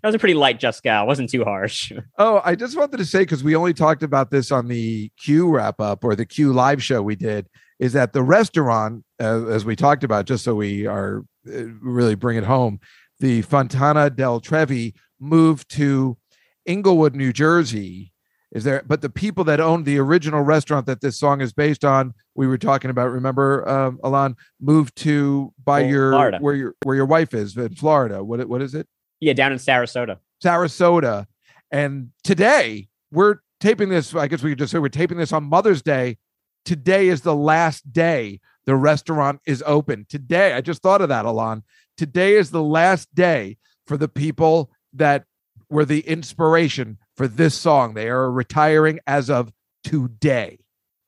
That 0.02 0.10
was 0.10 0.16
a 0.16 0.20
pretty 0.20 0.34
light 0.34 0.60
just 0.60 0.84
gow. 0.84 1.06
wasn't 1.06 1.30
too 1.30 1.43
harsh. 1.43 1.91
Oh, 2.18 2.41
I 2.43 2.56
just 2.56 2.78
wanted 2.78 2.98
to 2.98 3.06
say 3.06 3.20
because 3.20 3.43
we 3.43 3.56
only 3.56 3.74
talked 3.74 4.04
about 4.04 4.32
this 4.32 4.52
on 4.52 4.68
the 4.68 5.12
Q 5.18 5.50
wrap 5.50 5.80
up 5.80 6.04
or 6.04 6.16
the 6.16 6.26
Q 6.26 6.54
live 6.54 6.82
show 6.82 7.02
we 7.02 7.16
did, 7.16 7.48
is 7.80 7.93
that 7.93 8.14
the 8.14 8.24
restaurant, 8.24 9.04
uh, 9.22 9.46
as 9.48 9.66
we 9.66 9.76
talked 9.76 10.04
about, 10.04 10.26
just 10.26 10.43
so 10.43 10.56
we 10.56 10.86
are 10.88 11.24
uh, 11.48 11.66
really 11.82 12.16
bring 12.16 12.38
it 12.38 12.43
home, 12.43 12.80
the 13.20 13.41
Fontana 13.43 14.10
del 14.10 14.39
Trevi 14.39 14.93
moved 15.20 15.70
to 15.72 16.18
Englewood, 16.66 17.16
New 17.16 17.34
Jersey. 17.34 18.14
Is 18.56 18.64
there? 18.64 18.84
But 18.88 19.01
the 19.01 19.10
people 19.10 19.43
that 19.43 19.60
owned 19.60 19.86
the 19.86 19.97
original 19.99 20.41
restaurant 20.41 20.86
that 20.86 21.01
this 21.01 21.20
song 21.20 21.41
is 21.41 21.51
based 21.51 21.84
on, 21.84 22.14
we 22.36 22.47
were 22.47 22.58
talking 22.58 22.89
about. 22.89 23.12
Remember, 23.12 23.68
um, 23.68 23.99
Alon 24.01 24.38
moved 24.62 24.95
to 24.99 25.53
by 25.66 25.84
Oh, 25.84 25.88
your 25.88 26.12
Florida. 26.14 26.38
where 26.39 26.56
your 26.56 26.76
where 26.84 26.95
your 26.95 27.06
wife 27.06 27.34
is 27.34 27.58
in 27.58 27.76
Florida. 27.76 28.24
What 28.24 28.47
what 28.47 28.62
is 28.62 28.74
it? 28.74 28.88
yeah, 29.20 29.34
down 29.34 29.51
in 29.51 29.58
Sarasota. 29.58 30.20
Sarasota. 30.41 31.26
And 31.70 32.12
today 32.24 32.88
we're 33.12 33.39
taping 33.60 33.89
this. 33.89 34.16
I 34.16 34.28
guess 34.30 34.41
we 34.41 34.51
could 34.51 34.60
just 34.60 34.72
say 34.72 34.80
we're 34.80 34.88
taping 34.88 35.18
this 35.18 35.34
on 35.34 35.43
Mother's 35.43 35.82
Day. 35.82 36.18
Today 36.64 37.10
is 37.10 37.22
the 37.22 37.36
last 37.36 37.91
day 37.91 38.39
the 38.66 38.76
restaurant 38.78 39.41
is 39.45 39.62
open. 39.68 40.06
Today, 40.08 40.53
I 40.53 40.62
just 40.62 40.82
thought 40.82 41.01
of 41.01 41.10
that, 41.10 41.26
Alon. 41.26 41.64
Today 41.97 42.36
is 42.36 42.51
the 42.51 42.64
last 42.64 43.14
day 43.14 43.58
for 43.86 43.97
the 43.97 44.08
people 44.08 44.72
that 44.93 45.26
were 45.70 45.86
the 45.86 45.99
inspiration 45.99 46.97
for 47.16 47.28
this 47.28 47.55
song. 47.55 47.93
They 47.93 48.09
are 48.09 48.32
retiring 48.32 48.99
as 49.07 49.30
of 49.30 49.51
today. 49.84 50.59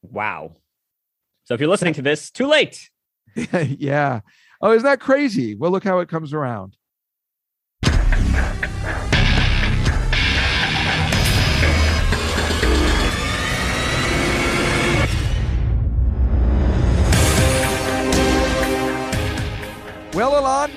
Wow. 0.02 0.56
So 1.44 1.54
if 1.54 1.60
you're 1.60 1.70
listening 1.70 1.94
to 1.96 2.02
this, 2.02 2.32
too 2.32 2.48
late. 2.48 2.90
yeah. 3.54 4.22
Oh, 4.62 4.72
isn't 4.72 4.86
that 4.86 5.00
crazy? 5.00 5.56
Well, 5.56 5.72
look 5.72 5.84
how 5.84 6.00
it 6.00 6.10
comes 6.10 6.34
around. 6.34 6.76
Well, 20.14 20.40
Alon, 20.40 20.72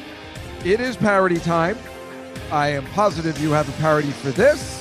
it 0.66 0.80
is 0.80 0.96
parody 0.98 1.38
time. 1.38 1.78
I 2.52 2.68
am 2.68 2.84
positive 2.88 3.38
you 3.40 3.52
have 3.52 3.66
a 3.70 3.72
parody 3.80 4.10
for 4.10 4.32
this. 4.32 4.79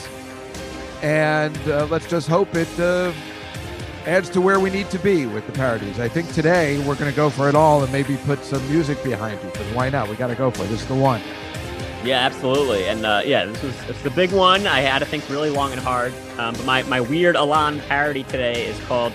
And 1.01 1.57
uh, 1.67 1.87
let's 1.89 2.07
just 2.07 2.27
hope 2.27 2.55
it 2.55 2.79
uh, 2.79 3.13
adds 4.05 4.29
to 4.31 4.41
where 4.41 4.59
we 4.59 4.69
need 4.69 4.89
to 4.89 4.99
be 4.99 5.25
with 5.25 5.45
the 5.45 5.53
parodies. 5.53 5.99
I 5.99 6.09
think 6.09 6.31
today 6.33 6.77
we're 6.79 6.95
going 6.95 7.09
to 7.09 7.15
go 7.15 7.29
for 7.29 7.47
it 7.47 7.55
all 7.55 7.83
and 7.83 7.91
maybe 7.91 8.17
put 8.17 8.43
some 8.43 8.67
music 8.69 9.01
behind 9.03 9.39
it. 9.39 9.53
Because 9.53 9.73
why 9.73 9.89
not? 9.89 10.09
We 10.09 10.15
got 10.15 10.27
to 10.27 10.35
go 10.35 10.51
for 10.51 10.63
it. 10.63 10.67
This 10.67 10.81
is 10.81 10.87
the 10.87 10.95
one. 10.95 11.21
Yeah, 12.03 12.19
absolutely. 12.19 12.85
And 12.85 13.05
uh, 13.05 13.21
yeah, 13.25 13.45
this 13.45 13.61
was 13.61 13.89
it's 13.89 14.01
the 14.01 14.09
big 14.09 14.31
one. 14.31 14.67
I 14.67 14.79
had 14.81 14.99
to 14.99 15.05
think 15.05 15.27
really 15.29 15.49
long 15.49 15.71
and 15.71 15.81
hard. 15.81 16.13
Um, 16.37 16.53
but 16.55 16.65
my, 16.65 16.83
my 16.83 17.01
weird 17.01 17.35
Alon 17.35 17.79
parody 17.81 18.23
today 18.23 18.65
is 18.65 18.79
called 18.85 19.13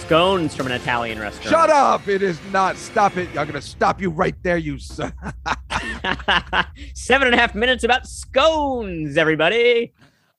Scones 0.00 0.54
from 0.54 0.66
an 0.66 0.72
Italian 0.72 1.18
restaurant. 1.18 1.48
Shut 1.48 1.70
up! 1.70 2.06
It 2.08 2.22
is 2.22 2.38
not. 2.52 2.76
Stop 2.76 3.16
it! 3.16 3.28
I'm 3.28 3.46
going 3.46 3.52
to 3.54 3.62
stop 3.62 4.02
you 4.02 4.10
right 4.10 4.34
there, 4.42 4.58
you 4.58 4.78
son. 4.78 5.14
Seven 6.94 7.28
and 7.28 7.34
a 7.34 7.38
half 7.38 7.54
minutes 7.54 7.84
about 7.84 8.06
scones, 8.06 9.16
everybody. 9.16 9.92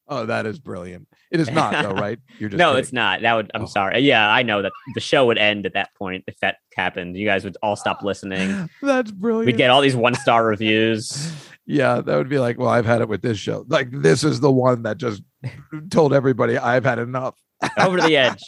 Oh, 0.08 0.26
that 0.28 0.46
is 0.46 0.60
brilliant. 0.60 1.08
It 1.32 1.40
is 1.40 1.50
not, 1.50 1.72
though, 1.84 1.94
right? 1.94 2.20
You're 2.40 2.50
just 2.50 2.60
no, 2.60 2.70
kidding. 2.70 2.80
it's 2.84 2.94
not. 2.94 3.22
That 3.22 3.34
would. 3.34 3.50
I'm 3.56 3.64
Oh. 3.64 3.66
sorry. 3.66 4.02
Yeah, 4.02 4.30
I 4.30 4.44
know 4.44 4.62
that 4.62 4.72
the 4.94 5.02
show 5.02 5.26
would 5.26 5.40
end 5.40 5.66
at 5.66 5.74
that 5.74 5.96
point 5.96 6.24
if 6.28 6.38
that 6.42 6.58
happened. 6.76 7.18
You 7.18 7.26
guys 7.26 7.44
would 7.44 7.58
all 7.64 7.76
stop 7.76 8.04
listening. 8.04 8.70
That's 8.84 9.10
brilliant. 9.12 9.48
We'd 9.48 9.58
get 9.58 9.72
all 9.72 9.82
these 9.82 9.96
one 9.96 10.14
star 10.14 10.46
reviews. 10.46 11.32
yeah, 11.66 12.02
that 12.02 12.16
would 12.18 12.30
be 12.30 12.38
like, 12.38 12.60
well, 12.60 12.70
I've 12.70 12.86
had 12.86 13.02
it 13.02 13.10
with 13.10 13.24
this 13.24 13.40
show. 13.40 13.66
Like, 13.68 13.90
this 13.92 14.24
is 14.24 14.40
the 14.42 14.52
one 14.52 14.84
that 14.84 14.98
just 14.98 15.24
told 15.90 16.14
everybody 16.14 16.56
I've 16.58 16.86
had 16.86 17.00
enough. 17.00 17.36
over 17.80 18.00
the 18.00 18.16
edge. 18.16 18.44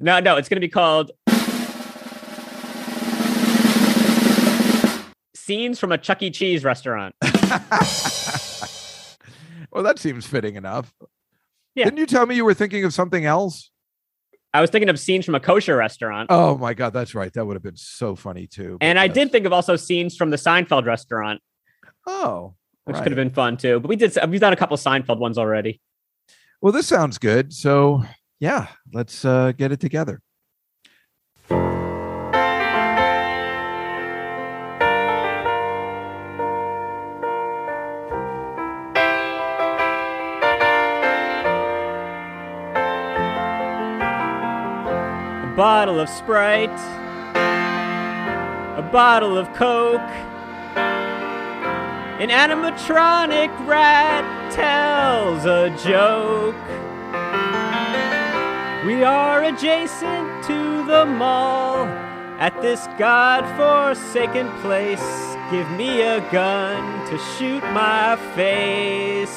No, 0.00 0.20
no, 0.20 0.36
it's 0.36 0.48
going 0.50 0.56
to 0.56 0.60
be 0.60 0.68
called 0.68 1.10
Scenes 5.34 5.78
from 5.78 5.92
a 5.92 5.98
Chuck 5.98 6.22
E. 6.22 6.30
Cheese 6.30 6.62
restaurant. 6.62 7.14
Well, 9.78 9.84
that 9.84 10.00
seems 10.00 10.26
fitting 10.26 10.56
enough. 10.56 10.92
Yeah. 11.76 11.84
Didn't 11.84 11.98
you 12.00 12.06
tell 12.06 12.26
me 12.26 12.34
you 12.34 12.44
were 12.44 12.52
thinking 12.52 12.84
of 12.84 12.92
something 12.92 13.24
else? 13.24 13.70
I 14.52 14.60
was 14.60 14.70
thinking 14.70 14.88
of 14.88 14.98
scenes 14.98 15.24
from 15.24 15.36
a 15.36 15.40
kosher 15.40 15.76
restaurant. 15.76 16.26
Oh 16.32 16.58
my 16.58 16.74
god, 16.74 16.92
that's 16.92 17.14
right. 17.14 17.32
That 17.34 17.46
would 17.46 17.54
have 17.54 17.62
been 17.62 17.76
so 17.76 18.16
funny 18.16 18.48
too. 18.48 18.76
and 18.80 18.98
I 18.98 19.06
did 19.06 19.30
think 19.30 19.46
of 19.46 19.52
also 19.52 19.76
scenes 19.76 20.16
from 20.16 20.30
the 20.30 20.36
Seinfeld 20.36 20.84
restaurant, 20.84 21.40
Oh, 22.08 22.54
which 22.86 22.94
right. 22.94 23.02
could 23.04 23.12
have 23.12 23.16
been 23.16 23.30
fun 23.30 23.56
too. 23.56 23.78
But 23.78 23.88
we 23.88 23.94
did 23.94 24.18
we've 24.28 24.40
done 24.40 24.52
a 24.52 24.56
couple 24.56 24.76
Seinfeld 24.76 25.18
ones 25.20 25.38
already. 25.38 25.80
Well, 26.60 26.72
this 26.72 26.88
sounds 26.88 27.18
good. 27.18 27.52
So 27.52 28.02
yeah, 28.40 28.66
let's 28.92 29.24
uh, 29.24 29.52
get 29.52 29.70
it 29.70 29.78
together. 29.78 30.20
Bottle 45.58 45.98
of 45.98 46.08
Sprite, 46.08 46.70
a 48.78 48.88
bottle 48.92 49.36
of 49.36 49.52
Coke, 49.54 49.98
an 52.20 52.28
animatronic 52.28 53.50
rat 53.66 54.52
tells 54.52 55.46
a 55.46 55.70
joke. 55.84 56.54
We 58.86 59.02
are 59.02 59.42
adjacent 59.42 60.44
to 60.44 60.84
the 60.86 61.04
mall, 61.04 61.88
At 62.38 62.62
this 62.62 62.86
god-forsaken 62.96 64.48
place, 64.60 65.02
give 65.50 65.68
me 65.72 66.02
a 66.02 66.20
gun 66.30 67.04
to 67.08 67.18
shoot 67.36 67.64
my 67.72 68.14
face. 68.36 69.36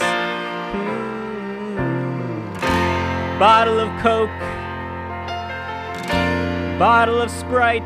Hmm. 0.69 1.79
Bottle 3.39 3.79
of 3.79 3.89
Coke, 4.03 4.50
bottle 6.81 7.21
of 7.21 7.29
Sprite, 7.29 7.83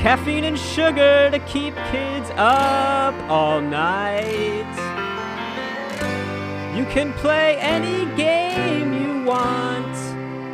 caffeine 0.00 0.44
and 0.44 0.58
sugar 0.58 1.28
to 1.30 1.38
keep 1.40 1.74
kids 1.90 2.30
up 2.36 3.12
all 3.28 3.60
night. 3.60 4.64
You 6.74 6.86
can 6.86 7.12
play 7.12 7.58
any 7.58 8.06
game 8.16 8.94
you 8.94 9.24
want 9.24 9.94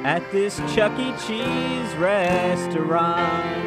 at 0.05 0.29
this 0.33 0.57
Chuck 0.75 0.99
E. 0.99 1.13
Cheese 1.29 1.95
restaurant. 1.95 3.64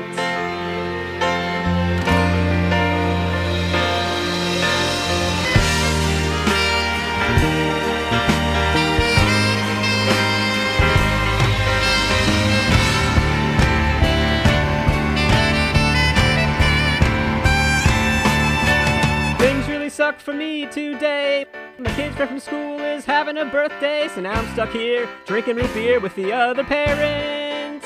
For 20.16 20.32
me 20.32 20.66
today. 20.68 21.46
My 21.78 21.94
kid's 21.94 22.16
friend 22.16 22.30
from 22.30 22.40
school 22.40 22.80
is 22.80 23.04
having 23.04 23.38
a 23.38 23.44
birthday, 23.44 24.08
so 24.08 24.22
now 24.22 24.40
I'm 24.40 24.54
stuck 24.54 24.70
here 24.70 25.08
drinking 25.26 25.58
root 25.58 25.74
beer 25.74 26.00
with 26.00 26.16
the 26.16 26.32
other 26.32 26.64
parents. 26.64 27.86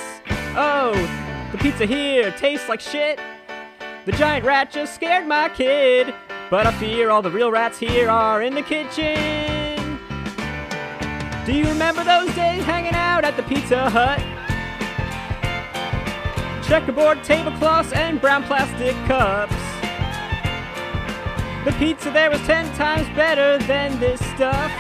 Oh, 0.55 0.93
the 1.51 1.57
pizza 1.57 1.88
here 1.88 2.30
tastes 2.32 2.69
like 2.69 2.80
shit. 2.80 3.19
The 4.05 4.11
giant 4.11 4.45
rat 4.45 4.69
just 4.69 4.93
scared 4.93 5.26
my 5.26 5.49
kid, 5.49 6.13
but 6.51 6.67
I 6.67 6.72
fear 6.74 7.09
all 7.09 7.24
the 7.24 7.32
real 7.32 7.51
rats 7.51 7.80
here 7.80 8.07
are 8.07 8.43
in 8.43 8.53
the 8.53 8.61
kitchen. 8.61 9.99
Do 11.43 11.53
you 11.53 11.65
remember 11.65 12.03
those 12.03 12.34
days 12.36 12.63
hanging 12.65 12.93
out 12.93 13.24
at 13.26 13.36
the 13.36 13.43
Pizza 13.43 13.89
Hut? 13.89 14.19
Checkerboard 16.63 17.24
tablecloths 17.24 17.91
and 17.93 18.22
brown 18.22 18.43
plastic 18.43 18.95
cups. 19.07 19.70
The 21.64 21.72
pizza 21.74 22.09
there 22.09 22.32
was 22.32 22.41
ten 22.41 22.66
times 22.76 23.07
better 23.16 23.59
than 23.68 23.99
this 23.99 24.20
stuff. 24.34 24.72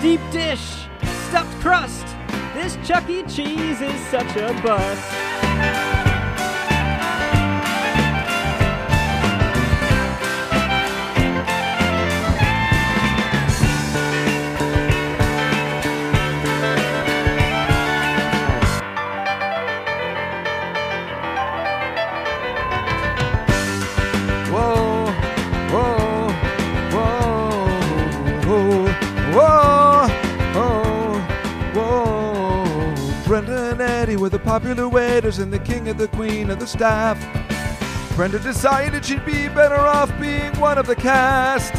Deep 0.00 0.20
dish, 0.30 0.86
stuffed 1.28 1.60
crust. 1.60 2.06
This 2.54 2.78
Chuck 2.86 3.08
E. 3.10 3.24
Cheese 3.24 3.82
is 3.82 4.00
such 4.06 4.36
a 4.36 4.58
bust. 4.62 5.93
Eddie 34.04 34.16
were 34.16 34.28
the 34.28 34.38
popular 34.38 34.86
waiters 34.86 35.38
and 35.38 35.50
the 35.50 35.58
king 35.58 35.88
and 35.88 35.98
the 35.98 36.08
queen 36.08 36.50
of 36.50 36.58
the 36.58 36.66
staff. 36.66 37.16
Brenda 38.14 38.38
decided 38.38 39.02
she'd 39.02 39.24
be 39.24 39.48
better 39.48 39.78
off 39.78 40.12
being 40.20 40.52
one 40.60 40.76
of 40.76 40.86
the 40.86 40.94
cast. 40.94 41.72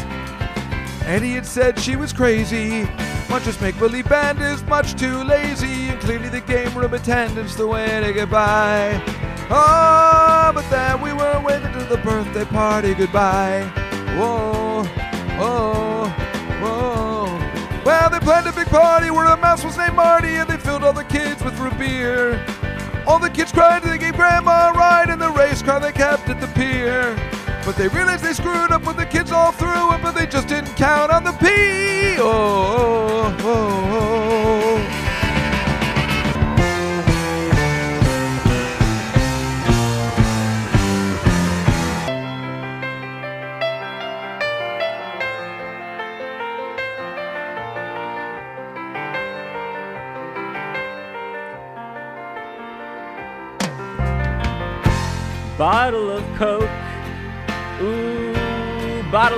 Eddie 1.06 1.34
had 1.34 1.46
said 1.46 1.78
she 1.78 1.94
was 1.94 2.12
crazy. 2.12 2.82
Munch's 3.30 3.60
make 3.60 3.78
believe 3.78 4.08
band 4.08 4.42
is 4.42 4.64
much 4.64 4.96
too 4.96 5.22
lazy, 5.22 5.90
and 5.90 6.00
clearly 6.00 6.28
the 6.28 6.40
game 6.40 6.76
room 6.76 6.94
attendant's 6.94 7.54
the 7.54 7.64
way 7.64 8.00
to 8.00 8.12
get 8.12 8.28
by. 8.28 9.00
Oh, 9.48 10.50
but 10.52 10.68
then 10.68 11.00
we 11.00 11.12
were 11.12 11.40
waving 11.44 11.72
to 11.74 11.84
the 11.84 11.98
birthday 11.98 12.44
party 12.46 12.94
goodbye. 12.94 13.62
Whoa, 14.18 14.82
whoa, 15.38 15.85
big 18.66 18.72
party 18.72 19.10
where 19.10 19.26
a 19.26 19.36
mouse 19.36 19.64
was 19.64 19.76
named 19.76 19.94
Marty, 19.94 20.36
and 20.36 20.48
they 20.48 20.56
filled 20.56 20.82
all 20.82 20.92
the 20.92 21.04
kids 21.04 21.42
with 21.42 21.58
root 21.58 21.76
beer. 21.78 22.44
All 23.06 23.18
the 23.18 23.30
kids 23.30 23.52
cried, 23.52 23.82
and 23.82 23.92
they 23.92 23.98
gave 23.98 24.14
Grandma 24.14 24.70
a 24.70 24.72
ride 24.72 25.10
in 25.10 25.18
the 25.18 25.30
race 25.30 25.62
car 25.62 25.80
they 25.80 25.92
kept 25.92 26.28
at 26.28 26.40
the 26.40 26.48
pier. 26.48 27.16
But 27.64 27.76
they 27.76 27.88
realized 27.88 28.24
they 28.24 28.32
screwed 28.32 28.70
up 28.70 28.86
with 28.86 28.96
the 28.96 29.06
kids 29.06 29.32
all 29.32 29.52
through 29.52 29.94
it, 29.94 30.02
but 30.02 30.12
they 30.12 30.26
just 30.26 30.48
didn't 30.48 30.74
count 30.76 31.10
on 31.10 31.24
the 31.24 31.32
P. 31.32 31.46
Oh, 32.18 33.36
oh, 33.38 33.38
oh, 33.40 34.22
oh. 34.22 34.25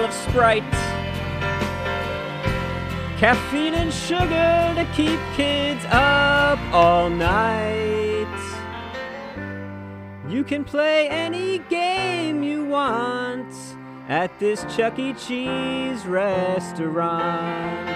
Of 0.09 0.15
Sprite. 0.15 0.63
Caffeine 3.19 3.75
and 3.75 3.93
sugar 3.93 4.73
to 4.75 4.87
keep 4.95 5.21
kids 5.35 5.85
up 5.91 6.59
all 6.73 7.11
night. 7.11 8.27
You 10.29 10.45
can 10.45 10.65
play 10.65 11.09
any 11.09 11.59
game 11.71 12.43
you 12.43 12.65
want 12.65 13.53
at 14.09 14.39
this 14.39 14.65
Chuck 14.75 14.99
E. 14.99 15.13
Cheese 15.15 16.07
restaurant. 16.07 17.89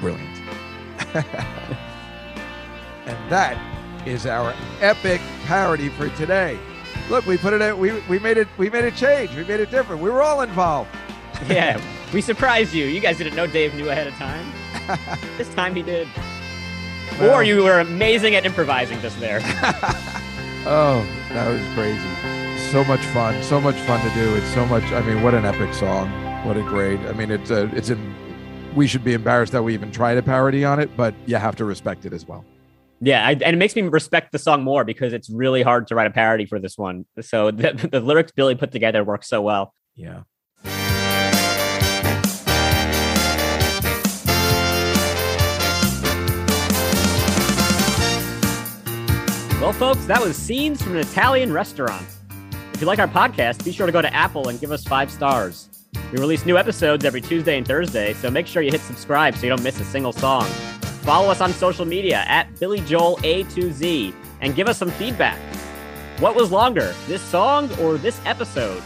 Brilliant. 0.00 0.40
and 3.06 3.30
that 3.30 3.69
is 4.06 4.26
our 4.26 4.54
epic 4.80 5.20
parody 5.44 5.88
for 5.90 6.08
today. 6.10 6.58
Look, 7.08 7.26
we 7.26 7.36
put 7.36 7.52
it 7.52 7.62
out, 7.62 7.78
we, 7.78 7.98
we 8.08 8.18
made 8.18 8.36
it 8.36 8.48
we 8.56 8.70
made 8.70 8.84
it 8.84 8.94
change. 8.94 9.34
We 9.34 9.44
made 9.44 9.60
it 9.60 9.70
different. 9.70 10.02
We 10.02 10.10
were 10.10 10.22
all 10.22 10.42
involved. 10.42 10.90
yeah, 11.48 11.80
we 12.12 12.20
surprised 12.20 12.72
you. 12.74 12.86
You 12.86 13.00
guys 13.00 13.18
didn't 13.18 13.34
know 13.34 13.46
Dave 13.46 13.74
knew 13.74 13.90
ahead 13.90 14.06
of 14.06 14.14
time. 14.14 14.52
this 15.36 15.52
time 15.54 15.74
he 15.74 15.82
did. 15.82 16.08
Well- 17.18 17.34
or 17.34 17.42
you 17.42 17.62
were 17.62 17.80
amazing 17.80 18.34
at 18.34 18.46
improvising 18.46 19.00
just 19.00 19.18
there. 19.20 19.40
Oh, 20.66 21.00
that 21.30 21.48
was 21.48 21.62
crazy. 21.74 22.68
So 22.70 22.84
much 22.84 23.00
fun. 23.06 23.42
So 23.42 23.58
much 23.62 23.76
fun 23.76 24.06
to 24.06 24.14
do. 24.14 24.34
It's 24.36 24.46
so 24.52 24.66
much 24.66 24.84
I 24.92 25.00
mean, 25.00 25.22
what 25.22 25.32
an 25.32 25.46
epic 25.46 25.72
song. 25.72 26.10
What 26.44 26.58
a 26.58 26.62
great 26.62 27.00
I 27.00 27.12
mean 27.12 27.30
it's 27.30 27.50
a 27.50 27.74
it's 27.74 27.88
in 27.88 28.14
we 28.74 28.86
should 28.86 29.02
be 29.02 29.14
embarrassed 29.14 29.52
that 29.52 29.62
we 29.62 29.72
even 29.72 29.90
tried 29.90 30.18
a 30.18 30.22
parody 30.22 30.62
on 30.64 30.78
it, 30.78 30.94
but 30.98 31.14
you 31.24 31.36
have 31.36 31.56
to 31.56 31.64
respect 31.64 32.04
it 32.04 32.12
as 32.12 32.28
well. 32.28 32.44
Yeah, 33.00 33.26
I, 33.26 33.32
and 33.32 33.42
it 33.42 33.56
makes 33.56 33.74
me 33.74 33.82
respect 33.82 34.30
the 34.32 34.38
song 34.38 34.62
more 34.62 34.84
because 34.84 35.12
it's 35.12 35.30
really 35.30 35.62
hard 35.62 35.86
to 35.88 35.94
write 35.94 36.06
a 36.06 36.10
parody 36.10 36.44
for 36.44 36.58
this 36.58 36.76
one. 36.76 37.06
So 37.22 37.50
the, 37.50 37.88
the 37.90 38.00
lyrics 38.00 38.32
Billy 38.32 38.54
put 38.54 38.72
together 38.72 39.02
work 39.02 39.24
so 39.24 39.40
well. 39.40 39.74
Yeah. 39.94 40.22
Well, 49.60 49.74
folks, 49.74 50.06
that 50.06 50.20
was 50.22 50.36
Scenes 50.36 50.82
from 50.82 50.92
an 50.92 51.00
Italian 51.00 51.52
Restaurant. 51.52 52.06
If 52.72 52.80
you 52.80 52.86
like 52.86 52.98
our 52.98 53.08
podcast, 53.08 53.62
be 53.62 53.72
sure 53.72 53.84
to 53.84 53.92
go 53.92 54.00
to 54.00 54.12
Apple 54.14 54.48
and 54.48 54.58
give 54.58 54.72
us 54.72 54.84
five 54.84 55.10
stars. 55.10 55.68
We 56.12 56.18
release 56.18 56.46
new 56.46 56.56
episodes 56.56 57.04
every 57.04 57.20
Tuesday 57.20 57.58
and 57.58 57.66
Thursday, 57.66 58.14
so 58.14 58.30
make 58.30 58.46
sure 58.46 58.62
you 58.62 58.70
hit 58.70 58.80
subscribe 58.80 59.36
so 59.36 59.42
you 59.42 59.50
don't 59.50 59.62
miss 59.62 59.78
a 59.78 59.84
single 59.84 60.12
song. 60.12 60.50
Follow 61.02 61.30
us 61.30 61.40
on 61.40 61.52
social 61.52 61.84
media 61.84 62.24
at 62.26 62.58
Billy 62.60 62.80
Joel 62.80 63.16
A2Z 63.18 64.14
and 64.40 64.54
give 64.54 64.68
us 64.68 64.78
some 64.78 64.90
feedback. 64.92 65.38
What 66.18 66.34
was 66.34 66.50
longer, 66.50 66.94
this 67.06 67.22
song 67.22 67.70
or 67.80 67.96
this 67.96 68.20
episode? 68.26 68.82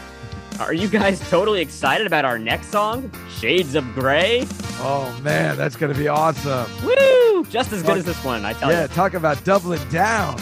Are 0.59 0.73
you 0.73 0.87
guys 0.87 1.19
totally 1.29 1.61
excited 1.61 2.07
about 2.07 2.23
our 2.23 2.39
next 2.39 2.67
song, 2.67 3.11
Shades 3.37 3.75
of 3.75 3.83
Grey? 3.93 4.47
Oh 4.79 5.17
man, 5.23 5.57
that's 5.57 5.75
gonna 5.75 5.93
be 5.93 6.07
awesome. 6.07 6.69
Woo! 6.85 7.43
Just 7.49 7.73
as 7.73 7.83
good 7.83 7.97
as 7.97 8.05
this 8.05 8.23
one, 8.23 8.45
I 8.45 8.53
tell 8.53 8.69
Yeah, 8.71 8.75
you. 8.77 8.81
Yeah, 8.83 8.87
talk 8.87 9.13
about 9.13 9.43
doubling 9.43 9.85
down. 9.89 10.39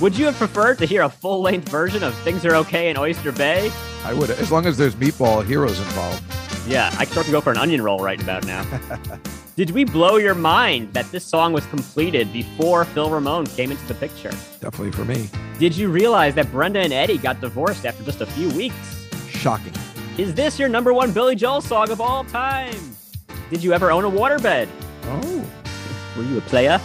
Would 0.00 0.16
you 0.16 0.26
have 0.26 0.36
preferred 0.36 0.78
to 0.78 0.86
hear 0.86 1.02
a 1.02 1.08
full 1.08 1.40
length 1.40 1.68
version 1.68 2.02
of 2.04 2.14
Things 2.18 2.44
Are 2.44 2.54
Okay 2.56 2.90
in 2.90 2.96
Oyster 2.96 3.32
Bay? 3.32 3.72
I 4.04 4.14
would 4.14 4.30
as 4.30 4.52
long 4.52 4.66
as 4.66 4.76
there's 4.76 4.94
meatball 4.94 5.44
heroes 5.44 5.78
involved. 5.80 6.22
Yeah, 6.68 6.90
I 6.98 7.04
can 7.04 7.12
start 7.12 7.26
to 7.26 7.32
go 7.32 7.40
for 7.40 7.50
an 7.50 7.58
onion 7.58 7.82
roll 7.82 7.98
right 7.98 8.20
about 8.20 8.46
now. 8.46 8.64
Did 9.56 9.70
we 9.70 9.84
blow 9.84 10.16
your 10.16 10.34
mind 10.34 10.92
that 10.92 11.10
this 11.12 11.24
song 11.24 11.54
was 11.54 11.64
completed 11.68 12.30
before 12.30 12.84
Phil 12.84 13.08
Ramone 13.08 13.46
came 13.46 13.70
into 13.70 13.86
the 13.86 13.94
picture? 13.94 14.28
Definitely 14.60 14.92
for 14.92 15.06
me. 15.06 15.30
Did 15.58 15.74
you 15.74 15.88
realize 15.88 16.34
that 16.34 16.52
Brenda 16.52 16.80
and 16.80 16.92
Eddie 16.92 17.16
got 17.16 17.40
divorced 17.40 17.86
after 17.86 18.04
just 18.04 18.20
a 18.20 18.26
few 18.26 18.50
weeks? 18.50 19.08
Shocking. 19.30 19.72
Is 20.18 20.34
this 20.34 20.58
your 20.58 20.68
number 20.68 20.92
one 20.92 21.10
Billy 21.10 21.34
Joel 21.34 21.62
song 21.62 21.90
of 21.90 22.02
all 22.02 22.24
time? 22.24 22.76
Did 23.48 23.64
you 23.64 23.72
ever 23.72 23.90
own 23.90 24.04
a 24.04 24.10
waterbed? 24.10 24.68
Oh. 25.04 25.50
Were 26.18 26.24
you 26.24 26.36
a 26.36 26.42
player? 26.42 26.78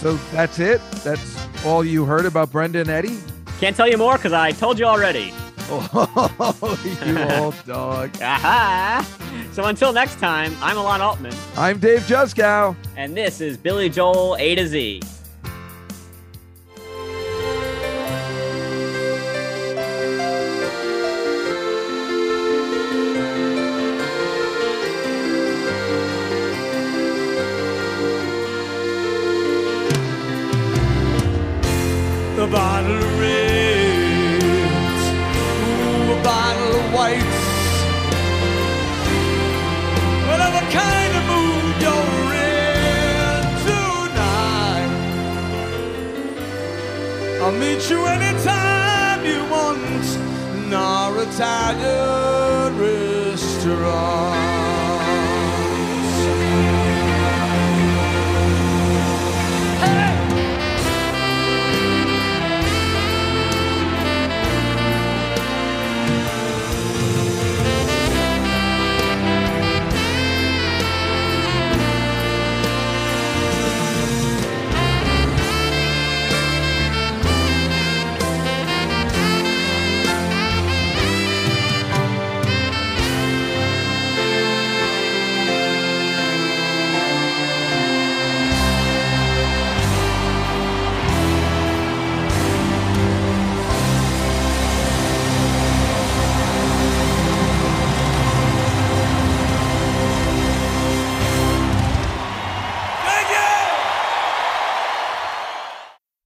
So 0.00 0.14
that's 0.32 0.58
it? 0.58 0.80
That's 1.04 1.38
all 1.64 1.84
you 1.84 2.04
heard 2.04 2.26
about 2.26 2.50
Brenda 2.50 2.80
and 2.80 2.90
Eddie? 2.90 3.18
Can't 3.60 3.76
tell 3.76 3.88
you 3.88 3.98
more 3.98 4.16
because 4.16 4.32
I 4.32 4.50
told 4.50 4.80
you 4.80 4.84
already. 4.86 5.32
Oh, 5.68 6.78
you 7.04 7.18
old 7.18 7.54
dog. 7.66 8.10
Aha! 8.22 9.04
So 9.52 9.64
until 9.64 9.92
next 9.92 10.18
time, 10.20 10.54
I'm 10.60 10.76
Alon 10.76 11.00
Altman, 11.00 11.34
I'm 11.56 11.78
Dave 11.78 12.00
Juskow. 12.02 12.76
and 12.96 13.16
this 13.16 13.40
is 13.40 13.56
Billy 13.56 13.88
Joel 13.88 14.36
A 14.38 14.54
to 14.54 14.66
Z. 14.66 15.02